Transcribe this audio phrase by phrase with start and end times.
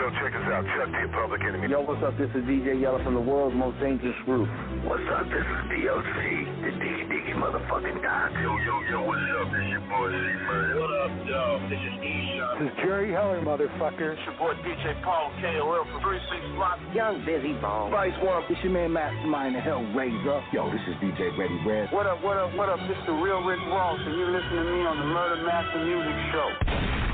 [0.00, 0.64] Yo, check us out.
[0.64, 1.68] Chuck D, Public Enemy.
[1.68, 2.16] Yo, what's up?
[2.16, 4.48] This is DJ Yella from the world's most dangerous group.
[4.80, 5.28] What's up?
[5.28, 6.16] This is DOC,
[6.64, 8.32] the Diggy Diggy motherfucking guy.
[8.40, 9.52] Yo, yo, yo, what's up?
[9.52, 10.72] This your boy C-Man.
[10.80, 11.44] What up, yo?
[11.68, 12.56] This is E-Shot.
[12.56, 14.16] This is Jerry Heller, motherfucker.
[14.16, 16.80] It's your boy DJ Paul KOL from 36 Block.
[16.96, 17.92] Young Bizzy Bone.
[17.92, 20.40] Vice One, it's your man Mastermind, the Hellraiser.
[20.56, 21.92] Yo, this is DJ Ready Red.
[21.92, 22.80] What up, what up, what up?
[22.88, 25.84] This is the real Rick Ross, and you're listening to me on the Murder Master
[25.84, 27.09] Music Show.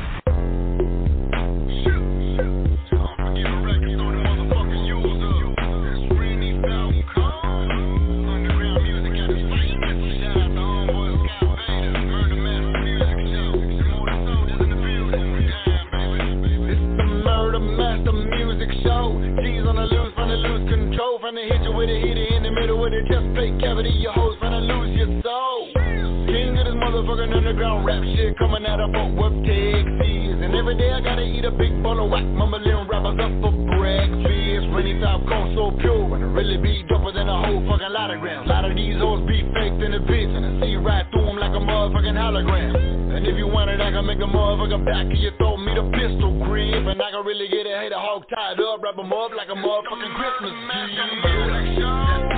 [27.27, 30.39] Motherfucking underground rap shit coming out of Fort Worth, Texas.
[30.43, 33.53] And every day I gotta eat a big bowl of whack, mumbling rappers up for
[33.79, 34.67] breakfast.
[34.75, 38.11] Rainy top cone so pure, and it really be doper than a whole fucking lot
[38.11, 38.47] of grams.
[38.47, 41.27] A lot of these hoes be faked in the bitch, and I see right through
[41.27, 43.17] them like a motherfucking hologram.
[43.17, 45.75] And if you want it, I can make a motherfucking back of your throat, me
[45.75, 46.87] the pistol grip.
[46.87, 49.57] And I can really get a hater hog tied up, wrap 'em up like a
[49.57, 52.36] motherfucking Christmas tree.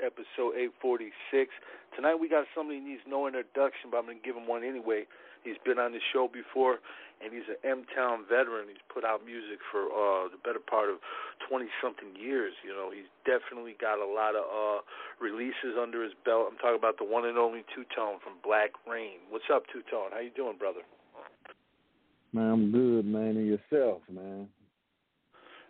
[0.00, 1.50] Episode 846.
[1.96, 4.64] Tonight we got somebody who needs no introduction, but I'm going to give him one
[4.64, 5.04] anyway.
[5.44, 6.84] He's been on the show before,
[7.24, 8.68] and he's an M-Town veteran.
[8.68, 11.00] He's put out music for uh, the better part of
[11.48, 12.52] 20-something years.
[12.60, 14.80] You know, he's definitely got a lot of uh,
[15.16, 16.52] releases under his belt.
[16.52, 19.24] I'm talking about the one and only Two-Tone from Black Rain.
[19.32, 20.12] What's up, Two-Tone?
[20.12, 20.84] How you doing, brother?
[22.32, 23.40] Man, I'm good, man.
[23.40, 24.48] And yourself, man?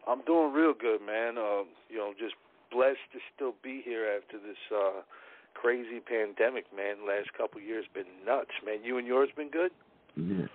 [0.07, 1.39] I'm doing real good, man.
[1.39, 2.35] Uh, you know, just
[2.71, 5.03] blessed to still be here after this uh
[5.55, 7.07] crazy pandemic, man.
[7.07, 8.85] Last couple years been nuts, man.
[8.85, 9.71] You and yours been good?
[10.17, 10.47] Yeah.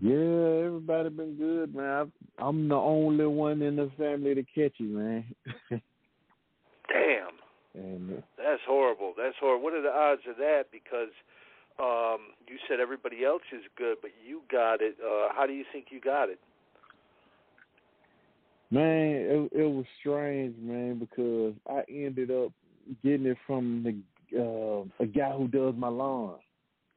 [0.00, 2.10] Yeah, everybody been good, man.
[2.38, 5.24] I, I'm the only one in the family to catch it, man.
[5.70, 7.38] Damn.
[7.74, 9.14] And, uh, That's horrible.
[9.16, 9.62] That's horrible.
[9.62, 10.64] What are the odds of that?
[10.72, 11.14] Because
[11.78, 14.96] um you said everybody else is good, but you got it.
[15.00, 16.40] Uh how do you think you got it?
[18.72, 22.52] Man, it, it was strange, man, because I ended up
[23.04, 23.94] getting it from the
[24.40, 26.36] uh, a guy who does my lawn.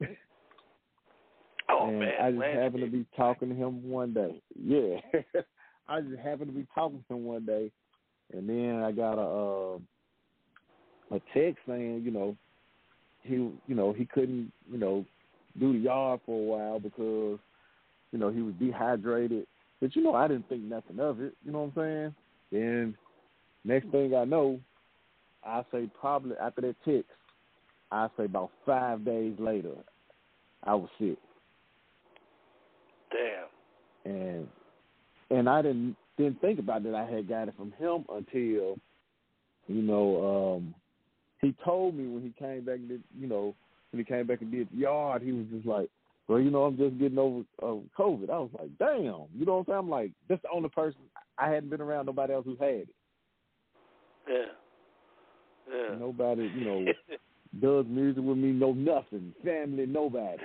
[1.68, 4.40] oh and man, I just happened to be talking to him one day.
[4.58, 4.96] Yeah,
[5.88, 7.70] I just happened to be talking to him one day,
[8.32, 9.78] and then I got a uh,
[11.10, 12.36] a text saying, you know,
[13.22, 15.04] he, you know, he couldn't, you know,
[15.60, 17.38] do the yard for a while because,
[18.12, 19.46] you know, he was dehydrated.
[19.80, 21.34] But you know, I didn't think nothing of it.
[21.44, 22.14] You know what I'm saying?
[22.52, 22.96] Then
[23.64, 24.60] next thing I know,
[25.44, 27.10] I say probably after that text,
[27.90, 29.74] I say about five days later,
[30.64, 31.18] I was sick.
[33.12, 34.12] Damn.
[34.12, 34.48] And
[35.30, 38.76] and I didn't didn't think about that I had got it from him until,
[39.66, 40.74] you know, um
[41.42, 43.54] he told me when he came back and did, you know,
[43.90, 45.88] when he came back and did the yard, he was just like,
[46.28, 48.30] Well, you know, I'm just getting over uh, COVID.
[48.30, 49.78] I was like, Damn, you know what I'm saying?
[49.78, 51.00] I'm like, that's the only person
[51.38, 52.88] I hadn't been around nobody else who's had it.
[54.28, 54.44] Yeah.
[55.72, 55.96] Yeah.
[55.98, 56.84] Nobody, you know,
[57.60, 59.32] does music with me, no nothing.
[59.44, 60.42] Family, nobody.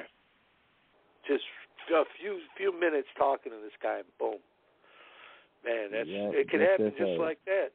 [1.27, 1.43] Just
[1.93, 4.37] a few few minutes talking to this guy, and boom.
[5.65, 7.69] Man, that's Yeah, it can that's- happen just how- like that.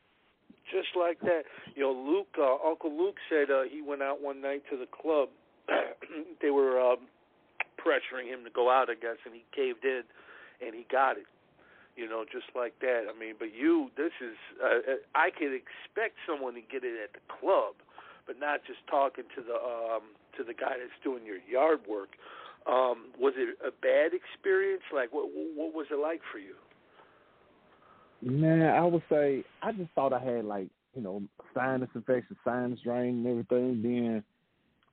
[0.72, 1.42] Just like that.
[1.76, 4.86] You know, Luke, uh, Uncle Luke said uh, he went out one night to the
[4.86, 5.28] club.
[6.42, 6.98] they were um,
[7.86, 10.02] pressuring him to go out, I guess, and he caved in,
[10.58, 11.26] and he got it.
[11.94, 13.06] You know, just like that.
[13.08, 17.14] I mean, but you, this is, uh, I could expect someone to get it at
[17.14, 17.72] the club,
[18.26, 22.10] but not just talking to the um, to the guy that's doing your yard work.
[22.66, 24.82] Um, was it a bad experience?
[24.92, 26.56] Like, what what was it like for you?
[28.20, 31.22] Man, I would say I just thought I had like, you know,
[31.54, 33.82] sinus infection, sinus drain and everything.
[33.82, 34.24] Then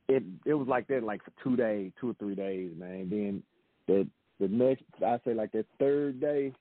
[0.08, 3.10] it it was like that like for two days, two or three days, man.
[3.10, 3.44] Then
[3.88, 4.08] the
[4.40, 6.52] the next, I say like that third day,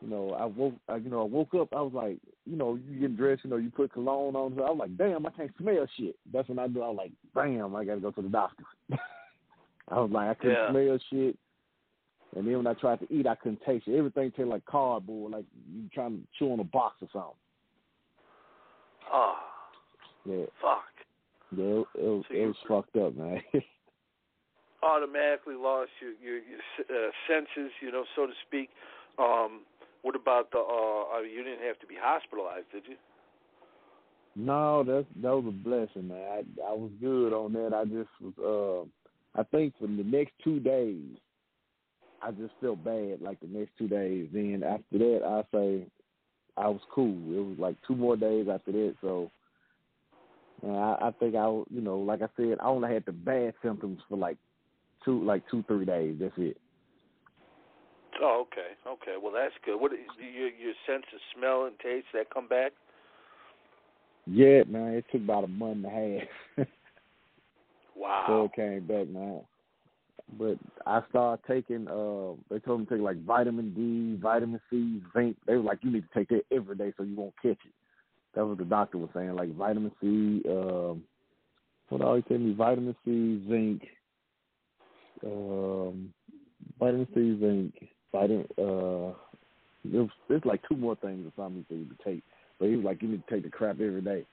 [0.00, 1.68] you know, I woke, I, you know, I woke up.
[1.72, 4.54] I was like, you know, you get dressed, you know, you put cologne on.
[4.56, 6.16] So I was like, damn, I can't smell shit.
[6.32, 6.82] That's when I do.
[6.82, 8.64] I was like, damn, I gotta go to the doctor.
[9.88, 10.70] I was like, I couldn't Yeah.
[10.70, 11.38] smell shit.
[12.34, 13.96] And then when I tried to eat, I couldn't taste it.
[13.96, 17.30] Everything tasted like cardboard, like you trying to chew on a box or something.
[19.12, 19.36] Oh,
[20.24, 20.82] Yeah, fuck.
[21.56, 23.42] Yeah, it, it, was, So it was fucked up, man.
[24.82, 26.60] Automatically lost your your, your
[26.90, 28.70] uh, senses, you know, so to speak.
[29.18, 29.62] Um,
[30.02, 30.58] what about the?
[30.58, 32.96] Uh, I mean, you didn't have to be hospitalized, did you?
[34.36, 36.18] No, that that was a blessing, man.
[36.30, 37.72] I I was good on that.
[37.74, 38.86] I just was
[39.34, 41.16] uh I think for the next two days
[42.22, 44.28] I just felt bad like the next two days.
[44.32, 45.86] Then after that I say
[46.58, 47.16] I was cool.
[47.32, 49.30] It was like two more days after that, so
[50.62, 53.54] and I, I think I you know, like I said, I only had the bad
[53.62, 54.36] symptoms for like
[55.04, 56.16] two like two, three days.
[56.20, 56.56] That's it.
[58.22, 59.16] Oh, okay, okay.
[59.22, 59.78] Well, that's good.
[59.78, 62.72] What do your your sense of smell and taste that come back?
[64.26, 66.20] Yeah, man, it took about a month and a
[66.58, 66.66] half.
[67.96, 68.24] Wow.
[68.26, 69.40] So it came back, man.
[70.38, 71.88] But I started taking.
[71.88, 75.36] Uh, they told me to take like vitamin D, vitamin C, zinc.
[75.46, 77.72] They were like, you need to take that every day so you won't catch it.
[78.36, 80.42] That was the doctor was saying, like vitamin C.
[80.48, 81.02] Um,
[81.88, 82.52] what always tell me?
[82.52, 83.82] Vitamin C, zinc.
[85.24, 86.12] Um,
[86.78, 87.90] vitamin C, zinc.
[88.12, 88.46] Vitamin.
[88.58, 89.14] Uh,
[89.84, 92.22] there's there's like two more things or something for you to take.
[92.60, 94.26] But he was like, you need to take the crap every day.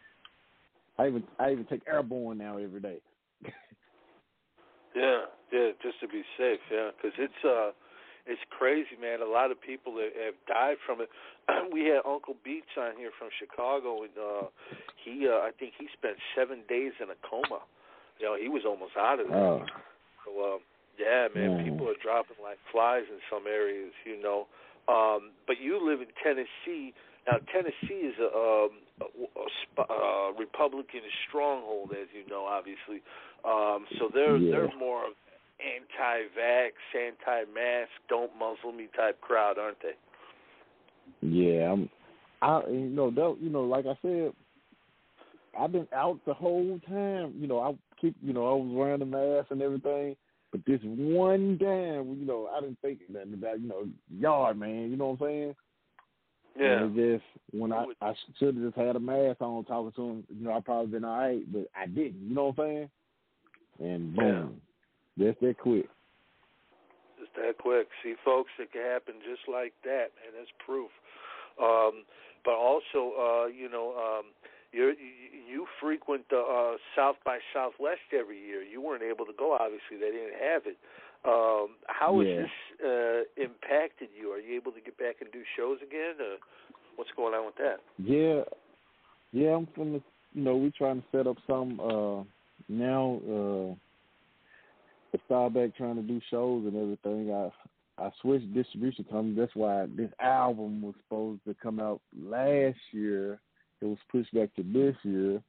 [1.00, 2.98] I even I even take airborne now every day.
[4.96, 7.72] Yeah, yeah, just to be safe, yeah, because it's uh,
[8.26, 9.22] it's crazy, man.
[9.22, 11.10] A lot of people that have died from it.
[11.74, 14.48] we had Uncle Beats on here from Chicago, and uh,
[15.04, 17.60] he, uh, I think he spent seven days in a coma.
[18.20, 19.38] You know, he was almost out of there.
[19.38, 19.66] Oh.
[20.24, 20.60] So, um,
[20.98, 21.72] yeah, man, Yeah.
[21.72, 24.48] people are dropping like flies in some areas, you know.
[24.88, 26.94] Um, but you live in Tennessee.
[27.28, 28.72] Now, Tennessee is a, um,
[29.02, 33.02] a, a sp- uh, Republican stronghold, as you know, obviously.
[33.44, 34.52] Um, so they're Yeah.
[34.52, 35.14] they're more of
[35.60, 39.94] anti-vax, anti-mask, don't muzzle me type crowd, aren't they?
[41.22, 41.90] Yeah, I'm.
[42.42, 44.34] I you know that you know like I said,
[45.58, 47.34] I've been out the whole time.
[47.40, 50.16] You know I keep you know I was wearing the mask and everything,
[50.52, 54.92] but this one damn you know I didn't think nothing about you know yard man.
[54.92, 55.56] You know what I'm saying?
[56.60, 56.84] Yeah.
[56.84, 60.24] And just when I I should have just had a mask on talking to him.
[60.38, 62.28] You know I probably been all right, but I didn't.
[62.28, 62.90] You know what I'm saying?
[63.80, 64.62] And boom,
[65.18, 65.88] just that quick.
[67.20, 67.88] Just that quick.
[68.04, 70.90] See, folks, it can happen just like that, and that's proof.
[71.62, 72.04] Um,
[72.44, 74.26] but also, uh, you know, um,
[74.72, 75.14] you're, you
[75.48, 78.64] you frequent the uh, South by Southwest every year.
[78.64, 79.98] You weren't able to go, obviously.
[80.00, 80.78] They didn't have it.
[81.26, 84.32] Um, how has this uh, impacted you?
[84.32, 86.16] Are you able to get back and do shows again?
[86.20, 86.38] Or
[86.96, 87.80] what's going on with that?
[87.98, 88.44] Yeah,
[89.32, 89.56] yeah.
[89.56, 90.02] I'm from the.
[90.34, 92.24] You know, we're trying to set up some uh
[95.34, 97.34] The Starback trying to do shows and everything.
[97.34, 97.50] I
[98.04, 99.36] I switched distribution company.
[99.36, 103.40] That's why this album was supposed to come out last year.
[103.82, 105.42] It was pushed back to this year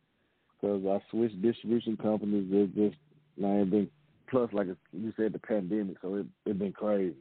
[0.61, 2.49] because I switched distribution companies.
[2.51, 2.97] It just
[3.37, 3.91] now it been
[4.31, 7.17] plus like you said the pandemic, so it it been crazy.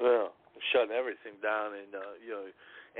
[0.00, 0.32] Well,
[0.72, 2.44] shutting everything down, and uh, you know,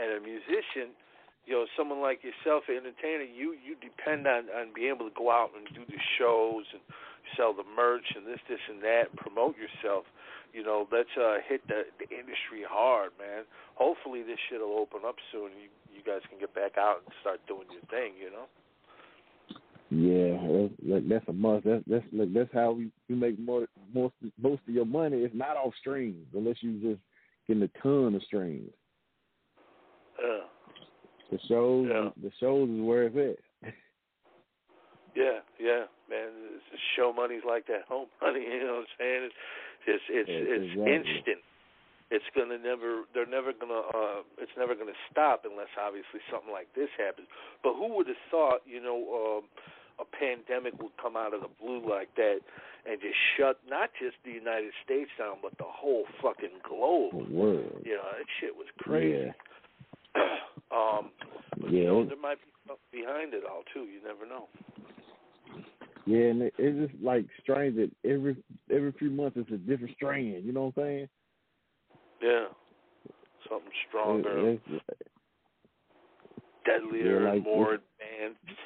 [0.00, 0.96] and a musician,
[1.44, 5.14] you know, someone like yourself, an entertainer, you you depend on on being able to
[5.14, 6.80] go out and do the shows and
[7.36, 10.04] sell the merch and this, this, and that, promote yourself.
[10.52, 13.44] You know, let's uh, hit the the industry hard, man.
[13.74, 15.50] Hopefully, this shit will open up soon.
[15.54, 18.14] You you guys can get back out and start doing your thing.
[18.18, 18.46] You know.
[19.92, 21.66] Yeah, that's, that's a must.
[21.66, 25.18] That's that's that's how we, we make more most most of your money.
[25.18, 27.00] It's not off streams unless you just
[27.46, 28.70] getting a ton of streams.
[30.22, 30.38] Yeah.
[31.30, 32.10] The shows, Yeah.
[32.22, 33.72] the shows is where it's at.
[35.16, 36.28] Yeah, yeah, man.
[36.58, 38.42] It's just show money's like that home money.
[38.42, 39.22] You know what I'm saying?
[39.30, 39.38] It's
[39.86, 40.92] it's it's, Yeah, it's exactly.
[40.94, 41.40] instant.
[42.10, 43.06] It's gonna never.
[43.14, 43.86] They're never gonna.
[43.94, 47.30] uh It's never gonna stop unless obviously something like this happens.
[47.62, 48.66] But who would have thought?
[48.66, 48.98] You know.
[49.14, 49.44] um
[50.00, 52.40] a pandemic would come out of the blue like that
[52.88, 57.12] and just shut not just the United States down, but the whole fucking globe.
[57.12, 57.84] The world.
[57.84, 59.28] You know, that shit was crazy.
[60.16, 60.24] Yeah,
[60.72, 61.10] um,
[61.60, 63.84] but you know, there might be behind it all too.
[63.84, 64.48] You never know.
[66.10, 68.36] Yeah, and it, it's just like strange that every
[68.74, 70.42] every few months it's a different strain.
[70.44, 71.08] You know what I'm saying?
[72.22, 72.46] Yeah,
[73.48, 75.06] something stronger, It- it's-
[76.66, 78.60] deadlier, yeah, like, and more advanced.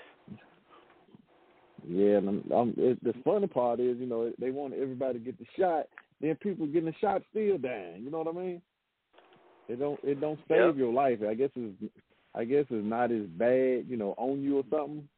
[1.87, 5.25] Yeah, and I'm, I'm, it, the funny part is, you know, they want everybody to
[5.25, 5.87] get the shot.
[6.21, 8.03] Then people getting the shot still dying.
[8.03, 8.63] You know what I mean?
[9.69, 10.77] It don't it don't save Yep.
[10.77, 11.19] your life.
[11.29, 11.75] I guess it's
[12.35, 15.09] I guess it's not as bad, you know, on you or something.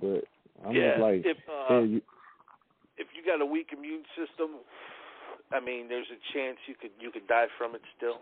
[0.00, 0.24] But
[0.66, 2.02] I'm yeah, just like, if uh, hey, you,
[2.98, 4.60] if you got a weak immune system,
[5.52, 8.20] I mean, there's a chance you could you could die from it still,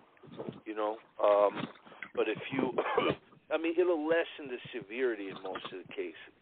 [0.65, 0.97] you know.
[1.23, 1.67] Um,
[2.15, 2.73] but if you,
[3.53, 6.33] I mean, it'll lessen the severity in most of the cases.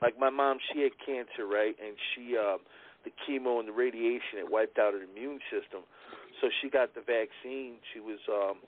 [0.00, 2.64] Like my mom, she had cancer, right, and she um,
[3.04, 5.86] the chemo and the radiation it wiped out her immune system,
[6.40, 7.78] so she got the vaccine.
[7.94, 8.58] She was um,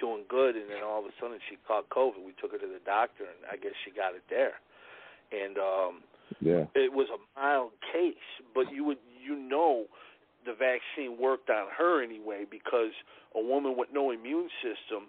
[0.00, 2.18] doing good, and then all of a sudden she caught COVID.
[2.24, 4.58] We took her to the doctor, and I guess she got it there,
[5.32, 6.02] and um,
[6.40, 8.14] yeah, it was a mild case,
[8.54, 9.84] but you would you know
[10.46, 12.92] the vaccine worked on her anyway because
[13.34, 15.08] a woman with no immune system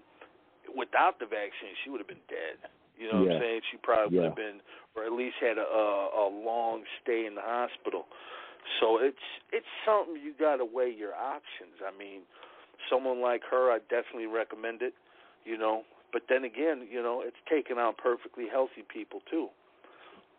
[0.75, 2.57] without the vaccine she would have been dead.
[2.97, 3.33] You know what Yeah.
[3.35, 3.61] I'm saying?
[3.71, 4.29] She probably would Yeah.
[4.29, 4.61] have been
[4.95, 8.07] or at least had a, a a long stay in the hospital.
[8.79, 11.81] So it's it's something you got to weigh your options.
[11.85, 12.21] I mean,
[12.89, 14.93] someone like her, I definitely recommend it.
[15.43, 19.49] You know, but then again, you know, it's taken out perfectly healthy people too.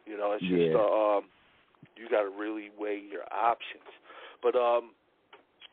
[0.06, 0.78] You know, it's just Yeah.
[0.78, 1.24] uh, um,
[1.96, 3.88] you got to really weigh your options.
[4.42, 4.90] But um,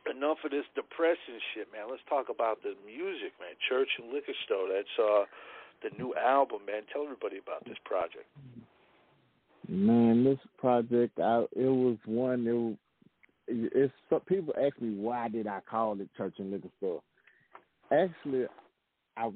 [0.10, 1.88] enough of this depressing shit, man.
[1.90, 3.56] Let's talk about the music, man.
[3.70, 4.68] Church and Liquor Store.
[4.68, 5.26] That's uh,
[5.84, 6.84] the new album, man.
[6.92, 8.26] Tell everybody about this project.
[9.68, 12.48] man, this project, I it was one.
[12.48, 12.76] It was,
[13.48, 17.02] it's some people ask me why did I call it church and liquor store.
[17.92, 18.46] Actually,
[19.18, 19.30] I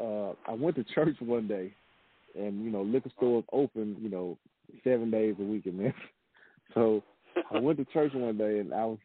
[0.00, 1.72] uh I went to church one day,
[2.38, 4.38] and you know liquor stores open, you know,
[4.82, 6.00] seven days a week in Memphis.
[6.72, 7.02] So
[7.52, 8.98] I went to church one day, and I was,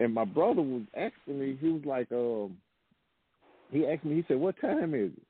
[0.00, 1.56] and my brother was asking me.
[1.60, 2.56] He was like, um,
[3.70, 4.16] he asked me.
[4.16, 5.22] He said, "What time is it?"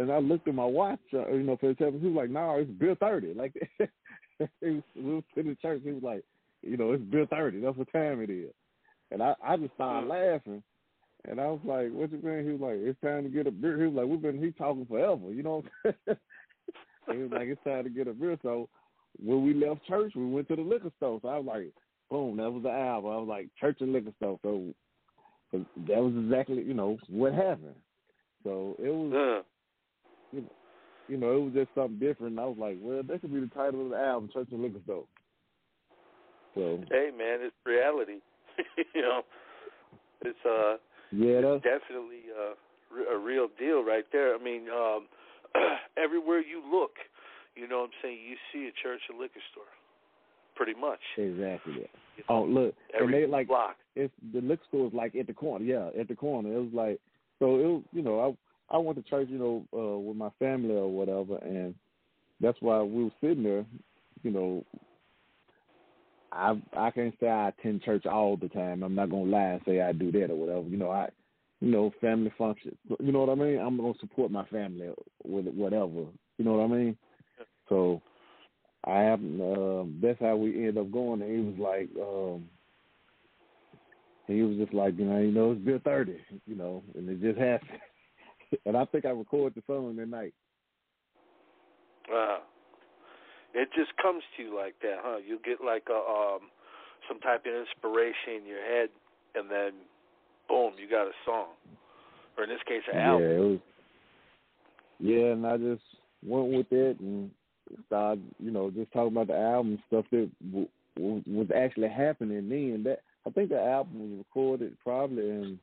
[0.00, 2.00] And I looked at my watch, uh, you know, for the time.
[2.00, 3.34] He was like, "No, it's Bill 30.
[3.34, 3.54] Like
[4.62, 5.82] we was in the church.
[5.84, 6.24] He was like,
[6.62, 7.60] "You know, it's Bill 30.
[7.60, 8.52] That's what time it is."
[9.10, 10.62] And I, I just started laughing,
[11.28, 13.50] and I was like, "What you mean?" He was like, "It's time to get a
[13.50, 15.62] beer." He was like, "We've been he talking forever," you know.
[17.12, 18.68] he was like, "It's time to get a beer." So
[19.22, 21.18] when we left church, we went to the liquor store.
[21.22, 21.72] So I was like,
[22.10, 23.10] "Boom!" That was the album.
[23.10, 24.64] I was like, "Church and liquor store." So
[25.52, 27.76] that was exactly, you know, what happened.
[28.44, 29.42] So it was Uh,
[30.32, 30.52] you know,
[31.08, 32.32] you know, it was just something different.
[32.32, 34.62] And I was like, well, that could be the title of the album, Church and
[34.62, 35.04] Liquor Store.
[36.54, 38.20] So hey, man, it's reality.
[38.94, 39.22] you know,
[40.22, 40.76] it's uh,
[41.12, 44.34] yeah, that's definitely uh, a real deal right there.
[44.34, 45.06] I mean, um,
[45.96, 46.92] everywhere you look,
[47.54, 49.64] you know what I'm saying, you see a church and liquor store.
[50.54, 50.98] Pretty much.
[51.16, 51.88] exactly.
[52.16, 53.76] You Oh, know, look, and they like block.
[53.94, 55.64] it's the liquor store is like at the corner.
[55.64, 56.52] Yeah, at the corner.
[56.52, 57.00] It was like
[57.38, 57.54] so.
[57.60, 58.36] It was you know
[58.70, 61.76] I I went to church you know uh, with my family or whatever, and
[62.40, 63.64] that's why we were sitting there.
[64.24, 64.64] You know,
[66.32, 68.82] I I can't say I attend church all the time.
[68.82, 70.68] I'm not gonna lie and say I do that or whatever.
[70.68, 71.08] You know I.
[71.60, 72.76] You know, family functions.
[73.00, 73.58] You know what I mean?
[73.58, 74.90] I'm gonna support my family
[75.24, 76.06] with whatever.
[76.36, 76.96] You know what I mean?
[77.68, 78.00] So
[78.84, 82.48] I have um that's how we ended up going and he was like, um
[84.26, 87.20] he was just like, you know, you know, it's Bill thirty, you know, and it
[87.20, 87.80] just happened.
[88.66, 90.34] and I think I recorded the song that night.
[92.08, 92.42] Wow.
[93.54, 95.18] It just comes to you like that, huh?
[95.26, 96.50] You get like a um
[97.08, 98.90] some type of inspiration in your head
[99.34, 99.72] and then
[100.48, 101.48] boom, you got a song.
[102.36, 103.30] Or in this case an yeah, album.
[103.30, 103.58] it was
[105.00, 105.82] Yeah, and I just
[106.24, 107.30] went with it and
[107.86, 112.48] started, you know, just talking about the album stuff that w- w- was actually happening
[112.48, 112.82] then.
[112.84, 115.58] That I think the album was recorded probably in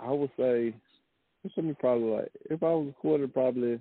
[0.00, 0.74] I would say
[1.44, 3.78] it's something probably like if I was recorded probably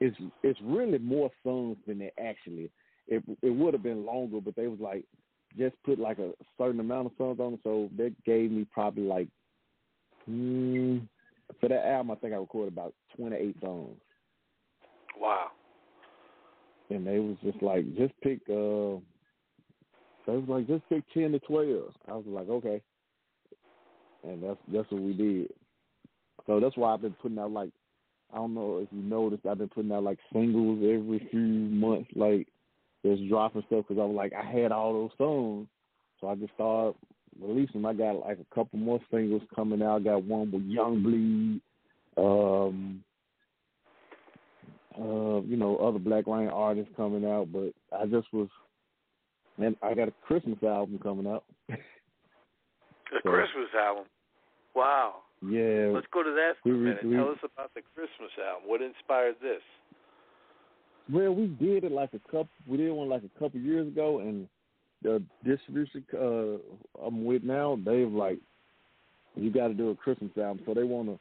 [0.00, 2.70] it's it's really more songs than it actually
[3.08, 5.04] it it would have been longer but they was like
[5.58, 9.28] just put like a certain amount of songs on so that gave me probably like
[10.28, 11.06] mm,
[11.60, 13.96] for that album I think I recorded about twenty eight songs
[15.18, 15.48] Wow.
[16.90, 18.98] and they was just like just pick uh
[20.26, 21.92] they was like just pick ten to twelve.
[22.08, 22.80] I was like, okay.
[24.22, 25.52] And that's that's what we did.
[26.46, 27.70] So that's why I've been putting out like
[28.32, 32.10] I don't know if you noticed I've been putting out like singles every few months,
[32.14, 32.48] like
[33.04, 35.66] just dropping stuff because I was like I had all those songs,
[36.20, 36.94] so I just started
[37.40, 37.82] releasing.
[37.82, 37.86] them.
[37.86, 39.96] I got like a couple more singles coming out.
[40.00, 41.60] I got one with Young Bleed,
[42.16, 43.04] um,
[44.98, 48.48] uh, you know, other Black Rain artists coming out, but I just was,
[49.58, 51.44] and I got a Christmas album coming out.
[51.68, 51.76] A
[53.22, 54.04] So- Christmas album.
[54.74, 55.16] Wow.
[55.46, 57.04] Yeah, Let's go to that for we a minute.
[57.04, 58.68] we- Tell us about the Christmas album.
[58.68, 59.60] What inspired this?
[61.12, 62.48] Well, we did it like a couple.
[62.66, 64.48] We did one like a couple years ago, and
[65.02, 68.38] the distribution uh, I'm with now, they've like,
[69.36, 71.18] you got to do a Christmas album, so they want to,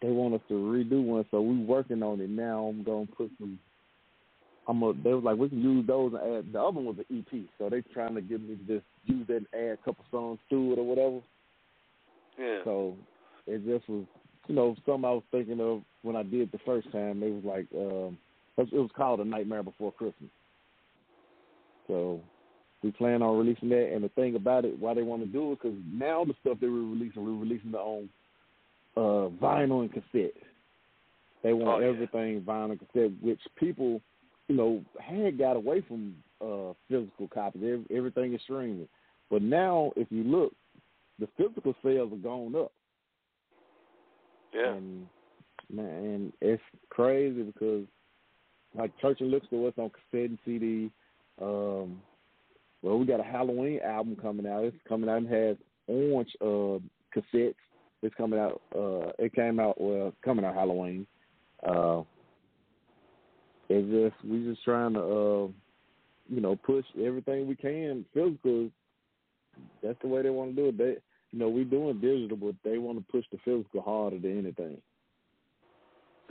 [0.00, 1.24] they want us to redo one.
[1.30, 2.64] So we're working on it now.
[2.64, 3.58] I'm gonna put some.
[4.68, 6.52] I'm a, they was like we can use those and add.
[6.52, 9.26] The other one was an EP, so they trying to get me to just use
[9.26, 11.20] that and add a couple songs to it or whatever.
[12.38, 12.58] Yeah.
[12.64, 12.96] So
[13.46, 14.04] it just was,
[14.46, 17.22] you know, something I was thinking of when I did the first time.
[17.22, 18.16] It was like, um,
[18.58, 20.30] it was called A Nightmare Before Christmas.
[21.86, 22.20] So
[22.82, 23.92] we plan on releasing that.
[23.94, 26.58] And the thing about it, why they want to do it, because now the stuff
[26.60, 28.08] they we're releasing, we're releasing it own
[28.96, 30.34] uh, vinyl and cassette.
[31.42, 31.92] They want Oh, yeah.
[31.92, 34.00] everything vinyl and cassette, which people,
[34.48, 37.62] you know, had got away from uh, physical copies.
[37.64, 38.88] Ev- Everything is streaming.
[39.30, 40.52] But now, if you look,
[41.18, 42.72] the physical sales have gone up.
[44.54, 44.74] Yeah.
[44.74, 45.06] And
[45.72, 47.84] man, it's crazy because
[48.74, 50.90] like Church and Liquor Store, it's on cassette and CD.
[51.40, 52.00] Um,
[52.82, 54.64] well, we got a Halloween album coming out.
[54.64, 56.78] It's coming out and has orange uh,
[57.14, 57.54] cassettes.
[58.02, 58.60] It's coming out.
[58.74, 61.06] Uh, it came out well, coming out Halloween.
[61.66, 62.02] Uh,
[63.68, 65.48] it's just we just trying to, uh,
[66.28, 68.68] you know, push everything we can physical.
[69.82, 70.78] That's the way they want to do it.
[70.78, 70.96] They,
[71.30, 74.78] you know, we doing digital, but they want to push the physical harder than anything.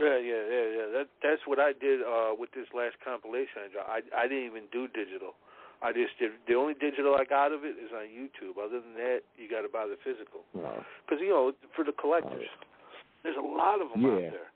[0.01, 0.87] Yeah, yeah, yeah, yeah.
[0.97, 4.01] That that's what I did uh with this last compilation I.
[4.17, 5.37] I didn't even do digital.
[5.83, 8.57] I just did the only digital I got of it is on YouTube.
[8.57, 10.41] Other than that, you got to buy the physical.
[10.53, 12.49] Because you know, for the collectors,
[13.23, 14.49] there's a lot of them out there.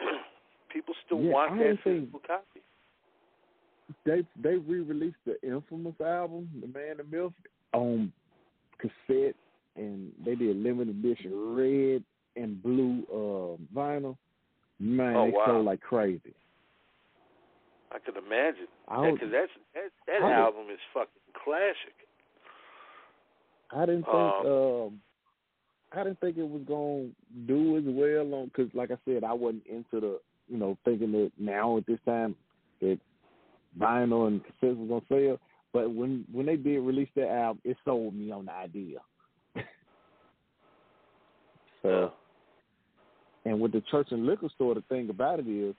[0.72, 2.60] People still Yeah, want that physical copy.
[4.06, 7.32] they they re-released the Infamous album, The Man the Myth,
[7.74, 8.12] on
[8.78, 9.36] cassette,
[9.76, 12.02] and they did limited edition red
[12.36, 14.16] and blue uh, vinyl.
[14.82, 15.46] Man, Oh, they wow.
[15.46, 16.34] sold like crazy.
[17.92, 18.66] I could imagine.
[18.88, 21.94] Because that's that that I album is fucking classic.
[23.70, 25.00] I didn't think Um, um,
[25.92, 27.10] I didn't think it was gonna
[27.46, 31.12] do as well on because, like I said, I wasn't into the you know thinking
[31.12, 32.34] that now at this time
[32.80, 32.98] that
[33.78, 35.38] vinyl and cassette was gonna sell.
[35.72, 38.98] But when when they did release that album, it sold me on the idea.
[41.82, 42.12] so,
[43.44, 45.74] and with the church and liquor store, the thing about it is,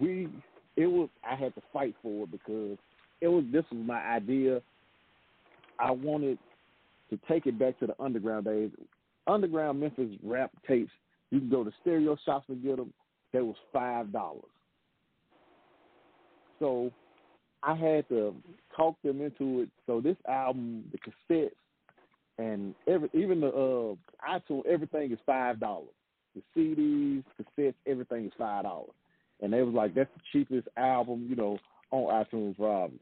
[0.00, 0.28] we
[0.76, 2.78] it was I had to fight for it because
[3.20, 4.60] it was this was my idea.
[5.78, 6.38] I wanted
[7.10, 8.70] to take it back to the underground days.
[9.26, 10.90] Underground Memphis rap tapes,
[11.30, 12.92] you can go to stereo shops and get them.
[13.32, 14.42] They was five dollars.
[16.58, 16.90] So
[17.62, 18.34] I had to
[18.76, 19.68] talk them into it.
[19.86, 21.50] So this album, the cassettes,
[22.38, 23.94] and every even the uh,
[24.30, 25.88] iTunes, everything is five dollars.
[26.34, 28.90] The CDs, cassettes, everything is five dollars.
[29.42, 31.58] And they was like, that's the cheapest album, you know,
[31.90, 32.98] on iTunes probably.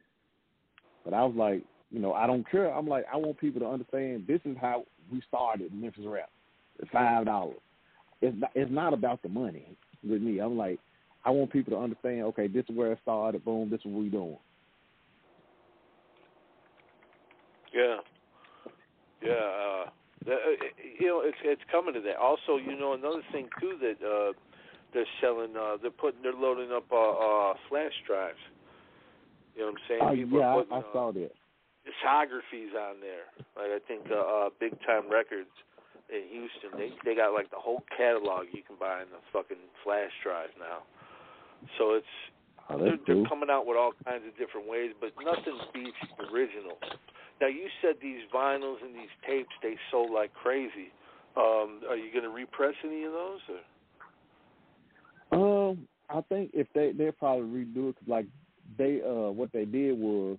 [1.05, 2.73] But I was like, you know, I don't care.
[2.73, 6.31] I'm like, I want people to understand this is how we started Memphis rap.
[6.93, 7.57] Five dollars.
[8.21, 9.77] It's not, it's not about the money
[10.09, 10.39] with me.
[10.39, 10.79] I'm like,
[11.25, 12.23] I want people to understand.
[12.23, 13.45] Okay, this is where it started.
[13.45, 14.37] Boom, this is what we doing.
[17.75, 17.97] Yeah,
[19.23, 19.33] yeah.
[19.33, 19.91] Uh,
[20.25, 20.67] the, uh,
[20.99, 22.17] you know, it's it's coming to that.
[22.17, 24.33] Also, you know, another thing too that uh,
[24.93, 25.57] they're selling.
[25.57, 26.23] Uh, they're putting.
[26.23, 28.41] They're loading up uh, uh, flash drives.
[29.55, 30.25] You know what I'm saying?
[30.25, 31.33] People yeah, are I, putting, I uh, saw that.
[31.87, 33.27] discographies on there.
[33.57, 35.51] Like I think uh, uh, Big Time Records
[36.09, 39.63] in Houston, they they got like the whole catalog you can buy in the fucking
[39.85, 40.83] flash drive now.
[41.79, 42.15] So it's
[42.71, 46.29] Oh, they're, they're coming out with all kinds of different ways, but nothing beats the
[46.29, 46.77] original.
[47.41, 50.91] Now you said these vinyls and these tapes they sold like crazy.
[51.37, 53.41] Um, are you going to repress any of those?
[55.33, 55.71] Or?
[55.71, 58.27] Um, I think if they they'll probably redo it 'cause like
[58.77, 60.39] they uh what they did was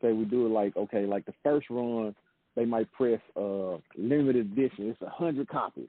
[0.00, 2.14] they would do it like okay like the first run
[2.56, 5.88] they might press uh limited edition it's a hundred copies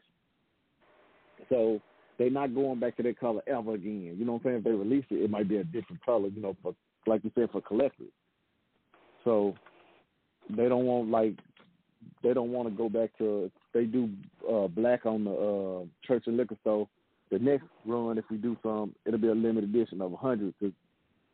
[1.49, 1.79] so
[2.17, 4.63] they're not going back to that color ever again you know what I'm saying if
[4.63, 6.75] they release it it might be a different color you know for
[7.07, 8.11] like you said for collectors
[9.23, 9.55] so
[10.49, 11.35] they don't want like
[12.23, 14.09] they don't want to go back to they do
[14.49, 16.87] uh black on the uh church and liquor store
[17.31, 20.53] the next run, if we do some, it'll be a limited edition of a 100
[20.59, 20.73] because,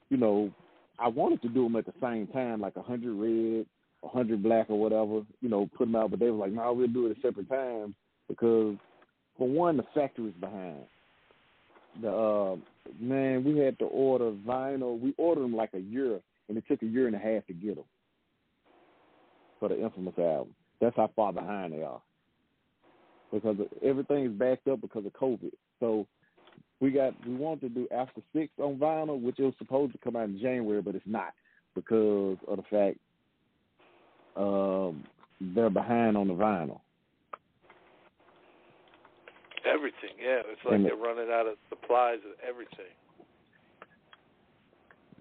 [0.09, 0.51] you know,
[0.99, 3.65] I wanted to do them at the same time, like a 100 red,
[4.03, 6.11] a 100 black or whatever, you know, put them out.
[6.11, 7.95] But they were like, no, we'll do it at separate times
[8.27, 8.75] because,
[9.37, 10.83] for one, the factory's behind.
[12.01, 12.55] The uh,
[12.99, 14.99] Man, we had to order vinyl.
[14.99, 17.53] We ordered them like a year, and it took a year and a half to
[17.53, 17.85] get them
[19.65, 20.53] for the Infamous album.
[20.79, 22.01] That's how far behind they are
[23.33, 25.51] because everything is backed up because of COVID.
[25.79, 26.05] So
[26.79, 29.97] we got we wanted to do After Six on vinyl, which it was supposed to
[29.97, 31.33] come out in January, but it's not
[31.73, 32.97] because of the fact
[34.37, 35.03] um,
[35.55, 36.81] they're behind on the vinyl.
[39.65, 40.41] Everything, yeah.
[40.45, 42.93] It's like And- they're running out of supplies of everything.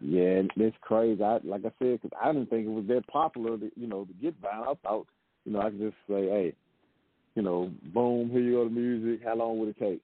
[0.07, 1.23] Yeah, it's crazy.
[1.23, 4.05] I like I said, because I didn't think it was that popular, to, you know,
[4.05, 4.69] to get vinyl.
[4.69, 5.07] I thought,
[5.47, 6.55] you know, I could just say, hey,
[7.35, 9.25] you know, boom, here you go, the music.
[9.25, 10.03] How long would it take?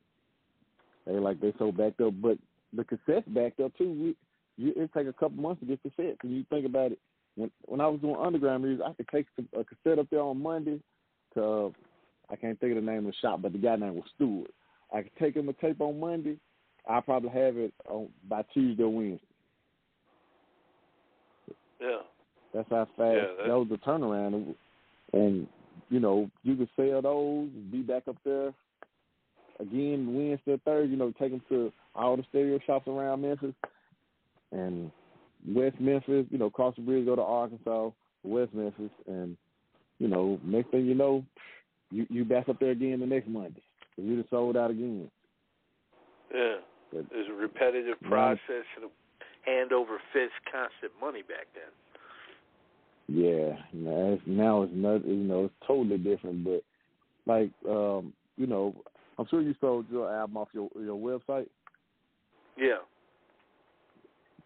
[1.07, 2.39] They like they so backed up, but
[2.73, 4.15] the cassettes backed up too.
[4.57, 6.17] We, you, it take a couple months to get cassettes.
[6.23, 6.99] And you think about it,
[7.35, 10.43] when when I was doing underground music, I could take a cassette up there on
[10.43, 10.81] Monday
[11.35, 11.75] to
[12.31, 14.51] I can't think of the name of the shop, but the guy name was Stewart.
[14.95, 16.39] I could take him a tape on Monday.
[16.89, 19.27] I probably have it on by Tuesday or Wednesday.
[21.81, 21.99] Yeah.
[22.53, 24.55] That's how fast Yeah, that's- that was the turnaround, and,
[25.13, 25.47] and
[25.89, 28.53] you know you could sell those, be back up there
[29.61, 30.91] again Wednesday, Thursday.
[30.91, 33.55] You know, take them to all the stereo shops around Memphis
[34.53, 34.91] and
[35.49, 36.27] West Memphis.
[36.31, 37.91] You know, cross the bridge, go to Arkansas,
[38.25, 39.37] West Memphis, and
[39.99, 41.25] you know, next thing you know,
[41.91, 43.63] you you back up there again the next Monday.
[43.97, 45.11] You just sold out again.
[46.35, 46.57] Yeah.
[46.93, 48.91] But- There's a repetitive process and
[49.51, 51.73] hand over fist constant money back then.
[53.09, 56.45] Yeah, now it's, now it's not, you know, it's totally different.
[56.45, 56.63] But
[57.27, 58.75] like, um, you know,
[59.19, 61.49] I'm sure you sold your album off your your website.
[62.57, 62.79] Yeah.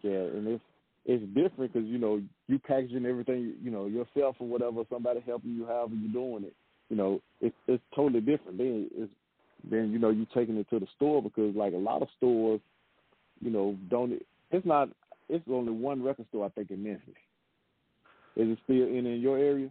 [0.01, 0.63] Yeah, and it's
[1.05, 4.83] it's different because you know you packaging everything, you know, yourself or whatever.
[4.91, 6.53] Somebody helping you, however you're doing it.
[6.89, 8.57] You know, it's it's totally different.
[8.57, 9.11] Then it's
[9.69, 12.61] then you know you taking it to the store because like a lot of stores,
[13.41, 14.21] you know, don't.
[14.55, 14.89] It's not.
[15.27, 17.19] It's only one record store I think in Memphis.
[18.37, 19.69] Is it still in in your area?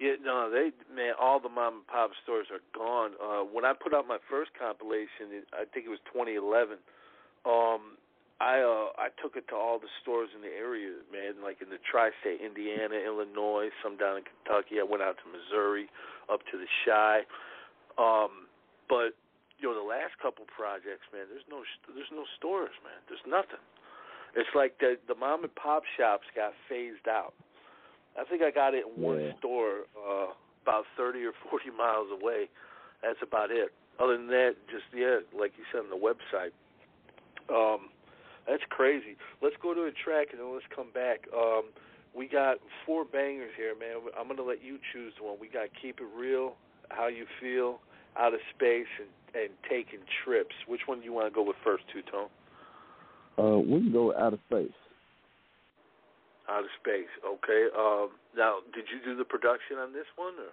[0.00, 3.12] Yeah, no, they man, all the mom and pop stores are gone.
[3.20, 6.78] Uh when I put out my first compilation, I think it was 2011.
[7.44, 8.00] Um
[8.40, 11.68] I uh I took it to all the stores in the area, man, like in
[11.68, 14.80] the tri-state, Indiana, Illinois, some down in Kentucky.
[14.80, 15.88] I went out to Missouri,
[16.32, 17.24] up to the Chi.
[18.00, 18.48] Um
[18.88, 19.12] but
[19.58, 21.62] you know, the last couple projects, man, there's no
[21.94, 22.98] there's no stores, man.
[23.08, 23.62] There's nothing.
[24.36, 27.32] It's like the the mom and pop shops got phased out.
[28.18, 29.36] I think I got it in one Yeah.
[29.38, 32.48] store uh about 30 or 40 miles away.
[33.02, 33.72] That's about it.
[34.00, 36.52] Other than that, just yeah, like you said on the website.
[37.48, 37.88] Um
[38.46, 39.16] that's crazy.
[39.42, 41.26] Let's go to a track and then let's come back.
[41.34, 41.72] Um
[42.14, 44.00] we got four bangers here, man.
[44.18, 45.36] I'm going to let you choose the one.
[45.38, 46.56] We got Keep It Real,
[46.88, 47.78] How You Feel,
[48.16, 50.54] Out of Space and and Taking Trips.
[50.66, 52.28] Which one do you want to go with first, Two Tone?
[53.38, 54.70] Uh, we can go out of space.
[56.48, 57.10] Out of space.
[57.24, 57.66] Okay.
[57.76, 60.34] Um, now, did you do the production on this one?
[60.34, 60.52] Or?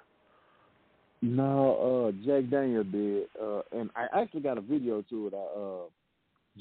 [1.21, 5.33] No, uh, Jack Daniel did, uh, and I actually got a video to it.
[5.33, 5.87] I, uh,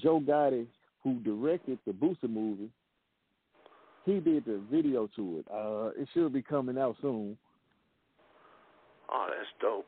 [0.01, 0.67] Joe Gotti,
[1.03, 2.71] who directed the Boosie movie,
[4.05, 5.47] he did the video to it.
[5.53, 7.37] Uh, it should be coming out soon.
[9.11, 9.87] Oh, that's dope.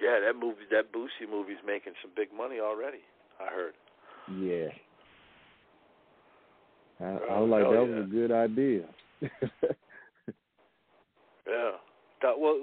[0.00, 3.02] Yeah, that movie, that Boosie movie's making some big money already.
[3.40, 3.74] I heard.
[4.38, 4.68] Yeah.
[7.00, 7.96] I, I Oh, was like, hell that yeah.
[7.96, 8.84] was a good idea.
[11.48, 11.80] Yeah.
[12.20, 12.58] That, well,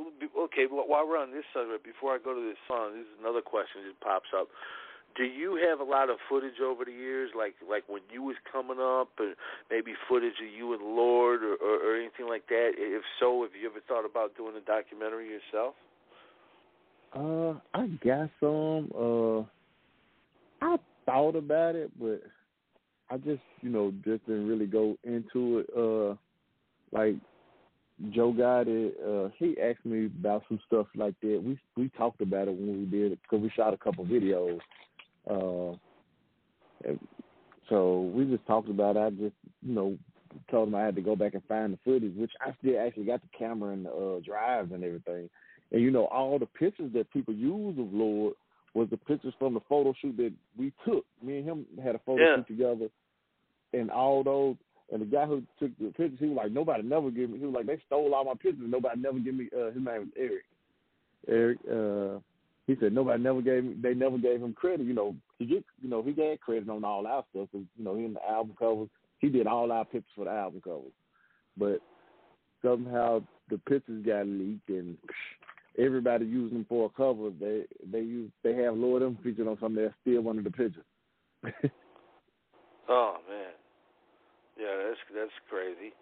[0.45, 0.67] okay.
[0.69, 3.41] Well, while we're on this subject, before I go to this song, this is another
[3.41, 4.47] question that pops up.
[5.15, 8.35] Do you have a lot of footage over the years, like like when you was
[8.51, 9.33] coming up, or
[9.71, 12.75] maybe footage of you and Lord, or, or, or anything like that?
[12.75, 15.73] If so, have you ever thought about doing a documentary yourself?
[17.15, 18.91] Uh, I got some.
[18.93, 19.39] Uh,
[20.61, 22.21] I thought about it, but
[23.09, 25.69] I just, you know, just didn't really go into it.
[25.77, 26.15] Uh,
[26.91, 27.15] like
[28.11, 28.91] Joe Gotti.
[29.05, 31.41] Uh, he asked me about some stuff like that.
[31.43, 34.59] We we talked about it when we did it because we shot a couple videos.
[35.29, 35.77] Uh,
[37.69, 38.99] so we just talked about it.
[38.99, 39.97] I just, you know,
[40.51, 43.05] told him I had to go back and find the footage, which I still actually
[43.05, 45.29] got the camera and the uh, drives and everything.
[45.71, 48.33] And you know, all the pictures that people use of Lord
[48.73, 51.05] was the pictures from the photo shoot that we took.
[51.23, 52.35] Me and him had a photo Yeah.
[52.37, 52.89] shoot together,
[53.73, 54.57] and all those.
[54.91, 57.39] And the guy who took the pictures, he was like, nobody never gave me.
[57.39, 58.67] He was like, they stole all my pictures.
[58.67, 59.49] Nobody never give me.
[59.51, 60.45] Uh, his name was Eric.
[61.27, 61.57] Eric.
[61.67, 62.19] Uh,
[62.67, 63.75] he said nobody never gave me.
[63.81, 64.85] They never gave him credit.
[64.85, 65.65] You know, he get.
[65.81, 67.47] You know, he got credit on all our stuff.
[67.51, 68.89] Cause, you know, he in the album covers.
[69.19, 70.91] He did all our pictures for the album covers,
[71.57, 71.79] but
[72.61, 74.97] somehow the pictures got leaked and
[75.77, 77.29] everybody using them for a cover.
[77.39, 80.51] They they use they have Lord them featured on something that's still one of the
[80.51, 80.85] pictures.
[82.87, 83.53] Oh man,
[84.59, 85.93] yeah, that's that's crazy.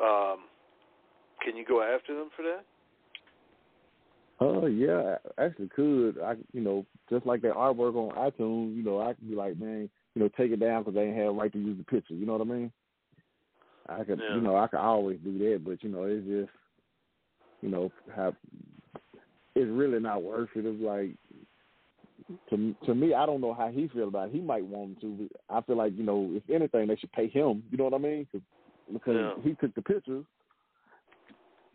[0.00, 0.44] Um,
[1.44, 2.64] can you go after them for that?
[4.40, 6.18] Oh uh, yeah, I actually could.
[6.20, 8.76] I you know just like that artwork on iTunes.
[8.76, 11.16] You know I could be like, man, you know, take it down because they ain't
[11.16, 12.14] have right to use the picture.
[12.14, 12.72] You know what I mean?
[13.88, 14.34] I could, Yeah.
[14.34, 16.50] you know, I could always do that, but you know, it's just,
[17.62, 18.34] you know, have
[19.54, 20.64] it's really not worth it.
[20.66, 21.16] It's like
[22.50, 24.34] to to me, I don't know how he feel about it.
[24.34, 25.28] He might want to.
[25.48, 27.62] But I feel like you know, if anything, they should pay him.
[27.70, 28.26] You know what I mean?
[28.30, 28.42] 'Cause-
[28.92, 29.34] because Yeah.
[29.42, 30.24] he took the pictures.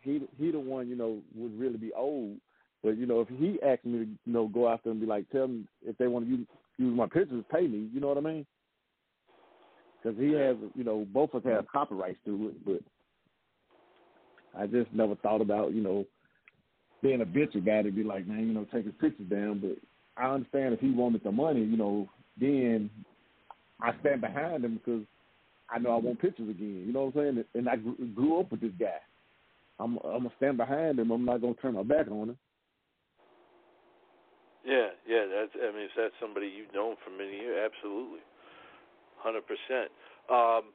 [0.02, 2.40] He he the one you know would really be old.
[2.84, 5.30] But you know, if he asked me to you know go there and be like,
[5.30, 7.90] tell them if they want to use use my pictures, pay me.
[7.94, 8.46] You know what I mean?
[10.02, 12.82] Because he has you know both of us have copyrights to it, but
[14.54, 16.06] I just never thought about you know
[17.06, 19.60] being a bitch guy to be like, man, you know, take his pictures down.
[19.62, 19.78] But
[20.22, 22.90] I understand if he wanted the money, you know, then
[23.80, 25.04] I stand behind him because
[25.70, 26.84] I know I want pictures again.
[26.88, 27.46] You know what I'm saying?
[27.54, 28.98] And I grew, up with this guy.
[29.80, 31.12] I'm I'm gonna stand behind him.
[31.12, 32.38] I'm not gonna turn my back on him.
[34.66, 35.26] Yeah, yeah.
[35.30, 35.52] That's.
[35.62, 38.24] I mean, if that's somebody you've known for many years, absolutely,
[39.20, 39.92] hundred percent.
[40.32, 40.72] Um,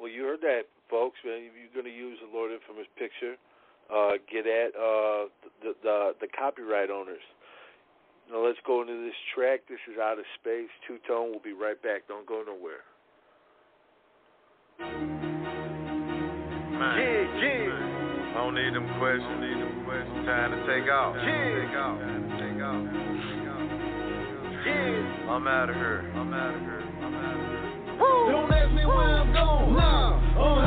[0.00, 1.16] well, you heard that, folks.
[1.24, 3.38] Man, you're to use the Lord Infamous picture,
[3.92, 5.26] uh, get at uh,
[5.62, 7.22] the, the the copyright owners.
[8.30, 9.60] Now let's go into this track.
[9.68, 10.70] This is out of space.
[10.88, 11.30] Two tone.
[11.30, 12.08] We'll be right back.
[12.08, 12.82] Don't go nowhere.
[14.80, 16.98] Man.
[16.98, 18.34] Yeah, yeah.
[18.34, 19.40] I don't need them questions.
[19.40, 20.26] Need them questions.
[20.26, 21.14] Time to take off.
[21.14, 21.22] Yeah.
[21.22, 21.98] Take off.
[22.00, 22.82] Time to take off.
[24.64, 25.30] Yeah.
[25.30, 26.10] I'm out of here.
[26.16, 26.80] I'm out of here.
[26.80, 27.60] I'm out of here.
[28.32, 29.74] Don't ask me where I'm going.
[29.76, 30.64] Nah, I'm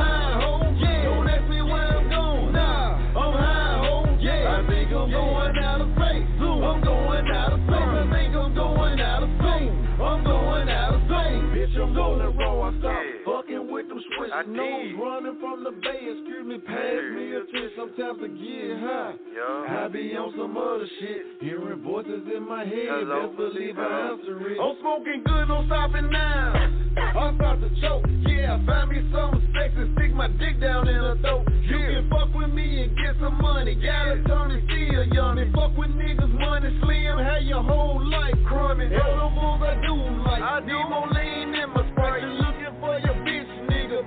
[14.37, 14.99] I nose did.
[15.01, 15.97] running from the bay.
[15.97, 17.73] Excuse me, pass me a fish.
[17.73, 19.13] Sometimes I get high.
[19.33, 19.81] Yeah.
[19.81, 23.01] I be on some other shit, hearing voices in my head.
[23.01, 23.33] Hello.
[23.33, 24.13] Best believe I Hello.
[24.13, 24.57] answer it.
[24.61, 26.53] I'm smoking good, no stopping now.
[27.17, 28.05] I'm about to choke.
[28.29, 31.45] Yeah, find me something sexy, stick my dick down in her throat.
[31.65, 33.73] You can fuck with me and get some money.
[33.73, 35.37] Got a Tony still young.
[35.39, 38.85] And fuck with niggas, money slim, have your whole life crummy.
[38.93, 39.93] All the moves I do
[40.25, 40.41] like.
[40.41, 40.77] I do.
[40.77, 42.46] Need more lean in my sprite.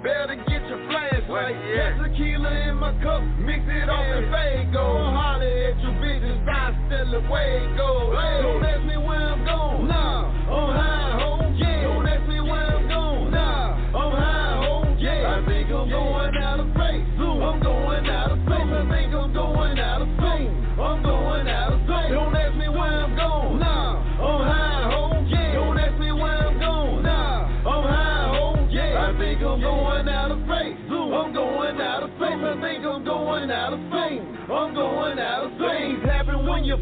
[0.03, 1.29] Better get your flashlight.
[1.29, 4.81] Where she Got tequila in my cup, mix it off and fade go.
[4.81, 8.17] Holler at your bitches, I still away go.
[8.17, 8.41] Hey.
[8.41, 8.97] Don't ask me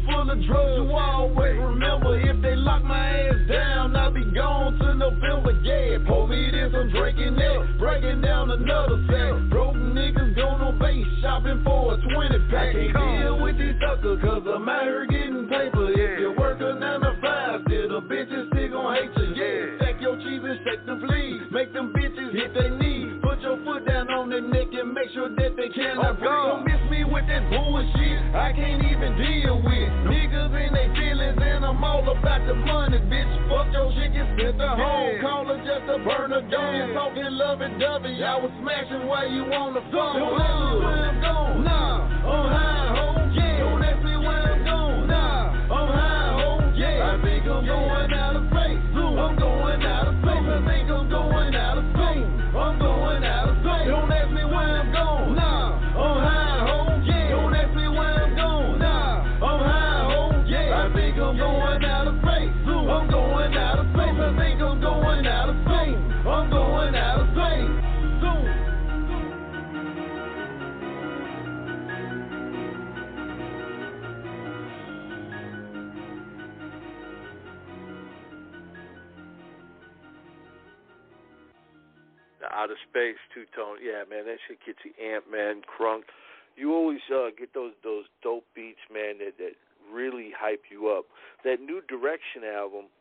[0.09, 0.75] full of drugs.
[0.75, 5.51] You always remember if they lock my ass down, I'll be gone to November.
[5.61, 7.77] Yeah, pour me this, I'm drinking that.
[7.79, 9.49] Breaking down another set.
[9.49, 12.73] Broke niggas going on base shopping for a 20 pack.
[12.73, 15.91] Can't deal with these suckers, cause I'm out here getting paper.
[15.91, 19.29] If you work a 9 to 5, still the bitches still gon' hate you.
[19.35, 21.41] Yeah, stack your cheese and shake them fleas.
[21.51, 23.21] Make them bitches hit their knees.
[23.21, 24.18] Put your foot down on
[27.49, 28.17] bullshit.
[28.35, 32.99] I can't even deal with niggas and they feelings, and I'm all about the money,
[33.09, 33.29] bitch.
[33.49, 35.21] Fuck your chicken, sent her home.
[35.21, 36.93] Call her just to burn her gun.
[36.93, 40.21] Talking lovey dovey, I was smashing while you on the phone.
[40.21, 41.63] Don't ask me where I'm going.
[41.65, 43.33] Nah, I'm high home.
[43.33, 43.59] Yeah.
[43.65, 45.07] Don't ask me where I'm going.
[45.09, 46.73] Nah, I'm high home.
[46.77, 47.09] Yeah.
[47.09, 48.81] I think I'm going out of space.
[48.93, 50.45] I'm going out of space.
[50.45, 52.29] I think I'm going out of space.
[52.53, 53.87] I'm going out of space.
[53.89, 54.18] Don't
[82.59, 83.77] outer space two tone.
[83.79, 85.61] Yeah, man, that shit gets you amped, man.
[85.63, 86.11] Crunk.
[86.55, 89.55] You always uh, get those those dope beats, man, that that
[89.91, 91.05] really hype you up.
[91.45, 92.91] That new Direction album,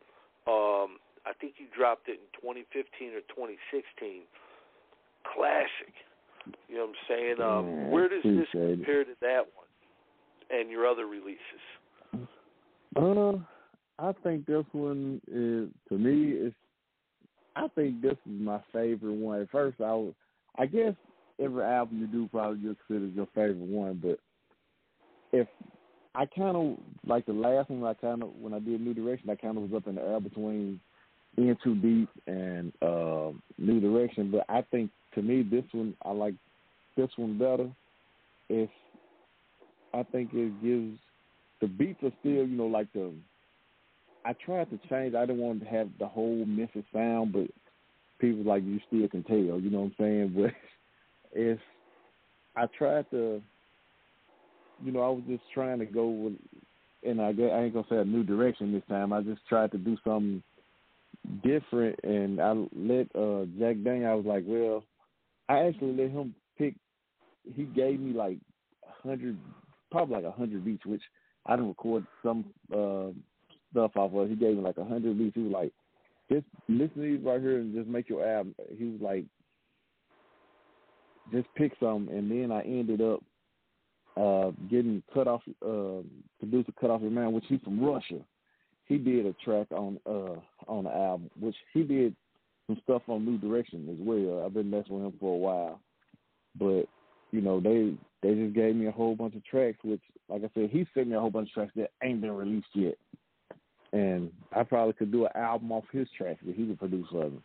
[0.46, 4.22] um, I think you dropped it in 2015 or 2016.
[5.26, 5.94] Classic.
[6.68, 7.36] You know what I'm saying?
[7.42, 9.68] Um, Yeah, where does this compare to that one
[10.50, 11.62] and your other releases?
[12.96, 13.36] Uh,
[13.98, 16.52] I think this one is to me is.
[17.58, 19.42] I think this is my favorite one.
[19.42, 20.14] At first, I was,
[20.56, 20.94] I guess
[21.40, 24.18] every album you do probably just considered your favorite one, but
[25.32, 25.48] if
[26.14, 27.84] I kind of like the last one.
[27.84, 30.02] I kind of when I did New Direction, I kind of was up in the
[30.02, 30.80] air between
[31.36, 34.32] In Too Deep and uh, New Direction.
[34.32, 36.34] But I think to me, this one I like
[36.96, 37.70] this one better.
[38.48, 38.70] If
[39.94, 40.98] I think it gives
[41.60, 43.12] the beats are still, you know, like the.
[44.24, 45.14] I tried to change.
[45.14, 47.48] I didn't want to have the whole Memphis sound, but
[48.18, 49.36] people like you still can tell.
[49.36, 50.34] You know what I'm saying?
[50.42, 50.52] But
[51.32, 51.60] it's
[52.56, 53.42] I tried to
[54.82, 56.34] you know, I was just trying to go with,
[57.04, 59.12] and I, I ain't gonna say a new direction this time.
[59.12, 60.42] I just tried to do something
[61.42, 64.04] different, and I let uh Jack Dang.
[64.04, 64.84] I was like, well,
[65.48, 66.74] I actually let him pick.
[67.54, 68.38] He gave me like
[69.02, 69.38] hundred,
[69.90, 71.02] probably like a hundred beats, which
[71.46, 73.10] I didn't record some uh
[73.70, 74.28] stuff off of.
[74.28, 75.34] He gave me like a hundred beats.
[75.34, 75.72] He was like,
[76.30, 78.54] just listen to these right here and just make your album.
[78.76, 79.24] He was like,
[81.32, 83.22] just pick some, and then I ended up
[84.16, 86.02] uh, getting cut off, uh,
[86.40, 88.20] producer cut off your man, which he's from Russia.
[88.86, 92.16] He did a track on uh on the album, which he did
[92.66, 94.44] some stuff on New Direction as well.
[94.44, 95.80] I've been messing with him for a while,
[96.58, 96.84] but
[97.30, 100.50] you know they they just gave me a whole bunch of tracks, which like I
[100.54, 102.96] said, he sent me a whole bunch of tracks that ain't been released yet,
[103.92, 107.34] and I probably could do an album off his tracks if he would produce of
[107.34, 107.42] it.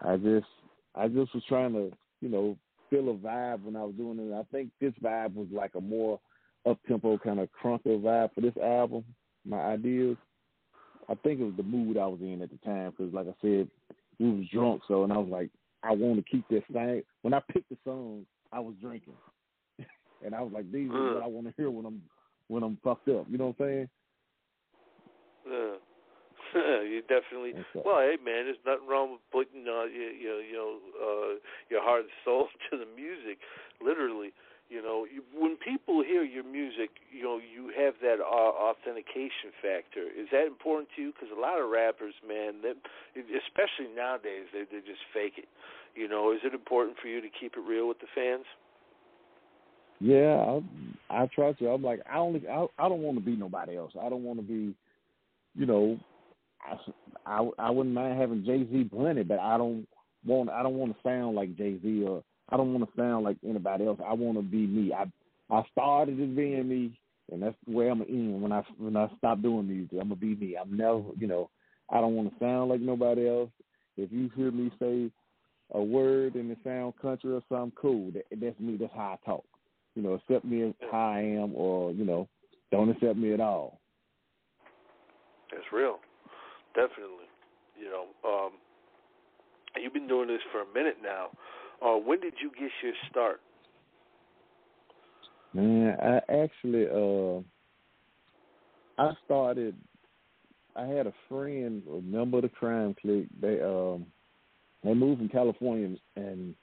[0.00, 0.46] I just
[0.94, 2.56] I just was trying to you know
[2.90, 4.34] feel a vibe when I was doing it.
[4.34, 6.20] I think this vibe was like a more
[6.68, 9.04] up tempo kind of crunker vibe for this album.
[9.44, 10.16] My ideas.
[11.08, 13.34] I think it was the mood I was in at the time because, like I
[13.42, 13.68] said,
[14.20, 14.82] we was drunk.
[14.86, 15.50] So, and I was like,
[15.82, 17.02] I want to keep this thing.
[17.22, 19.14] When I picked the songs, I was drinking,
[20.24, 21.24] and I was like, these are what mm.
[21.24, 22.02] I want to hear when I'm
[22.48, 23.26] when I'm fucked up.
[23.28, 23.88] You know what I'm saying?
[25.48, 25.76] Yeah.
[26.84, 30.56] you definitely well, hey man, there's nothing wrong with putting uh, you, you know, you
[30.56, 31.32] know, uh,
[31.70, 33.40] your heart and soul to the music.
[33.80, 34.36] Literally,
[34.68, 39.52] you know, you, when people hear your music, you know, you have that uh, authentication
[39.64, 40.08] factor.
[40.12, 41.12] Is that important to you?
[41.12, 42.76] Because a lot of rappers, man, that
[43.16, 45.48] especially nowadays, they they just fake it.
[45.94, 48.44] You know, is it important for you to keep it real with the fans?
[50.00, 50.58] Yeah,
[51.10, 51.68] I, I try to.
[51.68, 53.92] I'm like, I only, I, I don't want to be nobody else.
[53.94, 54.74] I don't want to be,
[55.54, 55.98] you know,
[56.64, 56.76] I,
[57.26, 59.86] I, I wouldn't mind having Jay Z blended, but I don't
[60.24, 63.24] want I don't want to sound like Jay Z or I don't want to sound
[63.24, 63.98] like anybody else.
[64.06, 64.92] I want to be me.
[64.92, 65.04] I
[65.50, 66.98] I started as being me,
[67.30, 69.98] and that's where I'm gonna end when I when I stop doing music.
[70.00, 70.56] I'm gonna be me.
[70.56, 71.50] I'm never, you know,
[71.90, 73.50] I don't want to sound like nobody else.
[73.96, 75.10] If you hear me say
[75.74, 78.10] a word and it sound country or something, cool.
[78.12, 78.76] That, that's me.
[78.78, 79.44] That's how I talk.
[79.94, 82.28] You know, accept me as how I am, or you know,
[82.70, 83.81] don't accept me at all.
[85.52, 85.98] That's real
[86.74, 87.28] definitely.
[87.78, 88.52] You know, um,
[89.80, 91.28] you've been doing this for a minute now.
[91.84, 93.40] Uh, when did you get your start?
[95.54, 97.40] Man, I actually uh
[98.98, 99.76] I started
[100.74, 104.06] I had a friend, a member of the crime clique, they um
[104.82, 106.54] they moved from California and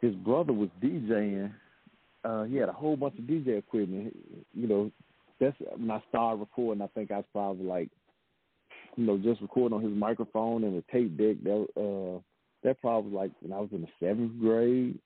[0.00, 1.52] his brother was DJing.
[2.24, 4.14] Uh he had a whole bunch of DJ equipment.
[4.54, 4.90] You know,
[5.40, 7.90] that's when I started recording I think I was probably like
[8.96, 11.36] you know, just recording on his microphone and a tape deck.
[11.44, 12.20] That uh,
[12.64, 14.98] that probably like when I was in the seventh grade.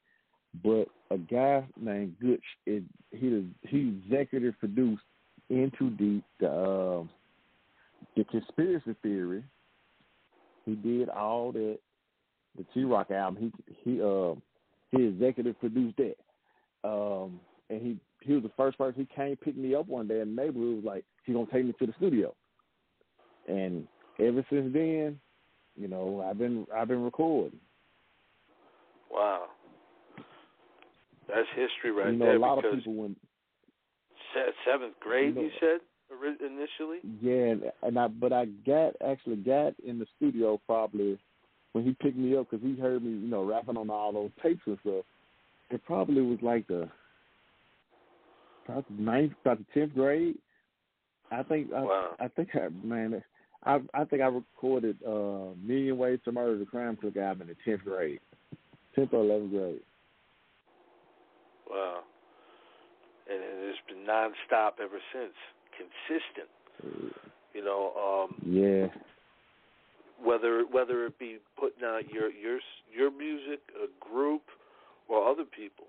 [0.65, 5.03] But a guy named Gooch, it, he he executive produced
[5.49, 7.05] Into Deep, the uh,
[8.17, 9.45] the conspiracy theory.
[10.65, 11.79] He did all that.
[12.57, 13.53] The T Rock album.
[13.65, 14.35] He he uh
[14.91, 16.17] he executive produced that.
[16.83, 19.07] Um, and he he was the first person.
[19.09, 20.77] He came pick me up one day in the neighborhood.
[20.77, 22.35] Was like he gonna take me to the studio.
[23.49, 23.87] And
[24.19, 25.19] ever since then,
[25.77, 27.59] you know, I've been I've been recording.
[29.11, 29.47] Wow,
[31.29, 32.37] that's history right you know, there.
[32.37, 33.17] A lot of people when
[34.65, 35.81] seventh grade, you, know, you said
[36.41, 36.99] initially.
[37.21, 41.19] Yeah, and I but I got actually got in the studio probably
[41.73, 44.31] when he picked me up because he heard me, you know, rapping on all those
[44.43, 45.05] tapes and stuff.
[45.71, 46.89] It probably was like the
[48.65, 50.37] probably ninth, about the tenth grade.
[51.31, 51.71] I think.
[51.71, 52.17] Wow.
[52.19, 53.23] I, I think I man.
[53.65, 57.49] I I think I recorded uh Million Ways to Murder the Crime Clique album in
[57.49, 58.21] the tenth grade,
[58.95, 59.81] tenth or eleventh grade.
[61.69, 62.01] Wow.
[63.31, 65.35] And it's been nonstop ever since,
[65.77, 66.49] consistent.
[67.55, 68.29] You know.
[68.29, 68.89] um Yeah.
[70.23, 72.59] Whether whether it be putting out your your
[72.93, 74.43] your music, a group,
[75.09, 75.87] or other people.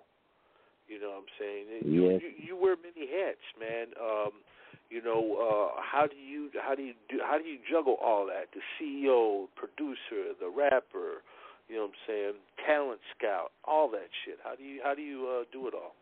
[0.92, 1.66] You know what I'm saying?
[1.88, 2.22] You, yes.
[2.22, 3.96] you, you wear many hats, man.
[3.96, 4.44] Um,
[4.90, 8.26] you know, uh, how do you how do you do how do you juggle all
[8.28, 8.50] that?
[8.52, 11.24] The CEO, producer, the rapper,
[11.70, 12.34] you know what I'm saying,
[12.68, 14.38] talent scout, all that shit.
[14.44, 15.96] How do you how do you uh, do it all?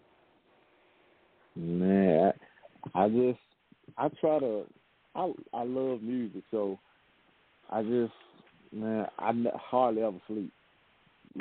[1.56, 2.34] Man,
[2.96, 3.40] I just
[3.96, 4.66] I try to
[5.14, 6.80] I I love music, so
[7.70, 8.14] I just
[8.74, 10.52] man I n- hardly ever sleep.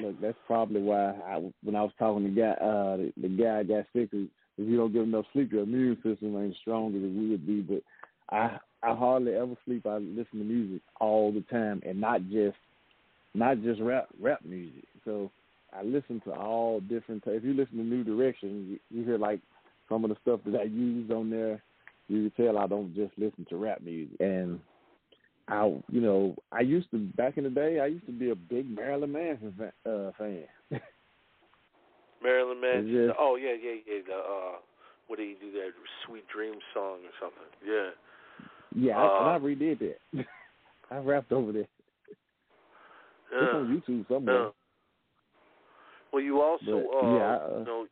[0.00, 3.62] Look, that's probably why I when I was talking to guy uh the, the guy
[3.62, 4.10] got sick.
[4.12, 7.60] If you don't get enough sleep, your immune system ain't strong as it would be.
[7.60, 7.82] But
[8.34, 9.86] I I hardly ever sleep.
[9.86, 12.56] I listen to music all the time, and not just
[13.34, 14.84] not just rap rap music.
[15.04, 15.30] So
[15.72, 17.24] I listen to all different.
[17.26, 19.40] If you listen to New Direction, you, you hear like
[19.88, 21.62] some of the stuff that I use on there.
[22.08, 24.16] You can tell I don't just listen to rap music.
[24.20, 24.60] And
[25.48, 27.80] I, you know, I used to back in the day.
[27.80, 30.44] I used to be a big Marilyn Manson fa- uh, fan.
[32.22, 33.06] Marilyn Manson.
[33.08, 34.00] Just- oh yeah, yeah, yeah.
[34.06, 34.58] The uh,
[35.06, 35.52] what did he do?
[35.52, 35.70] That
[36.06, 37.48] Sweet Dream song or something?
[37.66, 37.90] Yeah.
[38.74, 40.26] yeah, Uh, I, I redid that.
[40.90, 41.66] I rapped over there.
[43.32, 43.42] Yeah.
[43.42, 44.42] It's on YouTube somewhere.
[44.44, 44.50] Yeah.
[46.12, 47.86] Well, you also, But, uh, yeah, uh, you know,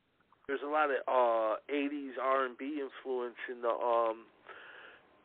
[0.47, 4.25] there's a lot of uh '80s R&B influence in the um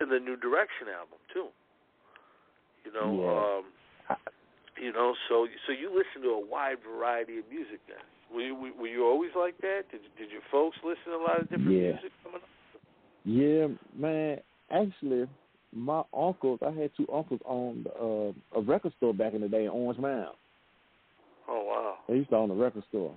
[0.02, 1.48] in the New Direction album too.
[2.86, 4.16] You know, Yeah.
[4.16, 4.18] um,
[4.82, 8.02] you know, so so you listen to a wide variety of music then.
[8.34, 9.84] Were you were you always like that?
[9.92, 11.92] Did did your folks listen to a lot of different Yeah.
[11.94, 12.50] music coming up?
[13.24, 14.40] Yeah, man.
[14.72, 15.28] Actually,
[15.74, 16.60] my uncles.
[16.66, 20.00] I had two uncles owned uh, a record store back in the day in Orange
[20.00, 20.36] Mound.
[21.48, 21.98] Oh wow.
[22.08, 23.14] They used to own a record store,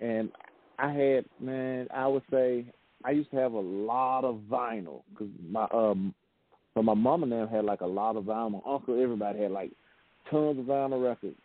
[0.00, 0.30] and
[0.78, 1.88] I had man.
[1.92, 2.66] I would say
[3.04, 6.14] I used to have a lot of vinyl because my um,
[6.74, 8.52] so my mom and them had like a lot of vinyl.
[8.64, 9.70] My uncle, everybody had like
[10.30, 11.36] tons of vinyl records.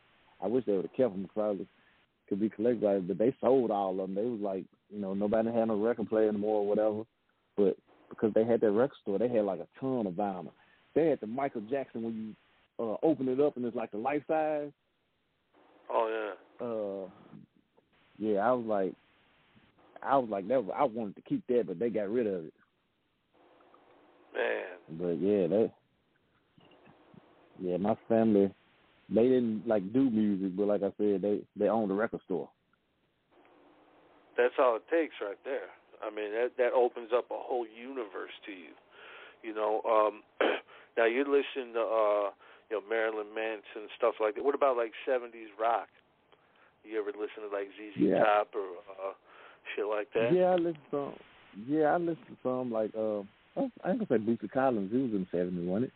[0.41, 1.29] I wish they would have kept them.
[1.33, 1.67] Probably
[2.27, 4.15] could be collected, by, but they sold all of them.
[4.15, 7.03] They was like, you know, nobody had no record player anymore or whatever.
[7.57, 7.77] But
[8.09, 10.51] because they had that record store, they had like a ton of vinyl.
[10.95, 12.35] They had the Michael Jackson when
[12.79, 14.71] you uh, open it up and it's like the life size.
[15.91, 16.07] Oh
[16.59, 16.65] yeah.
[16.65, 17.09] Uh,
[18.17, 18.93] yeah, I was like,
[20.01, 20.63] I was like that.
[20.63, 22.53] Was, I wanted to keep that, but they got rid of it.
[24.39, 24.99] Man.
[24.99, 25.71] But yeah, they,
[27.61, 28.51] yeah, my family,
[29.09, 32.49] they didn't like do music, but like I said, they they owned a record store.
[34.37, 35.67] That's all it takes right there.
[36.01, 38.73] I mean, that that opens up a whole universe to you.
[39.43, 40.23] You know, um
[40.97, 42.29] now you listen to uh,
[42.71, 44.43] you know, Marilyn Manson stuff like that.
[44.43, 45.89] What about like 70s rock?
[46.83, 48.23] You ever listen to like ZZ Yeah.
[48.23, 49.13] Top or uh
[49.75, 50.33] shit like that?
[50.33, 51.13] Yeah, I listen to some.
[51.67, 53.21] Yeah, I listen to some like uh,
[53.57, 54.91] I ain't gonna say Bootsy Collins.
[54.91, 55.93] He was in the seventies, wasn't it?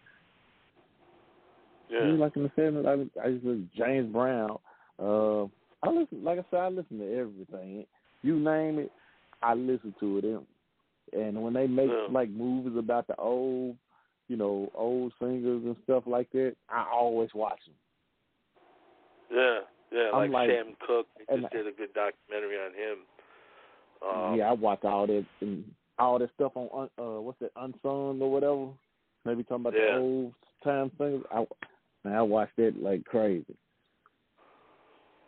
[1.89, 2.05] Yeah.
[2.05, 2.85] He was like in the seventies.
[3.17, 4.57] I, I used to listen to James Brown.
[4.99, 5.43] Uh,
[5.83, 7.85] I listen, like I said, I listen to everything.
[8.21, 8.91] You name it,
[9.41, 10.23] I listen to it.
[10.23, 10.45] And,
[11.13, 12.07] and when they make Yeah.
[12.09, 13.75] like movies about the old,
[14.27, 17.75] you know, old singers and stuff like that, I always watch them.
[19.31, 19.59] Yeah.
[19.91, 21.07] Yeah, like, like- Sam Cooke.
[21.29, 22.97] They just did a good documentary on him.
[24.01, 25.63] Um, yeah, I watch all that and
[25.99, 28.67] all that stuff on uh, what's that Unsung or whatever.
[29.25, 29.95] Maybe talking about Yeah.
[29.95, 30.33] the old
[30.63, 31.23] time singers.
[31.31, 31.45] I
[32.03, 33.55] man, I watch that like crazy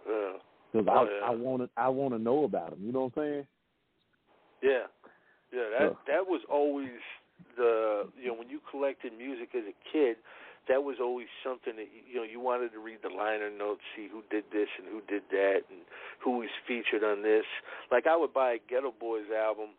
[0.08, 0.34] yeah.
[0.74, 1.26] because Oh, I yeah.
[1.28, 2.80] I want to I want to know about them.
[2.84, 3.48] You know what I'm saying?
[4.62, 4.86] Yeah,
[5.54, 5.70] yeah.
[5.78, 5.90] That Yeah.
[6.08, 7.00] that was always
[7.58, 10.18] the you know when you collected music as a kid,
[10.68, 14.08] that was always something that you know you wanted to read the liner notes, see
[14.12, 15.80] who did this and who did that, and
[16.24, 17.46] who was featured on this.
[17.92, 19.70] Like I would buy a Geto Boys album,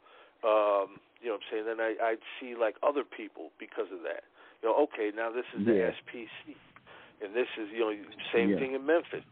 [0.46, 1.64] um, you know what I'm saying.
[1.66, 4.24] Then I, I'd see like other people because of that.
[4.62, 6.54] You know, okay, now this is the SPC,
[7.24, 7.92] and this is you know
[8.32, 8.58] same Yeah.
[8.58, 9.24] thing in Memphis.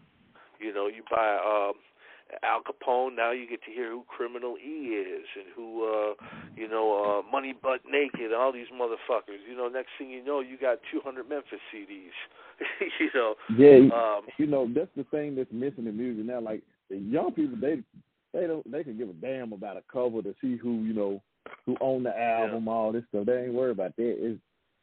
[0.60, 1.74] You know, you buy um,
[2.42, 3.16] Al Capone.
[3.16, 6.14] Now you get to hear who Criminal E is and who, uh,
[6.56, 6.94] you know,
[7.26, 8.32] uh, Money Butt Naked.
[8.32, 9.42] All these motherfuckers.
[9.48, 12.14] You know, next thing you know, you got 200 Memphis CDs.
[13.00, 13.34] you know.
[13.56, 16.40] Yeah, Um, you know that's the thing that's missing in music now.
[16.40, 17.82] Like the young people, they
[18.34, 21.22] they don't they can give a damn about a cover to see who you know
[21.66, 23.26] who own the album, all this stuff.
[23.26, 24.16] They ain't worried about that.
[24.18, 24.40] It's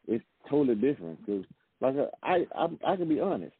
[0.08, 1.46] it's totally different because
[1.82, 3.54] like I I I can be honest.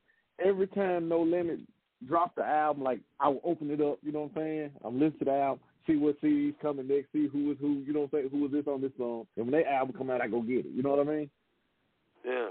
[0.44, 1.60] Every time No Limit
[2.08, 4.00] drop the album, like I will open it up.
[4.02, 4.72] You know what I'm saying?
[4.84, 7.84] I'm listening to the album, see what CDs coming next, see who is who.
[7.86, 8.30] You know what I'm saying?
[8.32, 9.28] Who is this on this song?
[9.38, 10.72] And when they album come out, I go get it.
[10.74, 11.30] You know what I mean?
[12.26, 12.50] yeah.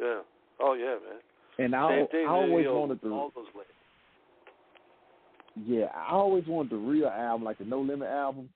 [0.00, 0.20] Yeah.
[0.60, 1.20] Oh yeah, man.
[1.58, 2.06] And I.
[2.12, 3.12] I always wanted to.
[3.12, 3.68] all those labels.
[5.56, 8.48] Yeah, I always wanted the real album, like the No Limit album,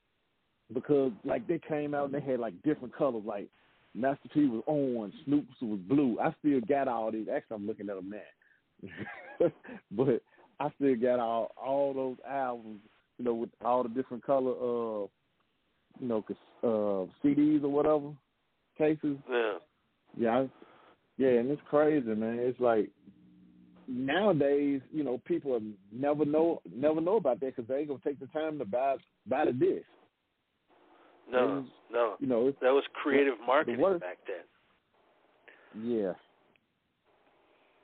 [0.72, 3.22] because like they came out and they had like different colors.
[3.24, 3.48] Like
[3.94, 6.18] Master P was orange, Snoop's was blue.
[6.20, 7.28] I still got all these.
[7.32, 9.48] Actually, I'm looking at them now,
[9.92, 10.22] but
[10.60, 12.80] I still got all all those albums,
[13.18, 15.06] you know, with all the different color, uh,
[16.00, 16.24] you know,
[16.62, 18.12] uh, CDs or whatever
[18.78, 19.18] cases.
[19.30, 19.54] Yeah.
[20.16, 20.48] Yeah, I,
[21.18, 22.38] yeah, and it's crazy, man.
[22.40, 22.88] It's like
[23.88, 25.60] nowadays, you know, people
[25.92, 28.96] never know never know about that because they ain't gonna take the time to buy
[29.26, 29.86] buy the disc.
[31.30, 32.14] No, was, no.
[32.20, 35.84] You know, that was creative marketing back then.
[35.84, 36.12] Yeah.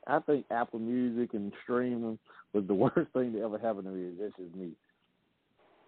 [0.07, 2.17] I think Apple Music and streaming
[2.53, 4.13] was the worst thing to ever happen to me.
[4.19, 4.71] That's just me.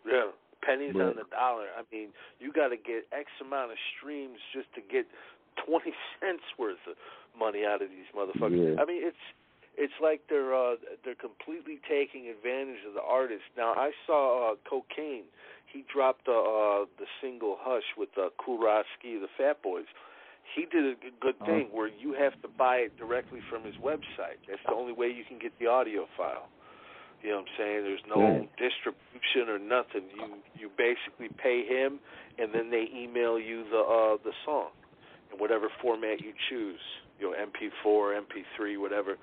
[0.05, 0.31] Yeah,
[0.63, 1.67] pennies But- on the dollar.
[1.77, 2.09] I mean,
[2.39, 5.05] you got to get X amount of streams just to get
[5.65, 6.95] twenty cents worth of
[7.37, 8.75] money out of these motherfuckers.
[8.75, 8.81] Yeah.
[8.81, 9.17] I mean, it's
[9.77, 10.75] it's like they're uh,
[11.05, 13.43] they're completely taking advantage of the artist.
[13.55, 15.25] Now, I saw uh, Cocaine.
[15.71, 19.85] He dropped uh, uh, the single "Hush" with uh, Roski, the Fat Boys.
[20.55, 21.45] He did a good Uh-huh.
[21.45, 24.39] thing where you have to buy it directly from his website.
[24.47, 26.47] That's the only way you can get the audio file.
[27.21, 27.83] You know what I'm saying?
[27.83, 28.49] There's no Right.
[28.57, 30.03] distribution or nothing.
[30.15, 31.99] You you basically pay him,
[32.39, 34.69] and then they email you the uh, the song
[35.31, 36.79] in whatever format you choose.
[37.19, 39.17] You know, MP4, MP3, whatever.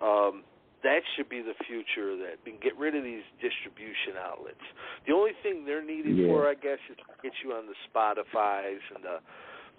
[0.00, 0.44] Um,
[0.82, 2.12] that should be the future.
[2.12, 4.64] of That and get rid of these distribution outlets.
[5.06, 6.28] The only thing they're needed Yeah.
[6.28, 9.20] for, I guess, is to get you on the Spotify's and the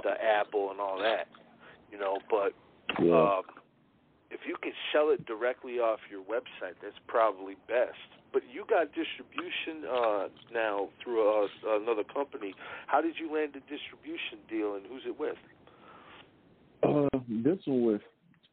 [0.03, 1.27] the Apple and all that.
[1.91, 2.53] You know, but
[3.01, 3.39] Yeah.
[3.39, 3.43] um,
[4.29, 7.97] if you can sell it directly off your website, that's probably best.
[8.31, 11.47] But you got distribution uh, now through uh,
[11.81, 12.53] another company.
[12.87, 15.35] How did you land the distribution deal, and who's it with?
[16.83, 17.99] Uh, this one was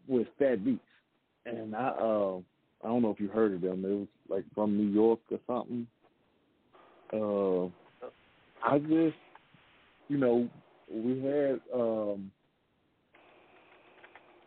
[0.08, 0.80] with Fat Beats,
[1.48, 2.38] and I uh
[2.84, 3.84] I don't know if you heard of them.
[3.84, 5.86] It was like from New York or something.
[7.12, 7.66] Uh,
[8.64, 9.16] I just
[10.08, 10.48] you know
[10.92, 12.30] we had um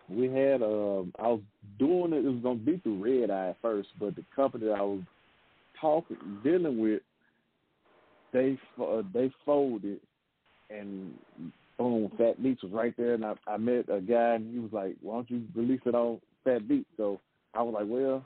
[0.10, 1.42] we had um I was
[1.80, 2.26] doing it.
[2.26, 5.02] It was gonna be through Red Eye first, but the company I was
[5.80, 7.02] talking dealing with
[8.34, 10.00] they uh, they folded
[10.70, 11.14] and
[11.78, 14.72] boom, Fat Beats was right there, and I, I met a guy, and he was
[14.72, 16.88] like, "Why don't you release it on Fat beat.
[16.98, 17.20] So
[17.54, 18.26] I was like, "Well,"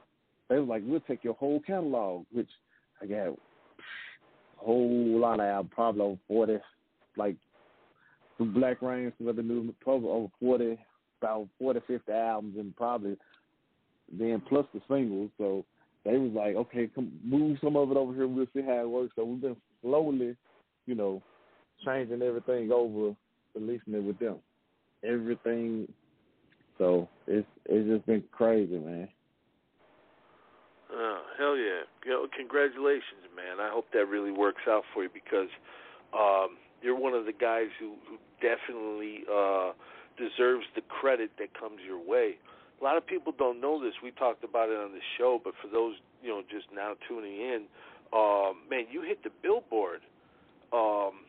[0.50, 2.50] they was like, "We'll take your whole catalog," which
[3.02, 3.36] I got a
[4.58, 6.58] whole lot of albums, probably over forty,
[7.18, 7.36] like
[8.38, 10.78] through Black Rain, some other new, probably over forty,
[11.22, 13.18] about 40, 50 albums, and probably
[14.12, 15.32] then plus the singles.
[15.38, 15.66] So
[16.04, 18.90] they was like, "Okay, come move some of it over here, we'll see how it
[18.90, 20.36] works." So we've been slowly,
[20.86, 21.22] you know,
[21.84, 23.16] changing everything over,
[23.54, 24.38] releasing it with them.
[25.04, 25.92] Everything.
[26.78, 29.08] So it's it's just been crazy, man.
[30.94, 31.84] Oh, hell yeah.
[32.06, 33.60] You know, congratulations, man.
[33.60, 35.50] I hope that really works out for you because
[36.14, 39.72] um, you're one of the guys who, who definitely uh,
[40.18, 42.38] deserves the credit that comes your way.
[42.80, 43.94] A lot of people don't know this.
[44.04, 47.40] We talked about it on the show, but for those, you know, just now tuning
[47.40, 47.64] in,
[48.14, 50.02] um, man, you hit the billboard
[50.72, 51.24] um,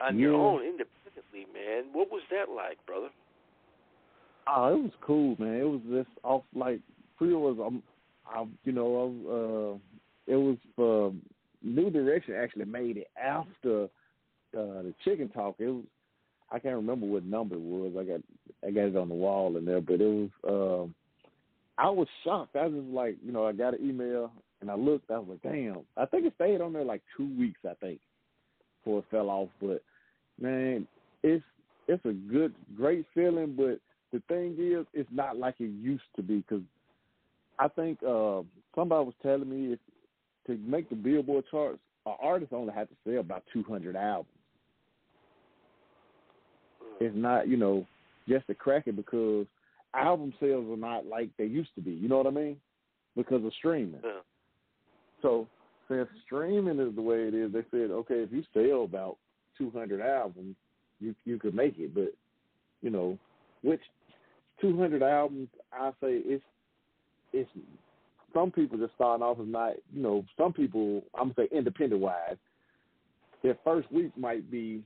[0.00, 1.84] on your own independently, man.
[1.92, 3.08] What was that like, brother?
[4.48, 5.56] Oh, it was cool, man.
[5.56, 6.80] It was just off like
[7.16, 7.62] pre-orders.
[7.64, 7.82] I'm,
[8.26, 9.78] I, you know,
[10.28, 11.14] uh, it was uh,
[11.62, 15.56] New Direction actually made it after uh, the Chicken Talk.
[15.58, 15.84] It was
[16.50, 17.92] I can't remember what number it was.
[17.98, 18.20] I got
[18.66, 20.84] I got it on the wall in there, but it was.
[20.86, 20.94] Um,
[21.76, 22.56] I was shocked.
[22.56, 25.10] I was like, you know, I got an email and I looked.
[25.10, 25.82] I was like, damn.
[25.96, 27.60] I think it stayed on there like two weeks.
[27.68, 28.00] I think
[28.82, 29.48] before it fell off.
[29.60, 29.82] But
[30.40, 30.86] man,
[31.22, 31.44] it's
[31.86, 33.54] it's a good, great feeling.
[33.56, 33.80] But
[34.12, 36.62] the thing is, it's not like it used to be because
[37.58, 38.42] I think uh,
[38.74, 39.78] somebody was telling me if
[40.46, 44.28] to make the Billboard charts, an artist only had to sell about two hundred albums.
[47.00, 47.86] It's not, you know,
[48.28, 49.46] just to crack it because
[49.94, 51.92] album sales are not like they used to be.
[51.92, 52.56] You know what I mean?
[53.16, 54.00] Because of streaming.
[54.02, 54.20] Yeah.
[55.22, 55.46] So
[55.88, 59.16] since streaming is the way it is, they said, okay, if you sell about
[59.56, 60.56] two hundred albums,
[61.00, 61.94] you you could make it.
[61.94, 62.14] But
[62.82, 63.18] you know,
[63.62, 63.80] which
[64.60, 66.44] two hundred albums, I say it's
[67.32, 67.50] it's
[68.34, 72.00] some people just starting off as not, you know, some people I'm gonna say independent
[72.00, 72.36] wise,
[73.42, 74.82] their first week might be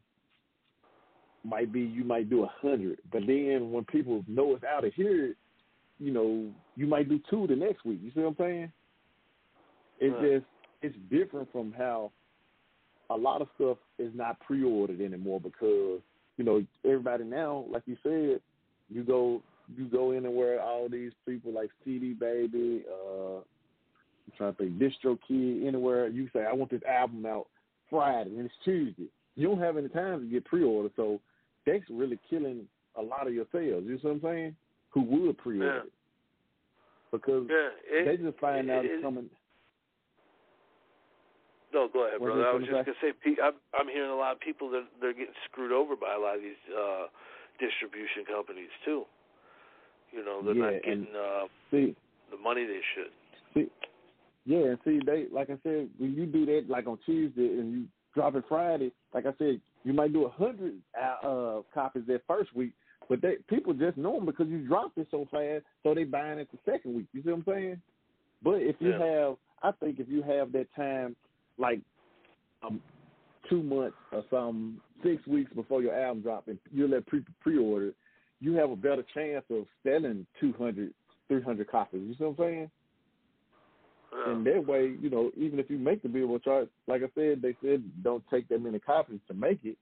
[1.45, 4.95] might be you might do a hundred, but then when people know it's out of
[4.95, 5.35] here,
[5.99, 8.01] you know, you might do two the next week.
[8.03, 8.73] You see what I'm saying?
[10.01, 10.41] It's Right.
[10.41, 10.47] just
[10.83, 12.13] it's different from how
[13.11, 16.01] a lot of stuff is not pre-ordered anymore because
[16.37, 18.41] you know everybody now, like you said,
[18.89, 19.43] you go
[19.77, 25.67] you go anywhere, all these people like CD Baby, uh, I'm trying to think, DistroKid,
[25.67, 27.47] anywhere you say I want this album out
[27.91, 29.07] Friday and it's Tuesday.
[29.35, 31.21] You don't have any time to get pre-order, so
[31.67, 32.67] that's really killing
[32.97, 33.85] a lot of your sales.
[33.87, 34.57] You know what I'm saying?
[34.91, 35.91] Who would pre-order Yeah.
[37.11, 39.31] because Yeah, it, they just find out it- it's coming.
[41.73, 42.47] No, go ahead, brother.
[42.47, 43.13] I was just gonna say,
[43.43, 46.37] I'm I'm hearing a lot of people that they're getting screwed over by a lot
[46.37, 47.07] of these uh
[47.59, 49.07] distribution companies too.
[50.13, 51.97] You know, they're Yeah, not getting uh See,
[52.31, 53.13] the money they should.
[53.55, 53.71] See,
[54.45, 57.73] yeah, and see, they like I said, when you do that, like on Tuesday, and
[57.73, 57.85] you
[58.15, 62.55] drop it Friday, like I said, you might do a hundred uh, copies that first
[62.55, 62.73] week,
[63.09, 66.39] but they people just know them because you dropped it so fast, so they buying
[66.39, 67.07] it the second week.
[67.13, 67.83] You see what I'm saying?
[68.43, 68.99] But if you Yeah.
[68.99, 71.17] have, I think if you have that time,
[71.59, 71.81] like
[72.63, 72.83] um,
[73.49, 77.59] two months or some six weeks before your album drop, and you let pre pre
[77.59, 77.93] order,
[78.43, 80.93] you have a better chance of selling 200,
[81.29, 82.03] 300 copies.
[82.03, 82.71] You see what I'm saying?
[84.13, 84.33] Yeah.
[84.33, 87.41] And that way, you know, even if you make the Billboard chart, like I said,
[87.41, 89.79] they said don't take that many copies to make it.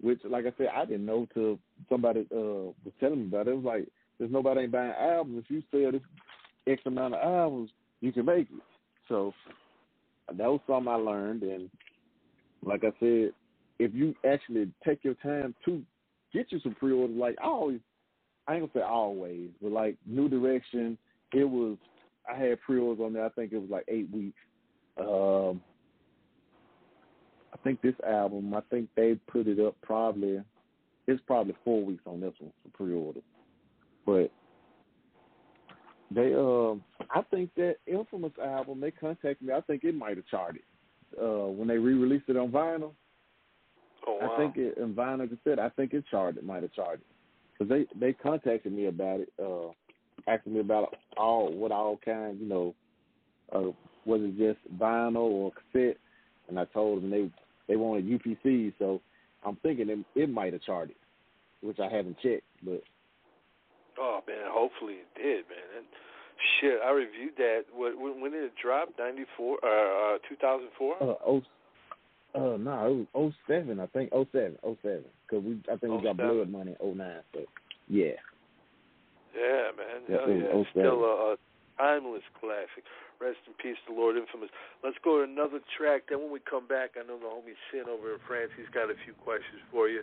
[0.00, 3.52] Which, like I said, I didn't know till somebody uh was telling me about it.
[3.52, 3.88] It was like,
[4.18, 5.44] there's nobody ain't buying albums.
[5.44, 6.02] If you sell this
[6.66, 8.62] X amount of albums, you can make it.
[9.08, 9.34] So
[10.28, 11.42] that was something I learned.
[11.42, 11.70] And
[12.64, 13.32] like I said,
[13.78, 15.82] if you actually take your time to
[16.32, 17.80] get you some pre-orders, like I always,
[18.48, 20.96] I ain't gonna say always, but like New Direction,
[21.32, 21.76] it was
[22.28, 23.24] I had pre-orders on there.
[23.24, 24.38] I think it was like eight weeks.
[24.98, 25.60] Um,
[27.52, 30.42] I think this album, I think they put it up probably.
[31.06, 33.20] It's probably four weeks on this one for pre-order,
[34.04, 34.30] but
[36.10, 39.54] they, um, I think that Infamous album, they contacted me.
[39.54, 40.62] I think it might have charted
[41.20, 42.92] uh, when they re-released it on vinyl.
[44.06, 44.34] Oh wow.
[44.34, 45.58] I think it in vinyl cassette.
[45.58, 47.04] I think it charted, might have charted,
[47.58, 49.68] because they they contacted me about it, uh,
[50.28, 52.74] asking me about all what all kinds, you know,
[53.52, 53.70] uh,
[54.04, 55.96] was it just vinyl or cassette?
[56.48, 57.30] And I told them they
[57.68, 59.00] they wanted UPC, so
[59.44, 60.96] I'm thinking it, it might have charted,
[61.60, 62.82] which I haven't checked, but
[63.98, 65.78] Oh man, hopefully it did, man.
[65.78, 65.86] And
[66.60, 67.64] shit, I reviewed that.
[67.74, 68.90] What when, when did it drop?
[68.98, 70.94] Ninety four, uh, uh, two thousand four.
[71.02, 71.42] uh, oh,
[72.36, 76.16] uh, no, it was 07, I think 07, 07, because we I think we got
[76.16, 76.16] 07.
[76.16, 77.40] Blood Money in 09, so
[77.88, 78.20] yeah.
[79.36, 80.04] Yeah, man.
[80.08, 80.54] Yeah, Hell it yeah.
[80.54, 81.36] was It's Still a, a
[81.76, 82.84] timeless classic.
[83.20, 84.50] Rest in peace, the Lord Infamous.
[84.84, 86.08] Let's go to another track.
[86.08, 88.52] Then when we come back, I know the homie Sin over in France.
[88.56, 90.02] He's got a few questions for you.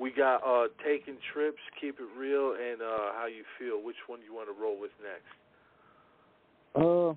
[0.00, 3.84] We got uh taking trips, keep it real, and uh how you feel.
[3.84, 5.28] Which one do you want to roll with next?
[6.74, 7.14] Uh,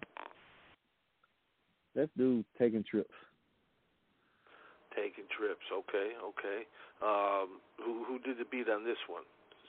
[1.95, 3.13] let's do taking trips.
[4.97, 5.61] Taking trips.
[5.71, 6.65] Okay, okay.
[7.05, 9.21] Um, who who did the beat on this one?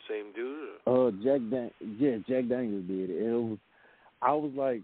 [0.09, 0.81] Same dude?
[0.87, 1.09] Or?
[1.09, 3.27] Uh, Jack Dan, yeah, Jack Daniels did it.
[3.27, 3.59] It was,
[4.23, 4.81] I was like,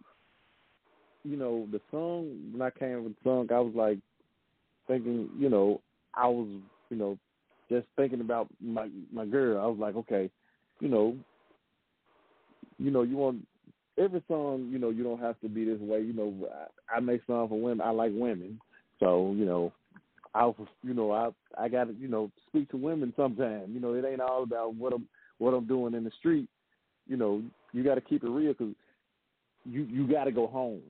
[1.24, 3.98] you know, the song when I came with the song, I was like
[4.86, 5.80] thinking, you know,
[6.14, 6.48] I was,
[6.90, 7.18] you know,
[7.70, 9.62] just thinking about my my girl.
[9.62, 10.30] I was like, okay,
[10.80, 11.16] you know,
[12.78, 13.46] you know, you want
[13.96, 16.00] every song, you know, you don't have to be this way.
[16.00, 16.34] You know,
[16.92, 17.80] I, I make songs for women.
[17.80, 18.60] I like women,
[19.00, 19.72] so you know,
[20.34, 20.50] I
[20.82, 23.70] you know, I I got to, you know, speak to women sometimes.
[23.72, 25.06] You know, it ain't all about what I'm
[25.38, 26.48] what I'm doing in the street.
[27.06, 28.74] You know, you got to keep it real because
[29.64, 30.82] you you got to go home.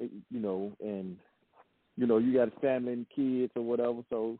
[0.00, 1.16] Eh, you know, and
[1.96, 4.00] you know you got a family and kids or whatever.
[4.10, 4.38] So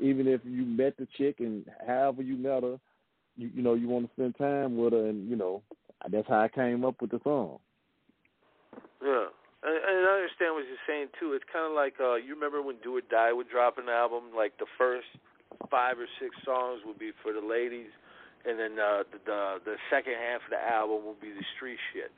[0.00, 2.78] even if you met the chick and however you met her,
[3.36, 5.62] you you know you want to spend time with her, and you know
[6.10, 7.58] that's how I came up with the song.
[9.02, 9.26] Yeah.
[9.62, 11.34] And, and I understand what you're saying too.
[11.34, 14.30] It's kind of like uh, you remember when Do or Die would drop an album,
[14.36, 15.08] like the first
[15.70, 17.90] five or six songs would be for the ladies,
[18.46, 19.40] and then uh, the, the
[19.74, 22.12] the second half of the album will be the street shit.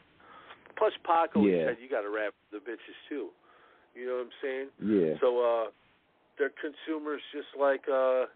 [0.77, 1.73] Plus, Paco Yeah.
[1.73, 3.29] said you got to rap the bitches too.
[3.97, 4.69] You know what I'm saying?
[4.81, 5.13] Yeah.
[5.21, 5.67] So uh,
[6.39, 8.29] they're consumers just like uh,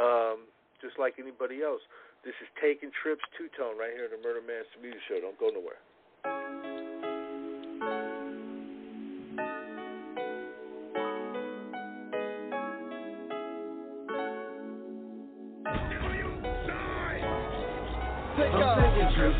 [0.00, 0.48] um,
[0.80, 1.80] just like anybody else.
[2.24, 5.20] This is taking trips two tone right here on the Murder Master Music Show.
[5.20, 5.80] Don't go nowhere.
[19.16, 19.36] Trips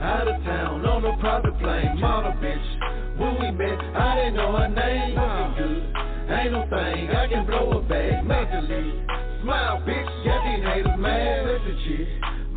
[0.00, 2.00] out of town on a private plane.
[2.00, 5.16] Model bitch, when we met, I didn't know her name.
[5.16, 7.10] Looking good, ain't no thing.
[7.10, 9.04] I can blow a bag, mentally.
[9.42, 11.46] Smile, bitch, got these haters mad.
[11.46, 12.08] Listen, chick,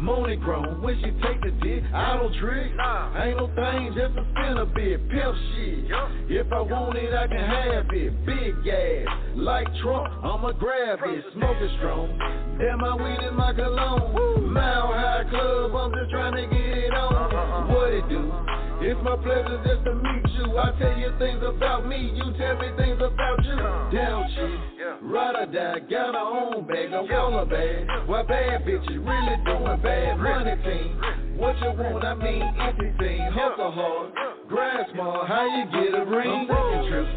[0.08, 1.84] moaning grown when she take the dick.
[1.94, 5.10] I don't trick, ain't no thing, just a spin a bit.
[5.10, 5.92] Pimp shit.
[6.32, 8.26] If I want it, I can have it.
[8.26, 9.06] Big gas,
[9.36, 11.26] like Trump, I'ma grab it.
[11.34, 12.18] Smoking strong.
[12.58, 14.54] Damn, my weed is my cologne.
[14.54, 17.14] Mile High Club, I'm just trying to get it on.
[17.14, 17.74] Uh-huh.
[17.76, 18.32] What it do?
[18.80, 20.58] It's my pleasure just to meet you.
[20.58, 23.58] I tell you things about me, you tell me things about you.
[23.98, 24.77] Down chick,
[25.08, 28.08] ride or die, got her own bag, don't call her bad.
[28.08, 31.38] Why bad bitches really doing bad money team?
[31.38, 32.04] What you want?
[32.04, 33.22] I mean anything.
[33.32, 34.12] Hustle hard,
[34.50, 35.26] grind small.
[35.26, 36.28] How you get a ring?
[36.28, 37.10] I'm taking trips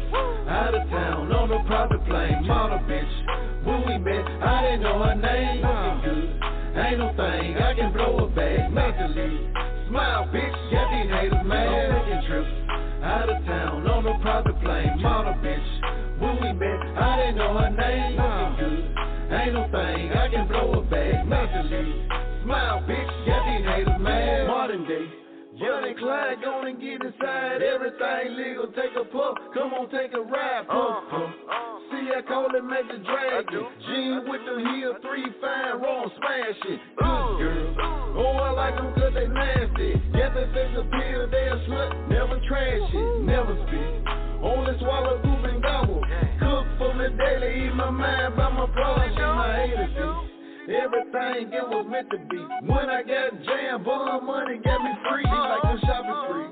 [0.47, 2.47] out of town on a private plane.
[2.47, 5.61] Model bitch, when we met, I didn't know her name.
[5.65, 6.29] Looking good,
[6.77, 7.57] ain't no thing.
[7.57, 9.49] I can blow a bag mentally.
[9.89, 11.67] Smile, bitch, got these haters mad.
[11.67, 12.53] I'm taking trips
[13.03, 15.01] out of town on a private plane.
[15.01, 15.90] Model bitch,
[16.21, 18.15] when we met, I didn't know her name.
[18.15, 20.11] Looking good, ain't no thing.
[20.13, 22.07] I can blow her back mentally.
[22.43, 24.47] Smile, bitch, yeah, these haters mad.
[24.47, 25.05] Modern day.
[25.59, 27.61] Johnny Clyde, go and get inside.
[27.61, 29.35] Everything legal, take a puff.
[29.53, 30.65] Come on, take a ride.
[30.67, 31.29] Puff, uh, puff.
[31.29, 31.71] Uh, uh.
[31.91, 33.65] See, I call it Magic Dragon.
[33.85, 36.79] Gene with the heel, three fine, wrong smashing.
[36.97, 37.75] Good girl,
[38.15, 40.01] Oh, I like them cause they nasty.
[40.15, 42.09] Yes, they fix a pill, they a slut.
[42.09, 44.20] Never trash it, never spit.
[44.43, 46.01] Only swallow, goop, and gobble.
[46.39, 49.91] Cook for me daily, eat my mind by my problems and my haters.
[50.65, 52.37] Everything it was meant to be.
[52.65, 56.49] When I got jammed, bun money got me free like the shopping spree.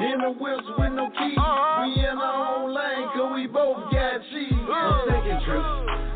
[0.00, 1.36] In the whips with no keys.
[1.36, 4.52] We in our own lane, cause we both got cheese.
[4.52, 5.68] I'm taking trips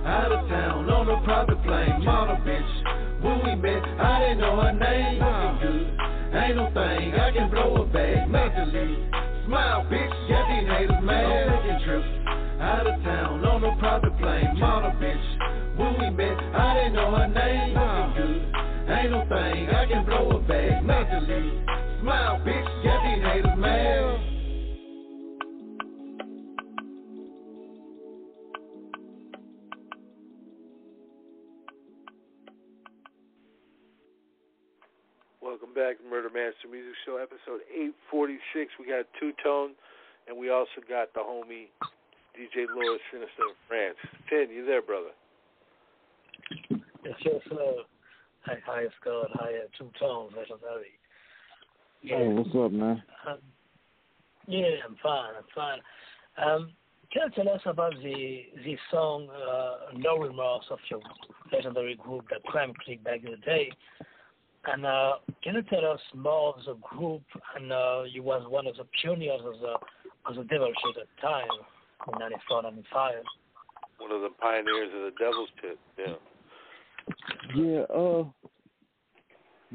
[0.04, 2.04] out of town on a private plane.
[2.04, 5.20] Model bitch, when we met, I didn't know her name.
[5.20, 7.14] Looking good, ain't no thing.
[7.14, 8.28] I can blow a bag,
[8.72, 9.23] lead.
[9.46, 11.48] Smile, bitch, got these haters mad.
[11.48, 12.06] I'm taking trips
[12.60, 14.58] out of town on a private plane.
[14.58, 17.76] Model bitch, when we met, I didn't know her name.
[17.76, 19.68] Looking good, ain't no thing.
[19.68, 20.84] I can blow a bag,
[21.28, 21.64] lead.
[22.00, 24.33] Smile, bitch, got these haters mad.
[35.54, 37.62] Welcome back to Murder Master Music Show, episode
[38.10, 38.74] 846.
[38.74, 39.78] We got Two Tone,
[40.26, 41.70] and we also got the homie
[42.34, 43.94] DJ Lewis Sinister in France.
[44.26, 45.14] Finn, you there, brother?
[47.06, 47.86] Yes, yes, sir.
[48.46, 49.30] Hi, hi, Scott.
[49.34, 50.98] Hi, uh, Two Tones, legendary.
[52.02, 53.00] Hey, what's up, man?
[53.22, 53.38] Um,
[54.48, 55.38] yeah, I'm fine.
[55.38, 55.78] I'm fine.
[56.34, 56.72] Um,
[57.12, 60.98] can you tell us about the the song uh, "No Remorse" of your
[61.52, 63.70] legendary group, the Crime Clique, back in the day?
[64.66, 65.12] And uh,
[65.42, 67.22] can you tell us more of the group?
[67.56, 69.74] And uh, you was one of the pioneers of the
[70.26, 71.48] of the Devil Shit at the time
[72.12, 73.12] in '94, '95.
[73.98, 75.78] One of the pioneers of the Devil's Pit.
[75.98, 76.14] Yeah.
[77.54, 78.24] Yeah, uh,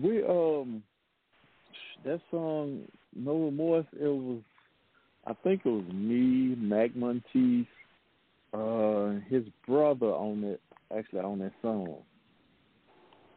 [0.01, 0.83] we um,
[2.05, 2.85] that song
[3.15, 4.41] "No Remorse." It was,
[5.27, 7.67] I think it was me, Mac Monteith,
[8.53, 10.61] uh, his brother on it,
[10.97, 11.97] actually on that song,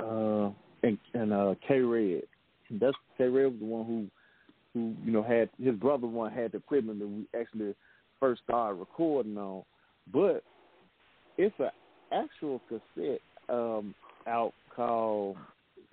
[0.00, 0.50] uh,
[0.82, 2.22] and and uh, K Red.
[2.70, 4.06] That's K Red was the one who,
[4.74, 7.74] who you know had his brother one had the equipment that we actually
[8.20, 9.62] first started recording on,
[10.12, 10.42] but
[11.38, 11.70] it's an
[12.12, 13.94] actual cassette um
[14.26, 15.36] out called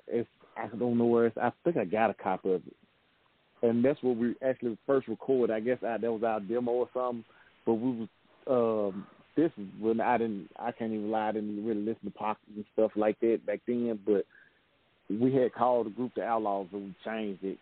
[0.07, 0.27] it's
[0.57, 2.75] I don't know where it's I think I got a copy of it.
[3.61, 5.53] And that's what we actually first recorded.
[5.53, 7.25] I guess I, that was our demo or something.
[7.65, 8.07] But we
[8.47, 12.05] was um this is when I didn't I can't even lie, I didn't really listen
[12.05, 14.25] to pop and stuff like that back then, but
[15.09, 17.57] we had called the group the Outlaws and we changed it.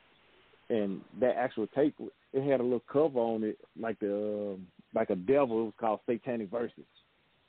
[0.69, 1.95] And that actual tape
[2.33, 5.73] it had a little cover on it like the um like a devil, it was
[5.79, 6.73] called Satanic Verses.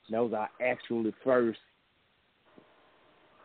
[0.07, 1.59] And That was our actually first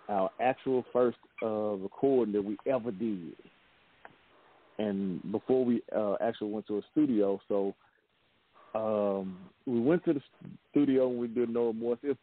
[0.09, 3.33] our actual first uh, recording that we ever did.
[4.79, 7.75] And before we uh, actually went to a studio, so
[8.75, 10.21] um, we went to the
[10.71, 12.01] studio and we did No Remorse.
[12.03, 12.19] If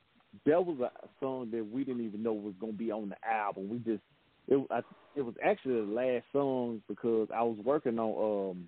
[0.46, 3.16] that was a song that we didn't even know was going to be on the
[3.28, 3.70] album.
[3.70, 4.04] We just
[4.48, 4.82] it I,
[5.16, 8.68] it was actually the last song because I was working on um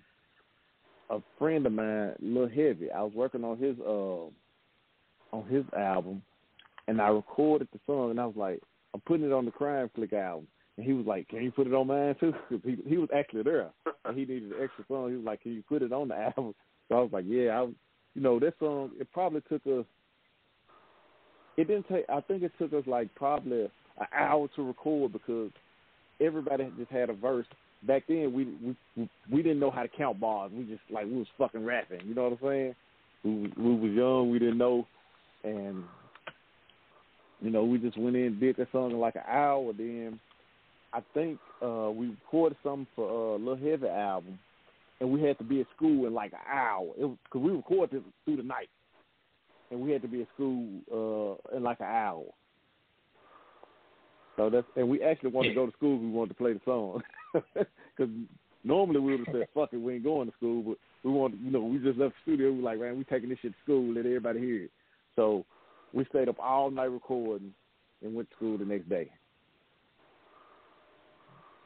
[1.10, 2.90] a friend of mine, Lil Heavy.
[2.90, 4.26] I was working on his uh
[5.36, 6.22] on his album,
[6.88, 8.60] and I recorded the song, and I was like,
[8.94, 10.46] I'm putting it on the Crime Clique album.
[10.76, 13.08] And he was like, "Can you put it on mine too?" 'Cause he he was
[13.14, 13.70] actually there,
[14.04, 15.10] and he needed an extra song.
[15.10, 16.54] He was like, "Can you put it on the album?"
[16.88, 17.64] So I was like, "Yeah." I,
[18.14, 18.92] you know, that song.
[18.98, 19.84] It probably took us.
[21.56, 22.04] It didn't take.
[22.08, 23.62] I think it took us like probably
[23.98, 25.50] an hour to record because
[26.20, 27.46] everybody just had a verse.
[27.82, 30.50] Back then, we we we didn't know how to count bars.
[30.54, 32.00] We just like we was fucking rapping.
[32.06, 32.74] You know what I'm saying?
[33.24, 34.30] We we was young.
[34.30, 34.86] We didn't know,
[35.42, 35.84] and
[37.40, 39.72] you know, we just went in, did that song in like an hour.
[39.76, 40.18] Then
[40.94, 44.38] I think uh we recorded something for uh Lil Heavy album,
[45.00, 46.86] and we had to be at school in like an hour.
[46.98, 48.70] It was because we recorded it through the night,
[49.70, 52.24] and we had to be at school uh in like an hour.
[54.36, 55.98] So that's and we actually wanted to go to school.
[55.98, 57.02] We wanted to play the song
[57.54, 58.12] because
[58.64, 61.40] normally we would have said, "Fuck it, we ain't going to school." But we wanted,
[61.40, 62.50] you know, we just left the studio.
[62.50, 63.94] We were like, "Man, we taking this shit to school.
[63.94, 64.70] Let everybody hear it."
[65.14, 65.44] So
[65.92, 67.54] we stayed up all night recording
[68.02, 69.08] and went to school the next day.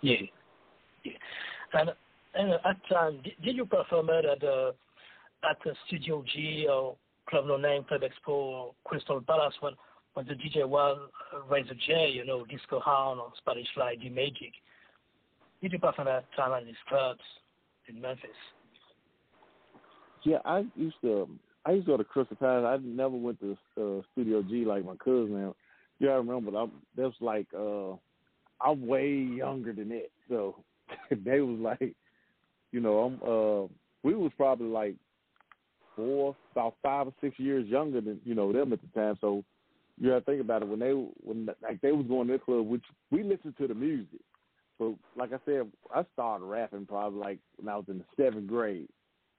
[0.02, 0.16] Yeah.
[1.04, 1.12] yeah.
[1.72, 1.90] And
[2.34, 4.72] and at time, did, did you perform it at uh,
[5.48, 6.96] at the Studio G or
[7.28, 9.72] Club No Name, Club Expo, or Crystal Palace when
[10.18, 10.98] when the DJ was
[11.32, 14.52] uh, Razor J, you know, Disco Hound or Spanish Fly, D Magic?
[15.62, 17.20] Did you perform at time at these clubs
[17.86, 18.30] in Memphis?
[20.24, 21.28] Yeah, I used to.
[21.64, 22.64] I used to go to Crystal Palace.
[22.66, 25.54] I never went to uh, Studio G like my cousin.
[26.00, 26.50] Yeah, I remember.
[26.50, 27.92] That was like uh,
[28.60, 30.08] I'm way younger than that.
[30.28, 30.56] So
[31.12, 31.94] they was like,
[32.72, 33.68] you know, I'm uh
[34.02, 34.96] we was probably like
[35.94, 39.16] four, about five or six years younger than, you know, them at the time.
[39.20, 39.44] So
[40.00, 42.66] you gotta think about it when they when like they was going to the club,
[42.66, 44.20] which we listened to the music.
[44.78, 48.46] So like I said, I started rapping probably like when I was in the seventh
[48.46, 48.88] grade.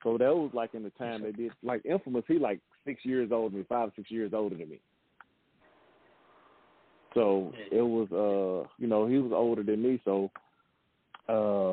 [0.02, 2.24] So that was like in the time they did like Infamous.
[2.28, 4.80] He like six years older than me, five or six years older than me.
[7.14, 10.00] So it was uh you know he was older than me.
[10.04, 10.30] So
[11.28, 11.72] uh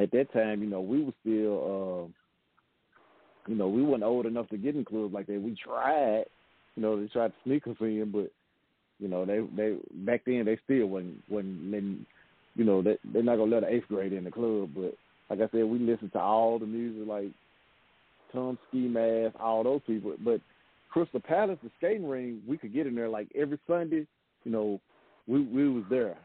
[0.00, 4.48] at that time you know we were still uh you know we weren't old enough
[4.48, 5.40] to get in clubs like that.
[5.40, 6.24] We tried,
[6.76, 8.30] you know, they tried to sneak us in, but
[8.98, 12.06] you know they they back then they still wasn't wasn't letting
[12.54, 14.70] you know they they're not gonna let an eighth grader in the club.
[14.74, 14.94] But
[15.28, 17.32] like I said, we listened to all the music like
[18.32, 20.14] Tom Ski Mask, all those people.
[20.24, 20.40] But
[20.90, 24.06] Crystal Palace, the skating ring, we could get in there like every Sunday.
[24.44, 24.80] You know,
[25.26, 26.16] we we was there.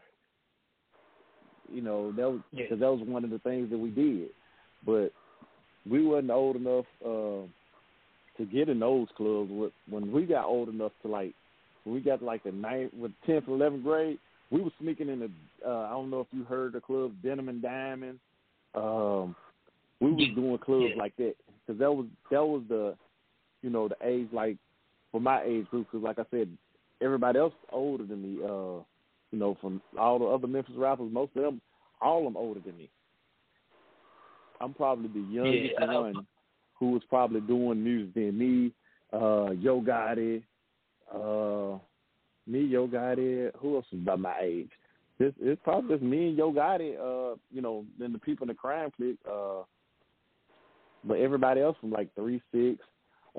[1.72, 2.76] You know, that was because Yeah.
[2.76, 4.30] that was one of the things that we did.
[4.84, 5.12] But
[5.88, 7.46] we wasn't old enough uh,
[8.36, 9.50] to get in those clubs.
[9.88, 11.34] When- we got old enough to like,
[11.84, 14.18] when we got like the ninth, with tenth, eleventh grade,
[14.50, 15.30] we were sneaking in the.
[15.66, 18.18] Uh, I don't know if you heard the club Denim and Diamond.
[18.74, 19.34] Um,
[20.00, 21.02] we was doing clubs Yeah.
[21.02, 21.34] like that
[21.66, 22.96] because that was that was the,
[23.62, 24.56] you know, the age like
[25.10, 25.86] for my age group.
[25.90, 26.48] Because like I said,
[27.00, 28.44] everybody else older than me.
[28.44, 28.82] Uh,
[29.30, 31.60] you know, from all the other Memphis rappers, most of them,
[32.00, 32.90] all of them older than me.
[34.60, 36.26] I'm probably the youngest Yeah, one
[36.82, 38.72] who was probably doing music than me.
[39.12, 40.42] Uh, Yo Gotti,
[41.14, 41.78] uh,
[42.44, 43.52] me, Yo Gotti.
[43.58, 44.70] Who else was about my age?
[45.16, 46.96] This it's probably just me and Yo Gotti.
[46.98, 49.16] Uh, you know, then the people in the crime clique.
[49.30, 49.62] Uh,
[51.04, 52.80] but everybody else from like three six,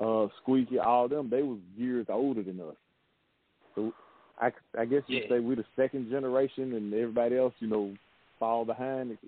[0.02, 2.76] uh, Squeaky, all them, they was years older than us.
[3.74, 3.92] So
[4.40, 5.28] I, I guess you Yeah.
[5.28, 7.92] say we're the second generation, and everybody else, you know,
[8.38, 9.18] fall behind.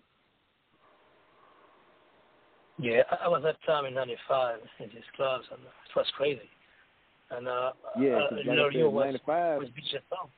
[2.79, 6.41] Yeah, I was at time in '95 in these clubs, and it was crazy.
[7.31, 9.59] And uh, Yeah, uh, 'cause like I Lorio said, was ninety five.
[9.61, 10.29] was DJ Tom.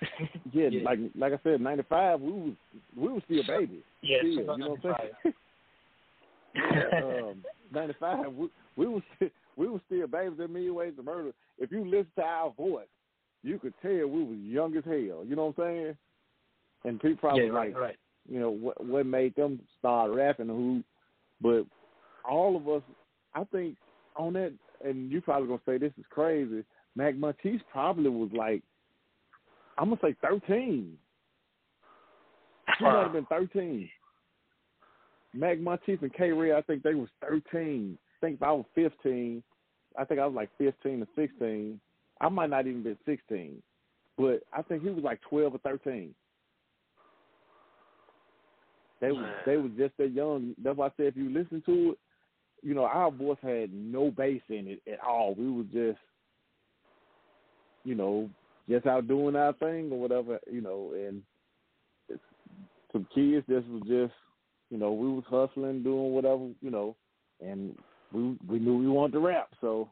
[0.52, 0.82] Yeah, Yeah.
[0.84, 2.20] like like I said, ninety five.
[2.20, 2.52] We was
[2.96, 3.82] we was still babies.
[4.02, 5.34] Yeah, still, you know what I'm saying?
[6.54, 8.32] yeah, um, ninety five.
[8.32, 11.32] We, we was still, we was still babies in many ways of murder.
[11.58, 12.86] If you listen to our voice,
[13.42, 15.24] you could tell we was young as hell.
[15.24, 15.96] You know what I'm saying?
[16.84, 17.96] And people probably yeah, right, like, right.
[18.28, 20.82] you know, what what made them start rapping who,
[21.40, 21.64] but
[22.28, 22.82] all of us,
[23.34, 23.76] I think
[24.16, 24.52] on that,
[24.84, 26.64] and you probably gonna say this is crazy.
[26.96, 28.62] Mac Monteith probably was like,
[29.78, 30.96] I'm gonna say thirteen.
[32.78, 33.88] She might have been thirteen.
[35.32, 37.98] Mac Monteith and K Ray, I think they was thirteen.
[38.18, 39.42] I think if I was fifteen,
[39.98, 41.80] I think I was like fifteen or sixteen.
[42.20, 43.62] I might not even been sixteen,
[44.16, 46.14] but I think he was like twelve or thirteen.
[49.04, 50.54] They was they was just that young.
[50.62, 51.98] That's why I said if you listen to it,
[52.62, 55.34] you know our voice had no bass in it at all.
[55.34, 55.98] We was just,
[57.84, 58.30] you know,
[58.66, 60.92] just out doing our thing or whatever, you know.
[60.94, 61.22] And
[62.08, 62.22] it's,
[62.92, 64.14] some kids, this was just,
[64.70, 66.96] you know, we was hustling, doing whatever, you know,
[67.44, 67.76] and
[68.10, 69.90] we we knew we wanted to rap, so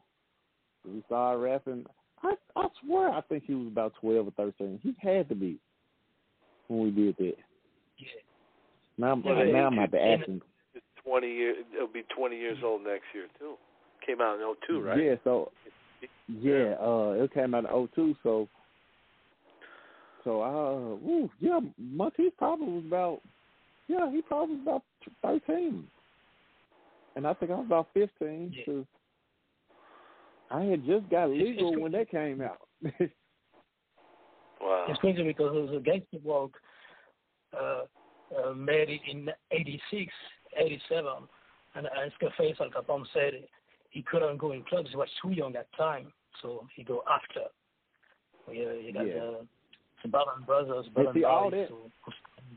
[0.91, 1.85] we started rapping.
[2.23, 4.79] I I swear I think he was about twelve or thirteen.
[4.81, 5.59] He had to be
[6.67, 7.35] when we did that.
[8.97, 9.05] Yeah.
[9.05, 10.41] Now, I'm Yeah, now I'm it- have to ask him.
[11.03, 11.55] Twenty year.
[11.75, 13.55] It'll be twenty years old next year too.
[14.05, 14.97] Came out in '02, right?
[15.03, 15.51] Yeah, so
[16.29, 18.47] yeah, uh, it came out in '02, so
[20.23, 23.21] so uh, woo, yeah, Monteith probably was about
[23.87, 24.83] yeah, he probably was about
[25.21, 25.87] thirteen,
[27.17, 28.53] and I think I was about fifteen.
[28.55, 28.63] Yeah.
[28.65, 28.87] So
[30.51, 32.61] I had just got It's- legal it's- when that came out.
[34.61, 34.85] Wow.
[34.87, 36.51] It's crazy because it was a gangster walk
[37.57, 37.81] uh,
[38.37, 40.11] uh, made it in 86,
[40.57, 41.05] 87,
[41.75, 43.33] and, and Scarface Al Capone said
[43.89, 44.89] he couldn't go in clubs.
[44.89, 46.11] He was too young at time,
[46.41, 47.47] so he go after.
[48.51, 49.13] Yeah, you got Yeah.
[49.13, 49.47] the
[50.01, 51.89] Suburban Brothers, Burden see, all that- so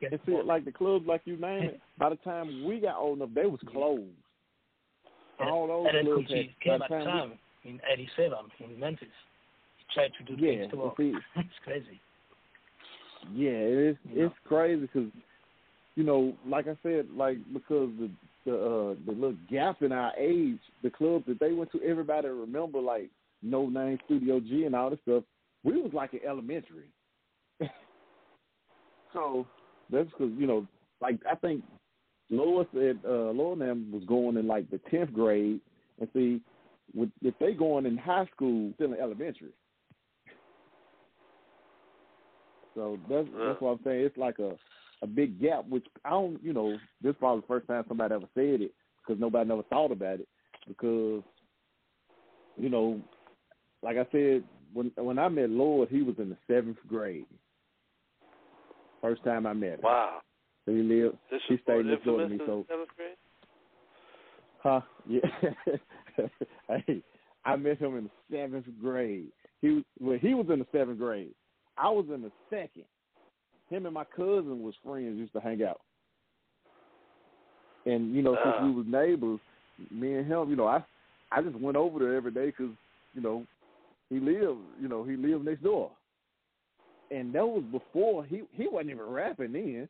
[0.01, 2.97] get and see, like the clubs, like you name it, by the time we got
[2.97, 4.03] old enough, they was closed.
[5.39, 8.39] and, All those and then clubs had, came by at the time we- in 87
[8.61, 9.09] in Memphis.
[9.79, 10.95] He tried to do Yeah, things to work.
[10.99, 12.01] it's crazy.
[13.33, 15.11] Yeah, it's You it's crazy because
[15.97, 18.11] you know, like I said, like because the
[18.45, 22.29] the uh, the little gap in our age, the clubs that they went to, everybody
[22.29, 23.11] remember like
[23.43, 25.25] No Name Studio G and all this stuff.
[25.65, 26.87] We was like in elementary,
[29.13, 29.47] so
[29.91, 30.67] that's because you know,
[31.01, 31.65] like I think
[32.31, 35.61] Lois at uh, Lower Nam was going in like the tenth grade,
[35.99, 36.41] and see,
[36.95, 39.51] with, if they going in high school, still in elementary.
[42.75, 44.05] So that's that's what I'm saying.
[44.05, 44.55] It's like a
[45.03, 48.15] a big gap, which I don't, you know, this is probably the first time somebody
[48.15, 50.29] ever said it because nobody never thought about it.
[50.67, 51.23] Because,
[52.57, 53.01] you know,
[53.83, 54.43] like I said,
[54.73, 57.27] when when I met Lord, he was in the seventh grade.
[59.01, 59.81] First time I met him.
[59.83, 60.21] Wow.
[60.65, 61.17] So he lived.
[61.31, 62.39] This he stayed next door to me.
[62.45, 63.17] So, seventh grade.
[64.59, 64.81] huh?
[65.07, 66.27] Yeah.
[66.87, 67.03] hey,
[67.45, 69.29] I met him in the seventh grade.
[69.61, 71.35] He was well, he was in the seventh grade.
[71.79, 72.85] I was in the second.
[73.69, 75.19] Him and my cousin was friends.
[75.19, 75.81] Used to hang out.
[77.85, 78.73] And you know, since we uh.
[78.73, 79.41] was neighbors,
[79.91, 80.85] me and him, you know, I
[81.33, 82.75] I just went over there every day because
[83.15, 83.45] you know
[84.11, 85.91] he lived, you know, he lived next door.
[87.11, 89.89] And that was before he he wasn't even rapping then.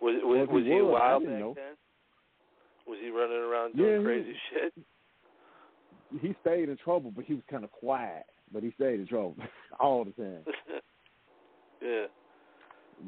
[0.00, 1.54] Was was, if he was he wild back know.
[1.54, 1.74] then?
[2.86, 4.84] Was he running around doing Yeah, he- crazy shit?
[6.22, 8.24] He stayed in trouble, but he was kind of quiet.
[8.50, 9.36] But he stayed in trouble
[9.80, 10.42] all the time.
[11.82, 12.06] yeah.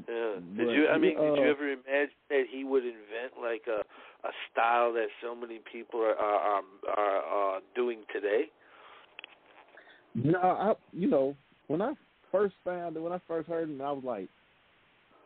[0.08, 0.34] Yeah.
[0.56, 0.88] Did But you?
[0.88, 3.82] I mean, did you uh, ever imagine that he would invent like a
[4.26, 8.44] a style that so many people are are are, are uh, doing today?
[10.14, 11.94] No, I you know when I
[12.30, 14.28] first found it, when I first heard him, I was like,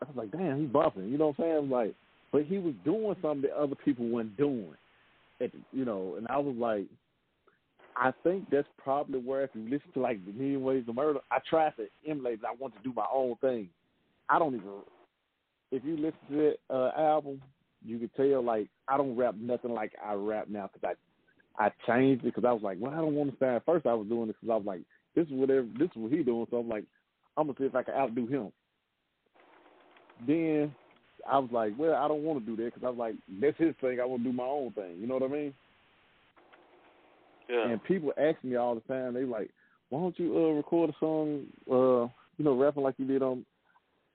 [0.02, 1.10] I was like, damn, he's bumping.
[1.10, 1.56] You know what I'm saying?
[1.56, 1.94] I was like,
[2.32, 4.74] but he was doing something that other people weren't doing.
[5.40, 6.86] At, you know, and I was like,
[7.96, 11.20] I think that's probably where if you listen to like the Million Ways of Murder,
[11.30, 12.40] I tried to emulate.
[12.40, 12.44] it.
[12.46, 13.68] I want to do my own thing.
[14.28, 14.68] I don't even.
[15.70, 16.36] If you listen to
[16.70, 17.40] that uh, album,
[17.84, 20.96] you could tell like I don't rap nothing like I rap now because
[21.58, 23.62] I I changed it because I was like, well, I don't want to sound.
[23.64, 24.80] First, I was doing this because I was like,
[25.14, 26.46] this is whatever, this is what he doing.
[26.50, 26.84] So I'm like,
[27.36, 28.52] I'm gonna see if I can outdo him.
[30.26, 30.74] Then
[31.28, 33.58] I was like, well, I don't want to do that because I was like, that's
[33.58, 34.00] his thing.
[34.00, 34.96] I want to do my own thing.
[35.00, 35.54] You know what I mean?
[37.48, 37.68] Yeah.
[37.68, 39.14] And people ask me all the time.
[39.14, 39.50] They like,
[39.90, 43.44] why don't you uh, record a song, uh, you know, rapping like you did on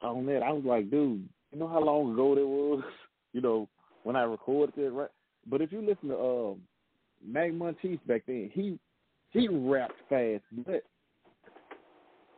[0.02, 0.44] on that?
[0.44, 2.84] I was like, dude, you know how long ago that was?
[3.32, 3.70] You know,
[4.02, 5.12] when I recorded it, right?
[5.46, 6.54] But if you listen to uh,
[7.24, 8.80] Mac Montese back then, he
[9.30, 10.84] he rapped fast, but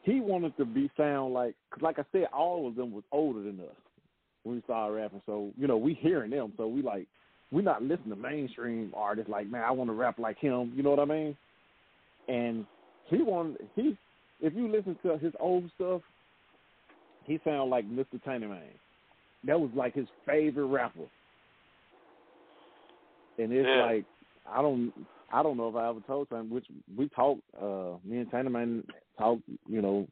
[0.03, 3.41] he wanted to be sound like, cause like I said, all of them was older
[3.41, 3.75] than us
[4.43, 5.21] when we started rapping.
[5.25, 7.07] So you know, we hearing them, so we like
[7.51, 10.71] we not listening to mainstream artists like, man, I want to rap like him.
[10.75, 11.35] You know what I mean?
[12.27, 12.65] And
[13.07, 13.97] he wanted he,
[14.41, 16.01] if you listen to his old stuff,
[17.25, 18.23] he sound like Mr.
[18.23, 18.63] Tiny Man.
[19.45, 20.99] That was like his favorite rapper.
[23.37, 23.83] And it's Yeah.
[23.85, 24.05] like
[24.49, 24.93] I don't
[25.33, 26.65] I don't know if I ever told him which
[26.97, 28.83] we talked, uh me and Tiny Man
[29.17, 30.07] talked, you know,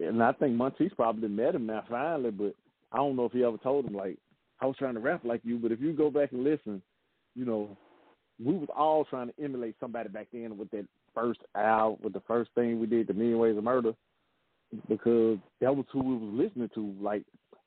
[0.00, 2.54] and I think Montese probably met him now finally, but
[2.92, 4.18] I don't know if he ever told him like
[4.60, 6.82] I was trying to rap like you, but if you go back and listen,
[7.34, 7.76] you know,
[8.44, 12.22] we was all trying to emulate somebody back then with that first album, with the
[12.26, 13.92] first thing we did, the Million Ways of Murder,
[14.88, 16.94] because that was who we was listening to.
[17.00, 17.22] Like,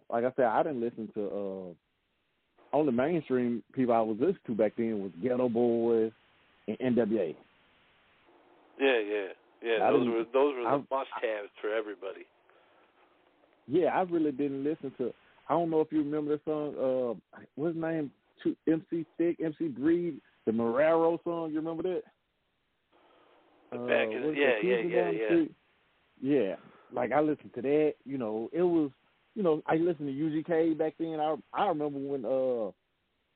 [0.10, 1.74] like I said, I didn't listen to uh
[2.72, 6.12] only mainstream people I was listening to back then was Geto Boys
[6.68, 7.36] and NWA.
[8.80, 9.28] Yeah, yeah,
[9.64, 9.88] yeah.
[9.88, 12.26] I those were those were the must-haves for everybody.
[13.68, 15.14] Yeah, I really didn't listen to.
[15.50, 16.76] I don't know if you remember the song.
[16.78, 18.12] Uh, what's his name?
[18.44, 21.50] Two, MC Thick, MC Breed, the Marrero song.
[21.52, 22.04] You remember that?
[23.72, 25.26] The Uh, back in yeah, yeah, yeah, yeah.
[25.28, 25.52] Street?
[26.22, 26.56] Yeah,
[26.94, 27.94] like I listened to that.
[28.06, 28.92] You know, it was.
[29.36, 31.20] You know, I listened to UGK back then.
[31.20, 32.72] I I remember when uh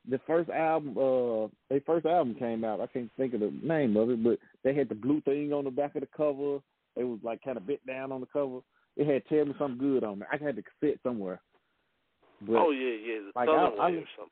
[0.10, 2.82] the first album, uh, their first album came out.
[2.82, 5.64] I can't think of the name of it, but they had the blue thing on
[5.64, 6.60] the back of the cover.
[6.96, 8.60] It was like kind of bit down on the cover.
[8.98, 10.28] It had "Tell Me Something Good" on it.
[10.32, 11.40] I had the cassette somewhere.
[12.46, 14.30] But, oh yeah, yeah, the like, Southern I- I- or something.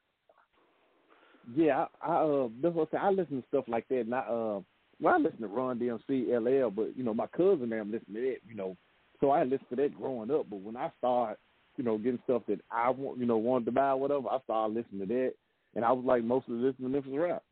[1.55, 3.01] Yeah, I, I uh, that's what I say.
[3.01, 4.01] I listen to stuff like that.
[4.01, 4.61] And I, uh,
[5.01, 8.13] well, I listen to Run DMC, LL, but you know, my cousin and them listen
[8.13, 8.37] to that.
[8.47, 8.77] You know,
[9.19, 10.49] so I listened to that growing up.
[10.49, 11.37] But when I started,
[11.77, 14.39] you know, getting stuff that I want, you know, wanted to buy, or whatever, I
[14.43, 15.33] started listening to that,
[15.75, 17.43] and I was like mostly listening to Memphis rap.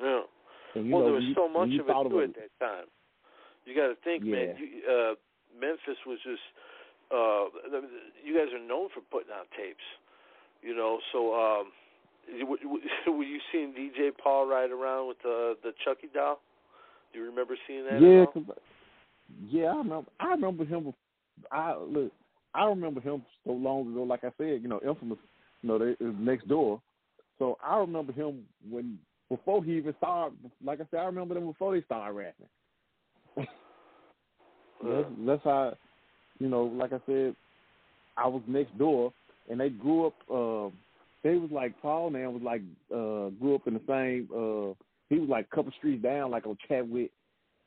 [0.00, 0.20] Yeah.
[0.76, 2.84] And, well, know, there was you- so much of it too at that time.
[3.64, 4.54] You got to think, man.
[4.58, 5.14] You, uh,
[5.58, 6.42] Memphis was just.
[7.10, 7.46] Uh,
[8.24, 9.84] you guys are known for putting out tapes,
[10.62, 10.98] you know.
[11.12, 11.72] So, um,
[13.06, 16.40] were you seeing DJ Paul ride around with the the Chucky doll?
[17.12, 18.00] Do you remember seeing that?
[18.00, 18.26] Yeah?
[18.26, 18.58] 'cause-
[19.48, 20.10] yeah, I remember.
[20.20, 20.94] I remember him.
[21.50, 22.12] I look.
[22.54, 24.02] I remember him so long ago.
[24.02, 25.18] Like I said, you know, infamous.
[25.62, 26.80] You know, they next door.
[27.38, 28.98] So I remember him when
[29.28, 30.38] before he even started.
[30.64, 32.48] Like I said, I remember them before they started rapping.
[34.82, 35.74] that's, that's how,
[36.38, 37.34] you know, like I said,
[38.16, 39.12] I was next door,
[39.50, 40.14] and they grew up.
[40.30, 40.70] uh
[41.22, 42.10] They was like Paul.
[42.10, 44.28] Now was like uh grew up in the same.
[44.32, 44.74] uh
[45.08, 47.10] He was like a couple streets down, like on Chadwick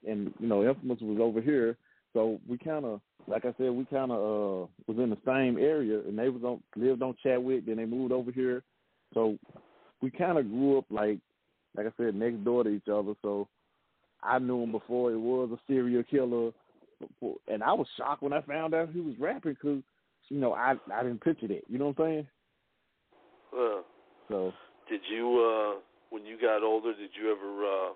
[0.08, 1.78] and you know, Infamous was over here.
[2.14, 5.58] So we kind of, like I said, we kind of uh, was in the same
[5.58, 7.66] area, and they was on lived on Chadwick.
[7.66, 8.64] Then they moved over here,
[9.14, 9.38] so
[10.02, 11.20] we kind of grew up like,
[11.76, 13.14] like I said, next door to each other.
[13.22, 13.48] So
[14.24, 16.52] I knew him before it was a serial killer,
[17.48, 19.82] and I was shocked when I found out he was rapping because,
[20.30, 21.62] you know, I I didn't picture that.
[21.68, 22.28] You know what I'm saying?
[23.54, 23.82] Uh,
[24.28, 24.54] So
[24.90, 25.80] did you, uh,
[26.10, 27.94] when you got older, did you ever, uh,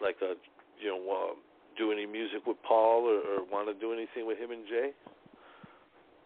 [0.00, 0.34] like, uh,
[0.80, 1.34] you know, uh,
[1.78, 4.90] do any music with Paul or, or want to do anything with him and Jay?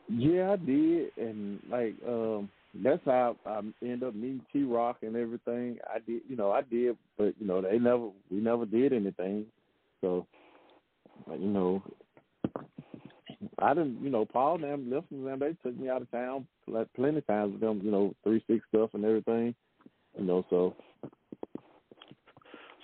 [0.08, 2.48] Yeah, I did, and like um
[2.82, 5.78] that's how I end up meeting T Rock and everything.
[5.88, 9.46] I did, you know, I did, but you know, they never, we never did anything.
[10.00, 10.26] So,
[11.32, 11.82] you know,
[13.58, 16.46] I didn't, you know, Paul and them, listen them, they took me out of town
[16.68, 19.54] like plenty of times with them, you know, three six stuff and everything,
[20.18, 20.44] you know.
[20.50, 20.74] So,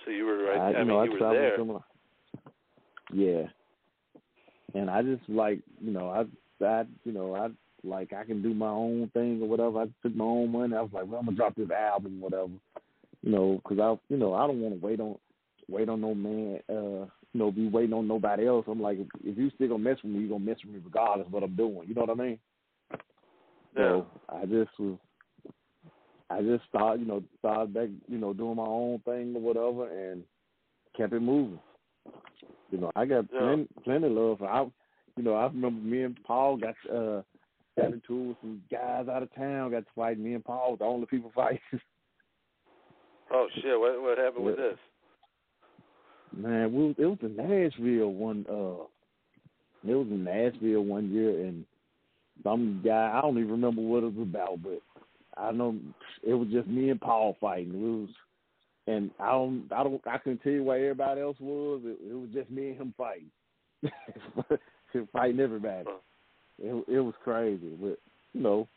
[0.05, 0.59] So you were right.
[0.59, 1.63] I, I, you mean, know, I you were traveled there.
[1.63, 1.83] with them.
[3.13, 7.49] Yeah, and I just like, you know, I, I, you know, I
[7.83, 9.81] like I can do my own thing or whatever.
[9.81, 10.75] I took my own money.
[10.75, 12.49] I was like, well, I'm gonna drop this album, whatever,
[13.21, 15.17] you know, because I, you know, I don't want to wait on,
[15.69, 18.65] wait on no man, uh, you know, be waiting on nobody else.
[18.67, 21.27] I'm like, if, you still gonna mess with me, you gonna mess with me regardless
[21.27, 21.87] of what I'm doing.
[21.87, 22.39] You know what I mean?
[23.75, 24.97] So I just was,
[26.29, 30.11] I just started, you know, started back, you know, doing my own thing or whatever,
[30.11, 30.23] and
[30.95, 31.59] kept it moving.
[32.71, 33.39] You know, I got Yeah.
[33.39, 34.39] plenty, plenty of love.
[34.39, 34.61] For, I,
[35.15, 37.23] you know, I remember me and Paul got uh
[37.75, 39.71] got into it with some guys out of town.
[39.71, 40.19] Got to fight.
[40.19, 41.59] Me and Paul was the only people fighting.
[43.31, 43.79] Oh shit!
[43.79, 44.77] What what happened with this?
[46.35, 48.45] Man, we it was in Nashville one.
[48.49, 48.85] uh
[49.87, 51.65] It was in Nashville one year, and
[52.43, 54.81] some guy I don't even remember what it was about, but
[55.37, 55.75] I know
[56.25, 57.73] it was just me and Paul fighting.
[57.73, 58.09] It was,
[58.87, 61.81] and I don't, I don't, I couldn't tell you where everybody else was.
[61.85, 63.31] It, it was just me and him fighting,
[65.13, 65.87] fighting everybody.
[66.59, 67.99] It it was crazy, but
[68.33, 68.67] you know,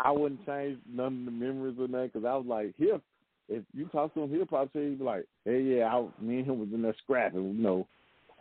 [0.00, 3.00] I wouldn't change none of the memories or nothing because I was like, here,
[3.48, 6.46] if you talk to him, he'll probably tell you like, hey, yeah, I, me and
[6.46, 7.54] him was in there scrapping.
[7.56, 7.86] You know,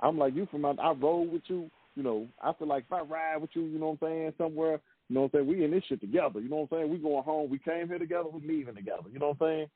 [0.02, 1.70] I'm like, you from out, I roll with you.
[1.96, 4.34] You know, I feel like if I ride with you, you know what I'm saying,
[4.38, 4.80] somewhere,
[5.10, 6.40] you know what I'm saying, we in this shit together.
[6.40, 6.92] You know what I'm saying?
[6.92, 7.50] We going home.
[7.52, 8.30] We came here together.
[8.34, 9.04] We leaving together.
[9.12, 9.68] You know what I'm saying?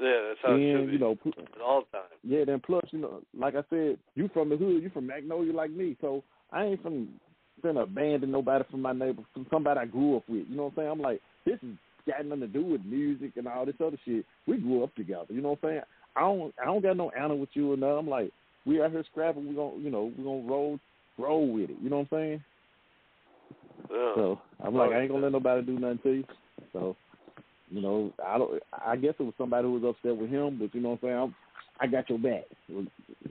[0.00, 0.92] Yeah, that's how it should And be.
[0.94, 1.16] you know,
[1.64, 2.04] all times.
[2.22, 5.52] yeah, then plus, you know, like I said, you from the hood, you from Magnolia
[5.52, 7.08] like me, so I ain't from
[7.64, 10.46] abandon nobody from my neighbor, from somebody I grew up with.
[10.48, 10.88] You know what I'm saying?
[10.90, 11.70] I'm like, this has
[12.06, 14.24] got nothing to do with music and all this other shit.
[14.46, 15.26] We grew up together.
[15.30, 15.82] You know what I'm saying?
[16.16, 17.98] I don't, I don't got no honor with you or nothing.
[17.98, 18.30] I'm like,
[18.66, 19.48] we out here scrapping.
[19.48, 20.78] We gonna, you know, we gonna roll,
[21.18, 21.76] roll with it.
[21.82, 22.44] You know what I'm saying?
[23.90, 24.12] Yeah.
[24.14, 26.24] So I'm like, I ain't gonna let nobody do nothing to you.
[26.72, 26.96] So,
[27.70, 28.62] you know, I don't.
[28.84, 31.08] I guess it was somebody who was upset with him, but you know what I'm
[31.08, 31.18] saying?
[31.18, 31.34] I'm,
[31.80, 32.44] I got your back.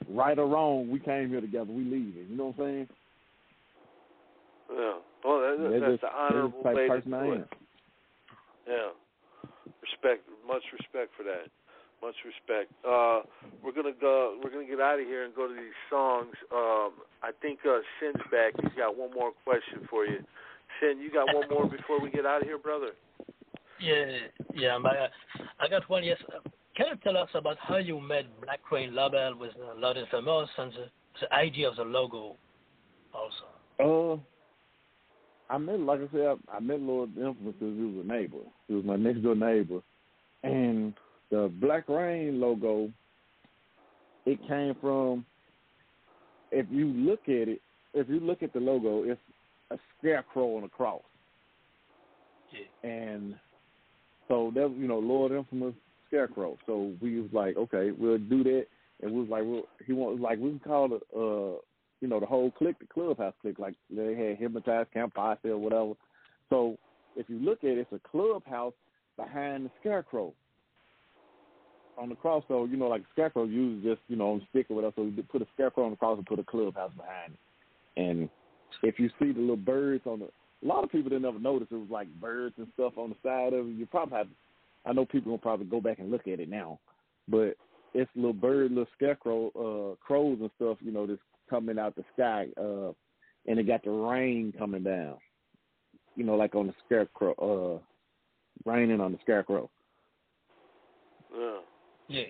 [0.09, 1.71] Right or wrong, we came here together.
[1.71, 2.25] We leaving.
[2.29, 2.87] You know what I'm saying?
[4.73, 4.93] Yeah.
[5.23, 7.33] Well, that, that's just- the honorable the type way to do am.
[7.33, 7.47] it.
[8.67, 8.93] Yeah.
[9.81, 11.49] Respect, much respect for that.
[12.01, 12.71] Much respect.
[12.81, 13.21] Uh,
[13.63, 14.37] we're gonna go.
[14.43, 16.33] We're gonna get out of here and go to these songs.
[16.51, 18.53] Um, I think uh, Sin's back.
[18.61, 20.17] He's got one more question for you.
[20.79, 22.91] Sin, you got one more before we get out of here, brother?
[23.79, 24.05] Yeah,
[24.55, 24.79] yeah.
[24.81, 25.07] But, uh,
[25.59, 26.03] I got one.
[26.03, 26.17] Yes.
[26.27, 26.39] Uh,
[26.75, 30.49] Can you tell us about how you met Black Rain Label with uh, Lord Infamous
[30.57, 30.85] and the,
[31.21, 32.35] the idea of the logo,
[33.13, 34.17] also?
[34.17, 34.17] Uh,
[35.51, 38.37] I met, like I said, I, I met Lord Infamous because he was a neighbor.
[38.67, 39.81] He was my next door neighbor,
[40.43, 40.93] and
[41.29, 42.89] the Black Rain logo.
[44.25, 45.25] It came from.
[46.51, 47.61] If you look at it,
[47.93, 49.19] if you look at the logo, it's
[49.71, 51.01] a scarecrow on a cross.
[52.83, 53.35] And
[54.27, 55.73] so that you know, Lord Infamous
[56.07, 56.57] Scarecrow.
[56.65, 58.65] So we was like, okay, we'll do that.
[59.01, 61.59] And we was like, well, he wants like we can call it, uh,
[62.01, 63.59] you know, the whole clique, the clubhouse clique.
[63.59, 65.93] Like they had hypnotized camp or whatever.
[66.49, 66.77] So
[67.15, 68.73] if you look at it, it's a clubhouse
[69.15, 70.33] behind the scarecrow
[71.97, 72.43] on the cross.
[72.47, 74.93] So you know, like scarecrow usually just you know on stick or whatever.
[74.97, 78.01] So we put a scarecrow on the cross and put a clubhouse behind it.
[78.01, 78.29] And
[78.83, 81.67] if you see the little birds on the, a lot of people didn't ever notice
[81.71, 83.71] it was like birds and stuff on the side of it.
[83.71, 84.27] You probably have,
[84.85, 86.79] I know people will probably go back and look at it now,
[87.27, 87.55] but
[87.93, 91.19] it's little bird, little scarecrow, uh, crows and stuff, you know, that's
[91.51, 92.93] coming out the sky, uh,
[93.45, 95.17] and it got the rain coming down,
[96.15, 99.69] you know, like on the scarecrow, uh, raining on the scarecrow.
[101.37, 101.59] Yeah.
[102.07, 102.23] Yeah.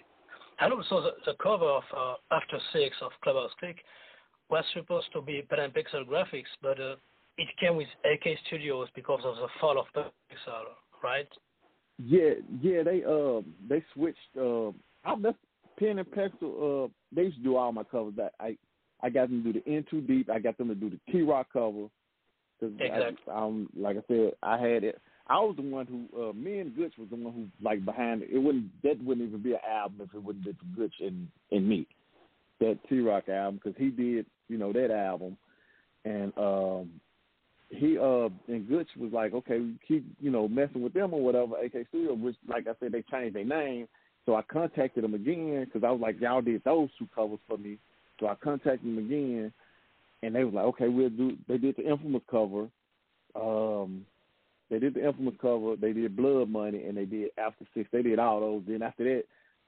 [0.59, 3.77] And also the, the cover of uh, After Six of Clubhouse Click
[4.49, 6.95] was supposed to be pen and pixel graphics, but uh,
[7.37, 10.63] it came with AK Studios because of the fall of Pixar,
[11.03, 11.27] right?
[12.03, 14.69] Yeah, yeah, they uh they switched uh
[15.05, 15.37] I that's
[15.77, 18.57] pen and pencil uh they used to do all my covers that I
[19.03, 20.29] I got them to do the In Too Deep.
[20.29, 21.87] I got them to do the T Rock cover.
[22.59, 23.17] Cause Exactly.
[23.31, 25.01] I, um, like I said, I had it.
[25.27, 28.21] I was the one who, uh, me and Gooch was the one who, like, behind
[28.21, 28.29] it.
[28.31, 31.27] It wouldn't, that wouldn't even be an album if it wouldn't be for Gooch and,
[31.51, 31.87] and me.
[32.59, 35.37] That T Rock album, because he did, you know, that album.
[36.05, 36.91] And, um,
[37.69, 41.55] he, uh, and Gooch was like, okay, keep, you know, messing with them or whatever,
[41.57, 43.87] AK Studio, which, like I said, they changed their name.
[44.25, 47.57] So I contacted them again because I was like, y'all did those two covers for
[47.57, 47.77] me.
[48.21, 49.51] So I contacted them again,
[50.21, 51.35] and they was like, okay, we'll do.
[51.47, 52.67] They did the infamous cover.
[53.35, 54.05] Um,
[54.69, 55.75] they did the infamous cover.
[55.75, 57.89] They did Blood Money, and they did After Six.
[57.91, 58.63] They did all those.
[58.67, 59.23] Then after that,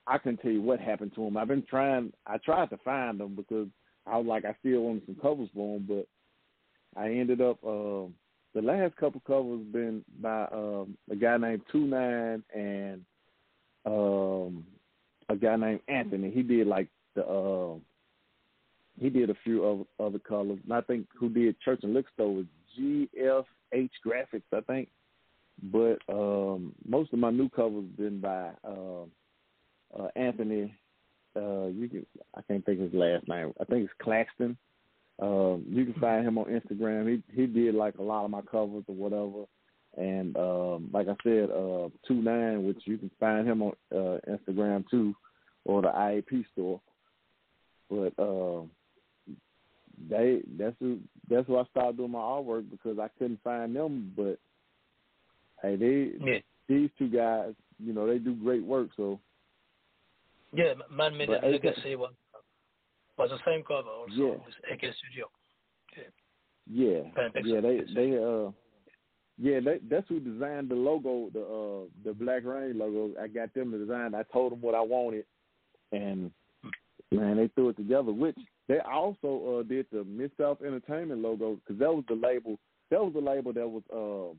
[0.06, 1.36] I couldn't tell you what happened to them.
[1.36, 2.14] I've been trying.
[2.28, 3.68] I tried to find them because
[4.06, 7.58] I was like, I still wanted some covers for them, but I ended up.
[7.64, 8.08] Uh,
[8.54, 13.04] the last couple covers been by um, a guy named Two Nine and
[13.88, 14.64] um,
[15.28, 16.30] a guy named Anthony.
[16.30, 17.26] He did like the.
[17.26, 17.80] Uh,
[19.00, 20.60] he did a few of other colors.
[20.64, 22.46] And I think who did Church and Store was
[22.80, 24.90] GFH Graphics, I think.
[25.62, 29.04] But um, most of my new covers have been by uh,
[29.98, 30.74] uh, Anthony.
[31.36, 32.06] Uh, you can
[32.36, 33.54] I can't think of his last name.
[33.60, 34.58] I think it's Claxton.
[35.22, 37.10] Um, you can find him on Instagram.
[37.10, 39.46] He he did like a lot of my covers or whatever.
[39.96, 44.18] And um, like I said, uh, two nine, which you can find him on uh,
[44.28, 45.16] Instagram too,
[45.66, 46.82] or the IAP store.
[47.90, 48.64] But uh,
[50.10, 51.00] they that's who
[51.30, 54.14] that's who I started doing my artwork because I couldn't find them.
[54.16, 54.40] But
[55.62, 56.40] hey, they Yeah.
[56.68, 58.90] these two guys, you know, they do great work.
[58.98, 59.20] So
[60.54, 62.14] Yeah, Man Made But AK Legacy was,
[63.18, 64.46] was the same cover also Yeah.
[64.46, 65.30] with AK Studio.
[66.68, 67.46] yeah, Perfect.
[67.46, 68.52] yeah, they they uh.
[69.40, 73.20] Yeah, they, that's who designed the logo, the uh, the Black Rain logo.
[73.20, 74.14] I got them to design.
[74.14, 75.26] I told them what I wanted,
[75.92, 76.32] and
[77.12, 78.12] man, they threw it together.
[78.12, 78.38] Which
[78.68, 82.58] they also uh, did the Mid-South Entertainment logo because that was the label.
[82.92, 84.36] That was the label that was uh,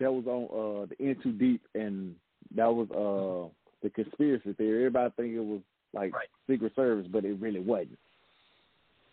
[0.00, 2.14] that was on uh, the In Too Deep, and
[2.56, 3.52] that was uh,
[3.82, 4.86] the conspiracy theory.
[4.86, 5.60] Everybody think it was
[5.92, 6.28] like Right.
[6.48, 7.98] Secret Service, but it really wasn't.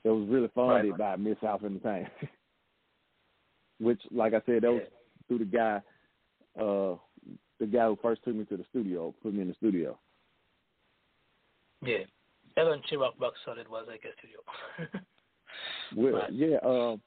[0.03, 2.11] It was really funded Right, by Mid-South Entertainment.
[3.79, 4.83] Which, like I said, that was
[5.27, 5.81] through the guy,
[6.59, 6.95] uh,
[7.59, 9.97] the guy who first took me to the studio, put me in the studio.
[11.83, 12.03] Yeah.
[12.57, 14.39] Even Chirac Box Solid was AK Studio.
[15.95, 16.31] Well, Right.
[16.31, 17.01] yeah, um,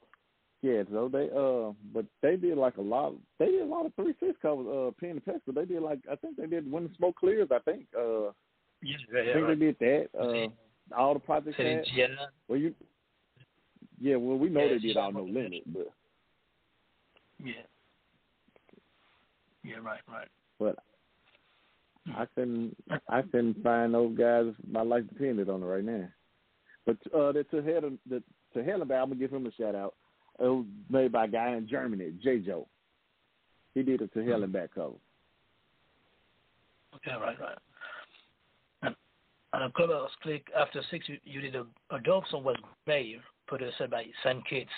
[0.60, 0.82] yeah.
[0.92, 3.14] So they, uh, but they did like a lot.
[3.38, 4.66] They did a lot of three six covers.
[4.66, 5.52] Uh, Pen and Pesca.
[5.54, 7.48] They did like I think they did when the smoke clears.
[7.50, 7.86] I think.
[7.96, 8.26] Uh,
[8.82, 9.58] yeah, yeah, I think right.
[9.58, 10.08] they did that.
[10.18, 10.48] Uh, See.
[10.94, 11.56] all the projects.
[11.56, 12.16] Had- Dion.
[12.48, 12.74] Well, you.
[13.98, 15.90] Yeah, well, we know Yeah, they did all no limit, but
[17.42, 17.52] Yeah.
[19.62, 20.28] Yeah, right, right.
[20.58, 20.76] but
[22.16, 22.76] I couldn't
[23.08, 24.46] I couldn't find those guys.
[24.70, 26.08] My life depended on it right now.
[26.86, 28.22] But uh, the to Helen the
[28.52, 29.94] to Helen I'm gonna give him a shout out.
[30.38, 32.66] It was made by a guy in Germany, J Joe.
[33.74, 34.94] He did a to Helen back cover.
[36.96, 37.58] Okay, right, right.
[38.82, 38.94] And,
[39.52, 42.56] and a Clubhouse Click after six, you, you did a, a dope song was
[42.86, 44.46] Mayor, produced by St.
[44.46, 44.70] Kitts.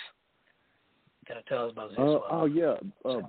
[1.27, 2.75] Can you tell us about this Uh, oh yeah,
[3.05, 3.21] uh,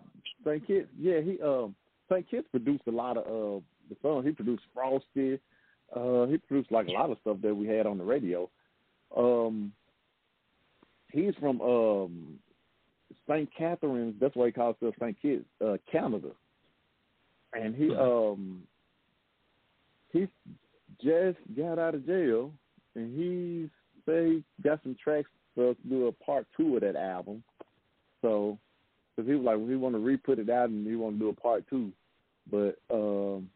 [0.45, 0.66] St.
[0.66, 0.89] Kitts.
[0.99, 1.75] Yeah, he um
[2.11, 2.29] St.
[2.31, 4.27] Kitts produced a lot of uh the songs.
[4.27, 5.39] He produced Frosty.
[5.94, 8.48] Uh, he produced like a lot of stuff that we had on the radio.
[9.16, 9.73] Um,
[11.10, 12.39] he's from um
[13.27, 13.48] St.
[13.56, 14.15] Catharines.
[14.20, 15.16] That's why he calls himself St.
[15.20, 16.31] Kitts, uh, Canada.
[17.55, 18.62] And he um
[20.12, 20.28] he
[21.02, 22.52] just got out of jail,
[22.94, 23.70] and he
[24.05, 27.43] said he got some tracks for us to do a part two of that album.
[28.23, 28.59] So,
[29.16, 31.28] because he was like, he want to re-put it out and he want to do
[31.28, 31.93] a part two.
[32.51, 33.48] But um,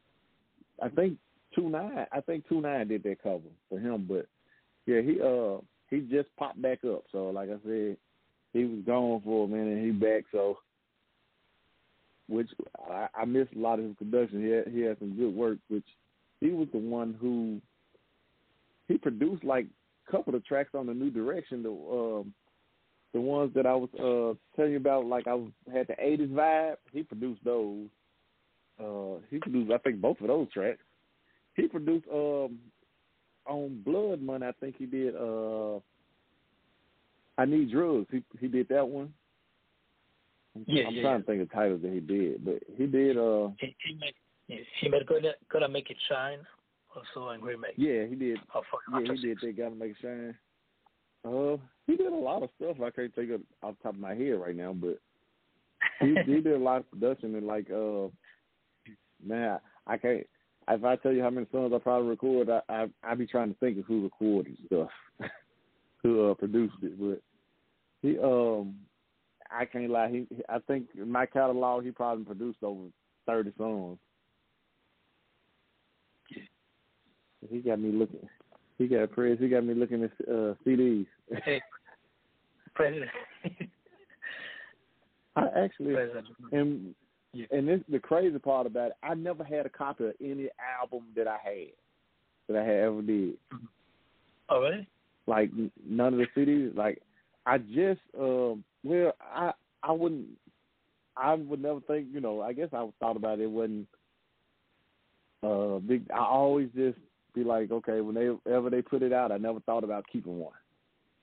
[0.80, 1.18] I think
[1.54, 4.06] two nine, I think two nine did that cover for him.
[4.08, 4.26] But
[4.86, 5.58] yeah, he uh
[5.90, 7.04] he just popped back up.
[7.12, 7.96] So like I said,
[8.52, 9.78] he was gone for a minute.
[9.78, 10.24] and He back.
[10.32, 10.58] So,
[12.28, 12.48] which
[12.90, 14.42] I, I missed a lot of his production.
[14.42, 15.58] He had, he had some good work.
[15.68, 15.86] Which
[16.40, 17.60] he was the one who
[18.88, 19.66] he produced like
[20.08, 21.62] a couple of tracks on the New Direction.
[21.62, 22.34] The um,
[23.12, 26.30] the ones that I was uh telling you about, like I was had the '80s
[26.30, 26.76] vibe.
[26.92, 27.86] He produced those.
[28.80, 30.82] Uh, he produced, I think, both of those tracks.
[31.54, 32.58] He produced um
[33.46, 34.46] on Blood Money.
[34.46, 35.14] I think he did.
[35.16, 35.76] uh
[37.38, 38.06] I Need Drugs.
[38.10, 39.12] He he did that one.
[40.54, 43.16] I'm, Yeah, I'm yeah, trying to think of titles that he did, but he did.
[43.16, 44.14] uh He, he made
[44.80, 46.40] he made Gotta, Gotta Make It Shine
[46.94, 47.74] also and remake.
[47.76, 48.38] Yeah, he did.
[48.54, 49.38] Of, Yeah, he did.
[49.40, 50.34] They gotta make it shine.
[51.24, 52.76] Uh, he did a lot of stuff.
[52.82, 54.98] I can't think of off the top of my head right now, but
[56.00, 58.08] he, he did a lot of production and like uh,
[59.24, 60.26] man, I can't.
[60.68, 63.52] If I tell you how many songs I probably record, I I I be trying
[63.52, 64.90] to think of who recorded stuff.
[66.02, 67.20] who uh, produced it, but
[68.00, 68.76] he um
[69.50, 70.08] I can't lie.
[70.08, 72.88] He I think in my catalog he probably produced over
[73.26, 73.98] thirty songs.
[77.50, 78.28] He got me looking.
[78.78, 79.38] He got Prez.
[79.40, 81.06] He got me looking at uh, CDs.
[81.44, 81.60] Hey,
[82.74, 83.10] President.
[85.36, 86.26] I actually President.
[86.52, 86.94] and
[87.34, 87.46] Yeah.
[87.50, 88.96] and this the crazy part about it.
[89.02, 90.48] I never had a copy of any
[90.80, 91.68] album that I had
[92.48, 93.34] that I had ever did.
[94.48, 94.86] Oh, really?
[95.26, 95.50] Like
[95.88, 96.76] none of the CDs.
[96.76, 97.00] Like
[97.46, 99.52] I just um well I
[99.82, 100.26] I wouldn't
[101.16, 103.88] I would never think you know I guess I thought about it, it wasn't
[105.42, 106.10] uh big.
[106.10, 106.98] I always just
[107.34, 110.38] be like okay when they ever they put it out I never thought about keeping
[110.38, 110.52] one.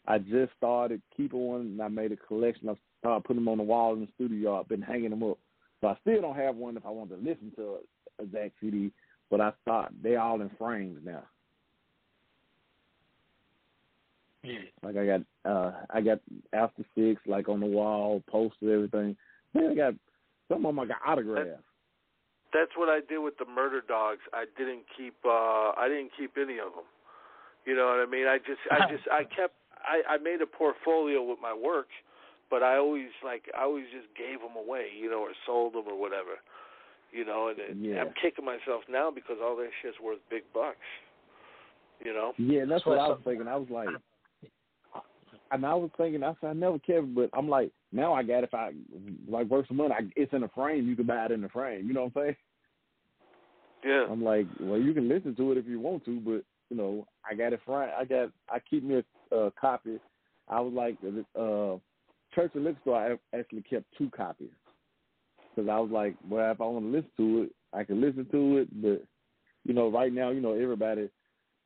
[0.07, 2.69] I just started keeping one and I made a collection.
[2.69, 4.59] I started putting them on the wall in the studio.
[4.59, 5.37] I've been hanging them up.
[5.81, 7.77] So I still don't have one if I want to listen to
[8.19, 8.91] a, Zach CD,
[9.31, 11.23] but I thought they all in frames now.
[14.43, 14.59] Yeah.
[14.83, 16.19] Like I got uh I got
[16.53, 19.15] after six like on the wall, posted everything.
[19.53, 19.93] Then I got
[20.49, 21.63] some of them I got autographs.
[22.53, 24.21] That's what I did with the murder dogs.
[24.33, 26.87] I didn't keep uh I didn't keep any of them.
[27.65, 28.27] You know what I mean?
[28.27, 31.87] I just I just I kept I I made a portfolio with my work,
[32.49, 35.85] but I always like I always just gave them away, you know, or sold them
[35.87, 36.41] or whatever.
[37.11, 38.01] You know, and, and Yeah.
[38.01, 40.77] I'm kicking myself now because all that shit's worth big bucks.
[42.03, 42.33] You know?
[42.37, 43.47] Yeah, that's what I was thinking.
[43.47, 43.89] I was like
[45.51, 48.43] and I was thinking I said I never cared but I'm like now I got
[48.43, 48.45] it.
[48.45, 48.71] if I
[49.27, 51.49] like worth some money, I, it's in a frame, you can buy it in the
[51.49, 51.87] frame.
[51.87, 52.35] You know what I'm saying?
[53.83, 54.05] Yeah.
[54.09, 57.07] I'm like, well, you can listen to it if you want to, but you know,
[57.29, 57.91] I got it front.
[57.97, 59.01] I got, I keep me
[59.31, 59.99] a uh, copy.
[60.47, 60.97] I was like,
[61.35, 61.77] uh,
[62.33, 63.19] Church and Liquor Store.
[63.33, 64.49] I actually kept two copies
[65.55, 68.25] because I was like, well, if I want to listen to it, I can listen
[68.31, 68.81] to it.
[68.81, 69.03] But
[69.65, 71.09] you know, right now, you know, everybody,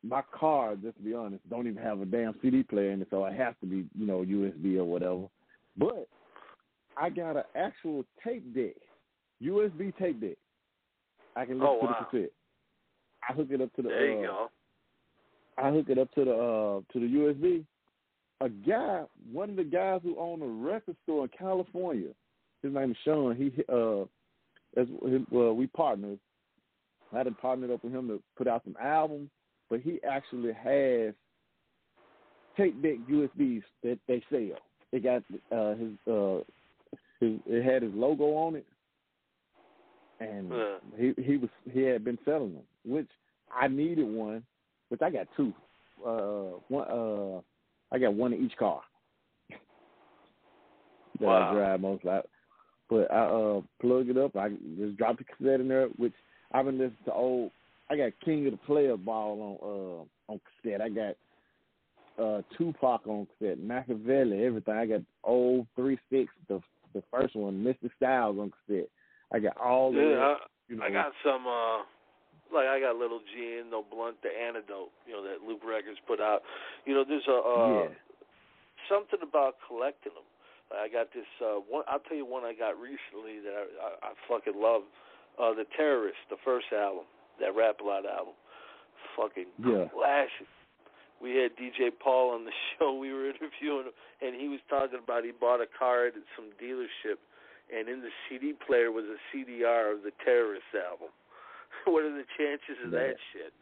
[0.03, 3.07] my car, just to be honest, don't even have a damn CD player in it,
[3.09, 5.27] so it has to be, you know, USB or whatever.
[5.77, 6.07] But
[6.97, 8.75] I got an actual tape deck,
[9.41, 10.37] USB tape deck.
[11.35, 12.07] I can listen Oh, to wow.
[12.11, 12.31] the cassette.
[13.29, 13.89] I hook it up to the.
[13.89, 14.49] There you uh, go.
[15.57, 17.65] I hook it up to the uh to the USB.
[18.43, 22.09] A guy, one of the guys who owned a record store in California,
[22.61, 23.35] his name is Sean.
[23.37, 24.01] He uh,
[24.75, 24.87] as
[25.31, 26.19] well, we partnered.
[27.13, 29.29] I had partnered up with him to put out some albums,
[29.69, 31.13] but he actually has
[32.57, 34.57] tape deck USBs that they sell.
[34.91, 35.23] It got
[35.55, 36.39] uh his uh
[37.21, 38.65] his it had his logo on it,
[40.19, 40.75] and Yeah.
[40.97, 43.09] he he was he had been selling them, which
[43.55, 44.43] I needed one,
[44.89, 45.53] which I got two.
[46.05, 47.41] Uh, one uh,
[47.93, 48.81] I got one in each car
[51.19, 51.51] that Wow.
[51.51, 52.05] I drive most.
[52.05, 52.21] I,
[52.89, 54.35] but I uh plug it up.
[54.35, 56.13] I just drop the cassette in there, which
[56.51, 57.51] I've been listening to old.
[57.89, 60.81] I got King of the Player Ball on uh on cassette.
[60.81, 61.15] I got
[62.21, 64.73] uh Tupac on cassette, Machiavelli, everything.
[64.73, 66.61] I got old three six, the
[66.93, 68.89] the first one, Mystic Stylez on cassette.
[69.31, 70.37] I got all the Yeah, I,
[70.67, 71.83] you know, I got some uh
[72.53, 75.99] like I got Little G and No Blunt, the antidote, you know, that Luke Records
[76.07, 76.41] put out.
[76.85, 77.93] You know, there's a uh yeah.
[78.89, 80.27] something about collecting them.
[80.73, 83.89] I got this uh one I'll tell you one I got recently that I I,
[84.09, 84.83] I fucking love.
[85.37, 87.05] Uh The Terrorist, the first album,
[87.41, 88.33] that Rap a Lot album.
[89.17, 89.89] Fucking Yeah.
[89.93, 90.47] classic.
[91.21, 92.93] We had DJ Paul on the show.
[92.93, 96.51] We were interviewing him, and he was talking about he bought a car at some
[96.59, 97.15] dealership,
[97.71, 101.07] and in the CD player was a CDR of the Terrorist album.
[101.91, 103.53] what are the chances of that shit?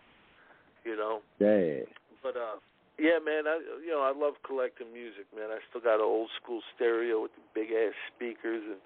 [0.85, 1.21] You know.
[1.39, 1.85] Yeah.
[2.23, 2.57] But uh,
[2.99, 5.49] yeah, man, I you know I love collecting music, man.
[5.49, 8.77] I still got an old school stereo with the big ass speakers, and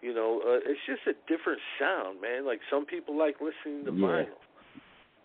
[0.00, 2.46] you know uh, it's just a different sound, man.
[2.46, 4.24] Like some people like listening to Yeah.
[4.30, 4.40] vinyl.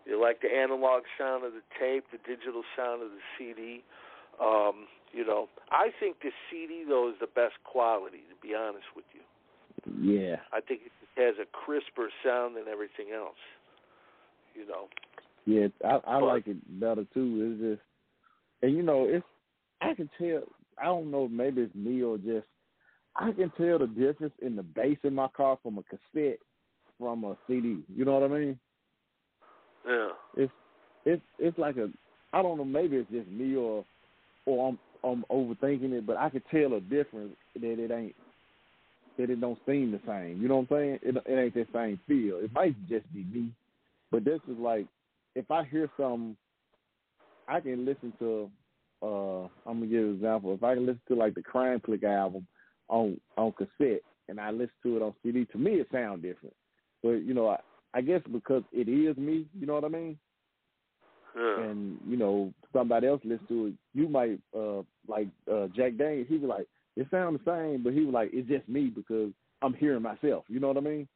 [0.06, 3.84] You like the analog sound of the tape, the digital sound of the CD.
[4.41, 8.27] Um, you know, I think the CD though is the best quality.
[8.27, 9.23] To be honest with you,
[9.95, 10.38] Yeah.
[10.52, 10.81] I think
[11.15, 13.38] has a crisper sound than everything else.
[14.56, 14.88] You know.
[15.45, 17.52] Yeah, I I But- like it better too.
[17.52, 17.81] It's just,
[18.61, 19.26] and you know, it's
[19.81, 20.44] I can tell.
[20.77, 22.48] I don't know, maybe it's me or just
[23.15, 26.40] I can tell the difference in the bass in my car from a cassette
[26.98, 27.84] from a CD.
[27.95, 28.60] You know what I mean?
[29.88, 30.10] Yeah.
[30.35, 30.53] It's
[31.06, 31.90] it's it's like a
[32.31, 32.65] I don't know.
[32.65, 33.85] Maybe it's just me or
[34.45, 38.15] or I'm I'm overthinking it, but I can tell a difference that it ain't
[39.18, 40.41] that it don't seem the same.
[40.41, 40.99] You know what I'm saying?
[41.03, 42.38] It it ain't that same feel.
[42.38, 43.52] It might just be me,
[44.11, 44.88] but this is like
[45.35, 46.35] if I hear something,
[47.48, 48.49] I can listen to.
[49.02, 50.53] uh I'm gonna give an example.
[50.53, 52.48] If I can listen to like the Crime Clique album
[52.90, 56.56] on on cassette and I listen to it on CD, to me it sounds different.
[57.02, 57.60] But you know, I,
[57.94, 60.18] I guess because it is me, you know what I mean?
[61.35, 61.61] Yeah.
[61.64, 66.27] and you know somebody else listen to it, you might uh like uh Jack Daniels.
[66.30, 69.31] He was like, it sounds the same, but he was like, it's just me because
[69.61, 70.45] I'm hearing myself.
[70.47, 71.07] You know what I mean?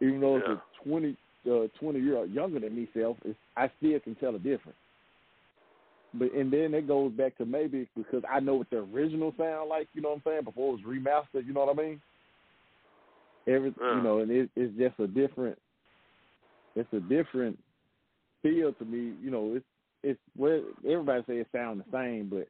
[0.00, 0.52] Even though Yeah.
[0.52, 1.16] it's a 20,
[1.50, 4.78] uh, 20 year old younger than me self, it's, I still can tell a difference.
[6.14, 9.68] But and then it goes back to maybe because I know what the original sound
[9.68, 9.88] like.
[9.92, 10.44] You know what I'm saying?
[10.44, 11.46] Before it was remastered.
[11.46, 12.00] You know what I mean?
[13.46, 13.94] Every Yeah.
[13.94, 15.56] you know, and it, it's just a different.
[16.74, 17.58] It's a different
[18.42, 19.14] feel to me.
[19.22, 19.64] You know, it's
[20.02, 22.48] it's well everybody say it sound the same, but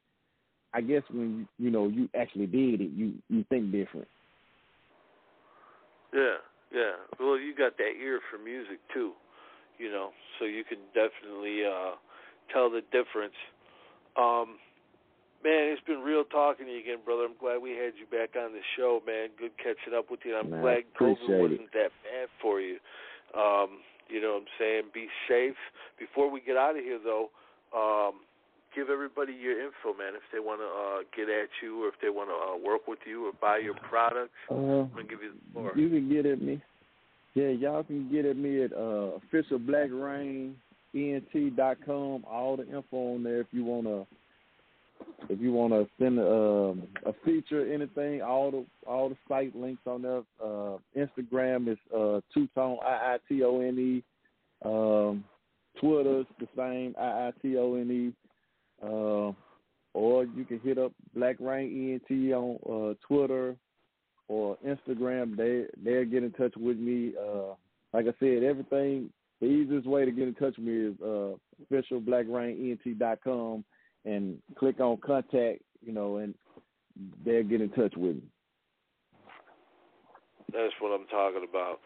[0.73, 4.07] I guess when you you know you actually did it, you you think different.
[6.13, 6.39] Yeah,
[6.73, 6.95] yeah.
[7.19, 9.11] Well, you got that ear for music too,
[9.77, 11.95] you know, so you can definitely uh
[12.53, 13.35] tell the difference.
[14.17, 14.59] Um
[15.43, 17.23] man, it's been real talking to you again, brother.
[17.23, 19.29] I'm glad we had you back on the show, man.
[19.39, 20.35] Good catching up with you.
[20.35, 21.41] I'm Man, glad COVID it.
[21.41, 22.77] wasn't that bad for you.
[23.35, 23.79] Um,
[24.09, 24.81] you know what I'm saying?
[24.93, 25.55] Be safe.
[25.97, 27.29] Before we get out of here though,
[27.75, 28.23] um
[28.75, 31.95] give everybody your info, man, if they want to uh, get at you or if
[32.01, 34.31] they want to uh, work with you or buy your products.
[34.49, 35.73] Uh, I'm going to give you the floor.
[35.75, 36.61] You can get at me.
[37.33, 42.25] Yeah, y'all can get at me at uh, officialblackrainent.com.
[42.29, 44.05] All the info on there if you wanna
[45.29, 48.21] if you wanna send um, a feature, anything.
[48.21, 50.23] All the all the site links on there.
[50.43, 54.03] Uh, Instagram is uh, two tone I I T O N E.
[54.65, 55.23] Um,
[55.79, 58.11] Twitter's the same I I T O N E.
[58.83, 59.31] Uh,
[59.93, 63.55] or you can hit up Black Rain ENT on uh, Twitter
[64.27, 65.35] or Instagram.
[65.35, 67.13] They they'll get in touch with me.
[67.19, 67.55] Uh,
[67.93, 69.09] like I said, everything.
[69.41, 71.35] The easiest way to get in touch with me is uh,
[71.71, 73.65] officialblackrainent.com
[74.05, 75.61] and click on contact.
[75.85, 76.35] You know, and
[77.25, 78.23] they'll get in touch with me.
[80.53, 81.79] That's what I'm talking about.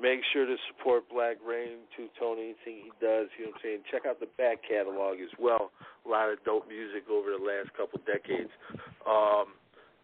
[0.00, 3.28] Make sure to support Black Rain, Two Tone, anything he does.
[3.38, 3.80] You know what I'm saying?
[3.92, 5.70] Check out the back catalog as well.
[6.06, 8.50] A lot of dope music over the last couple decades.
[9.06, 9.54] Um,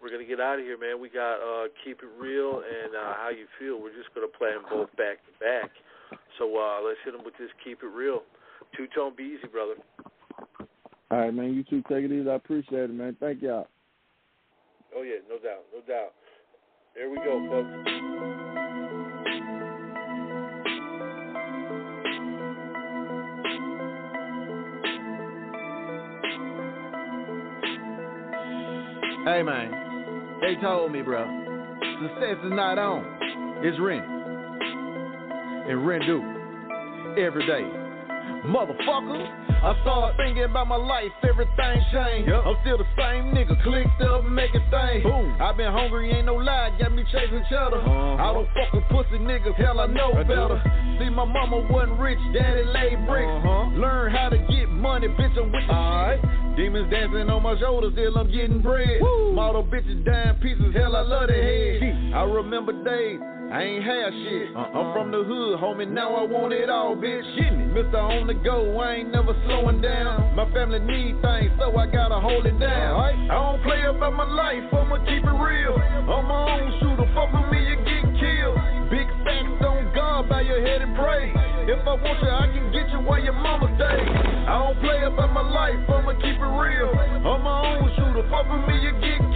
[0.01, 1.01] we're gonna get out of here, man.
[1.01, 3.81] We got uh, Keep It Real and uh, How You Feel.
[3.83, 5.71] We're just gonna play them both back to back.
[6.39, 8.23] So uh, let's hit them with this Keep It Real.
[8.77, 9.75] Two Tone, be easy, brother.
[11.11, 11.55] All right, man.
[11.55, 12.29] You two take it easy.
[12.29, 13.17] I appreciate it, man.
[13.19, 13.67] Thank y'all.
[14.95, 16.13] Oh yeah, no doubt, no doubt.
[16.95, 17.99] There we go, folks.
[29.25, 31.27] Hey man, they told me, bro,
[32.01, 33.05] success is not on,
[33.65, 34.07] it's rent.
[35.69, 36.23] And rent due
[37.19, 37.67] every day.
[38.47, 39.19] Motherfucker,
[39.59, 42.31] I started thinking about my life, everything changed.
[42.31, 45.03] I'm still the same nigga, clicked up, and making things.
[45.03, 45.37] Boom.
[45.43, 47.83] i been hungry, ain't no lie, got me chasing cheddar.
[47.83, 50.63] I don't fuck with pussy niggas, hell I know better.
[51.01, 53.29] See, my mama wasn't rich, daddy laid bricks.
[53.75, 56.48] Learn how to get money, bitch, I'm with the shit.
[56.59, 58.99] Demons dancing on my shoulders, still I'm getting bread.
[59.31, 62.13] Model bitches dying pieces, hell I love their head.
[62.13, 63.21] I remember days.
[63.55, 64.57] I ain't have shit.
[64.59, 65.87] I'm from the hood, homie.
[65.87, 67.23] Now I want it all, bitch.
[67.73, 70.35] Mister on the go, I ain't never slowing down.
[70.35, 73.07] My family need things, so I gotta hold it down.
[73.07, 75.79] I don't play about my life, I'ma keep it real.
[75.79, 78.59] I'm my own shooter, fuck with me, you get killed.
[78.91, 81.38] Big facts on God, bow your head and pray.
[81.69, 84.01] If I want you, I can get you where your mama stay.
[84.49, 86.97] I don't play about my life, I'ma keep it real.
[86.97, 89.28] I'm my own shooter, fuck with me, you get.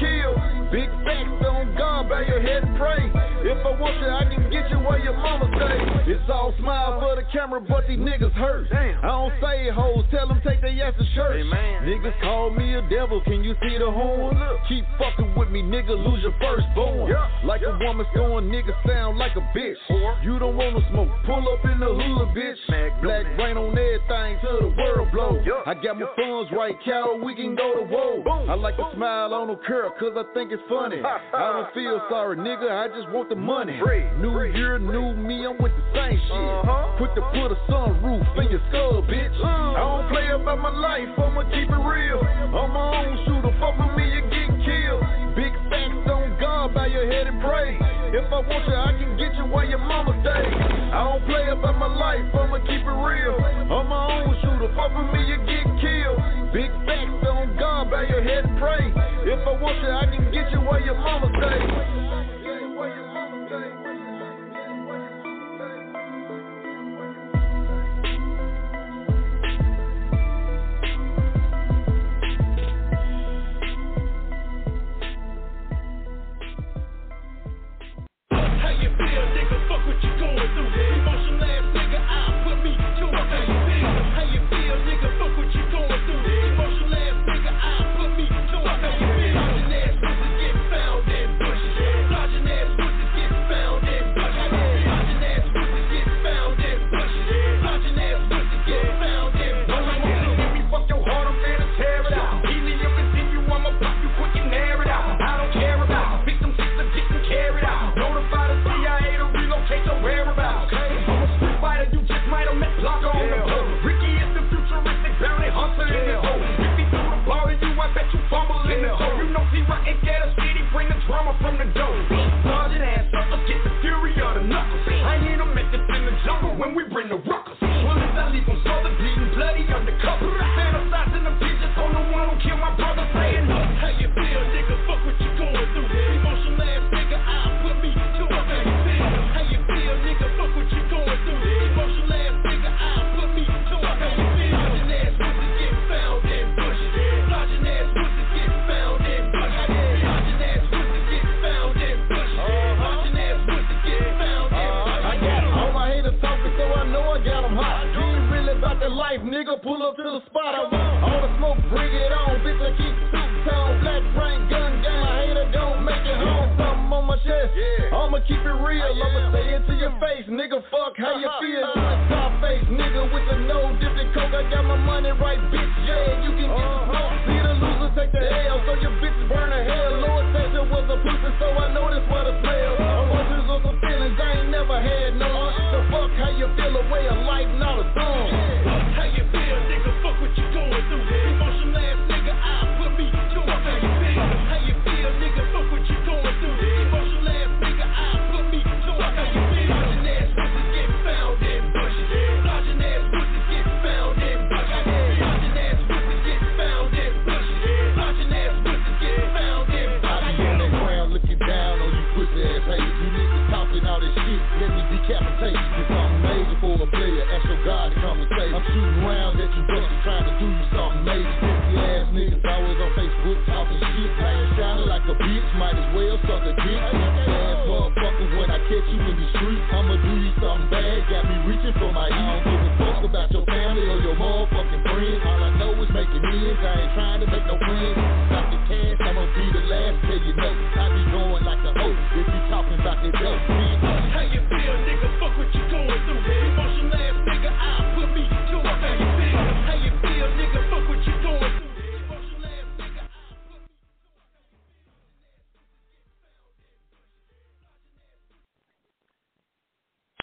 [0.72, 3.04] Big facts on God, bow your head and pray.
[3.44, 6.12] If I want you, I can get you where your mama stay.
[6.12, 8.72] It's all smile for the camera, but these niggas hurt.
[8.72, 11.44] I don't say hoes, tell them take their ass to church.
[11.84, 14.38] Niggas call me a devil, can you see the horn?
[14.68, 17.12] Keep fucking with me, nigga, lose your firstborn.
[17.44, 19.76] Like a woman scorn, niggas sound like a bitch.
[20.24, 23.02] You don't wanna smoke, pull up in the hood, bitch.
[23.02, 25.36] Black rain on everything till the world blow.
[25.66, 28.24] I got my funds right, Cal, we can go to war.
[28.48, 31.00] I like to smile on a curl, cause I think it's funny.
[31.02, 33.78] I don't feel sorry, nigga, I just want the money.
[34.18, 36.32] New year, new me, I'm with the same shit.
[36.32, 36.96] Uh-huh.
[36.98, 39.32] Quick to put a sunroof in your skull, bitch.
[39.38, 39.48] Uh-huh.
[39.48, 42.20] I don't play about my life, I'ma keep it real.
[42.22, 45.02] I'm my own shooter, fuck with me, you get killed.
[45.34, 47.78] Big facts on God, bow your head and pray.
[48.12, 50.44] If I want you, I can get you where your mama stay.
[50.92, 53.36] I don't play about my life, I'ma keep it real.
[53.72, 56.41] I'm my own shooter, fuck with me, you get killed.
[56.52, 58.92] Big facts on God, bow your head and pray.
[59.24, 62.31] If I want you, I can get you where your mama stay.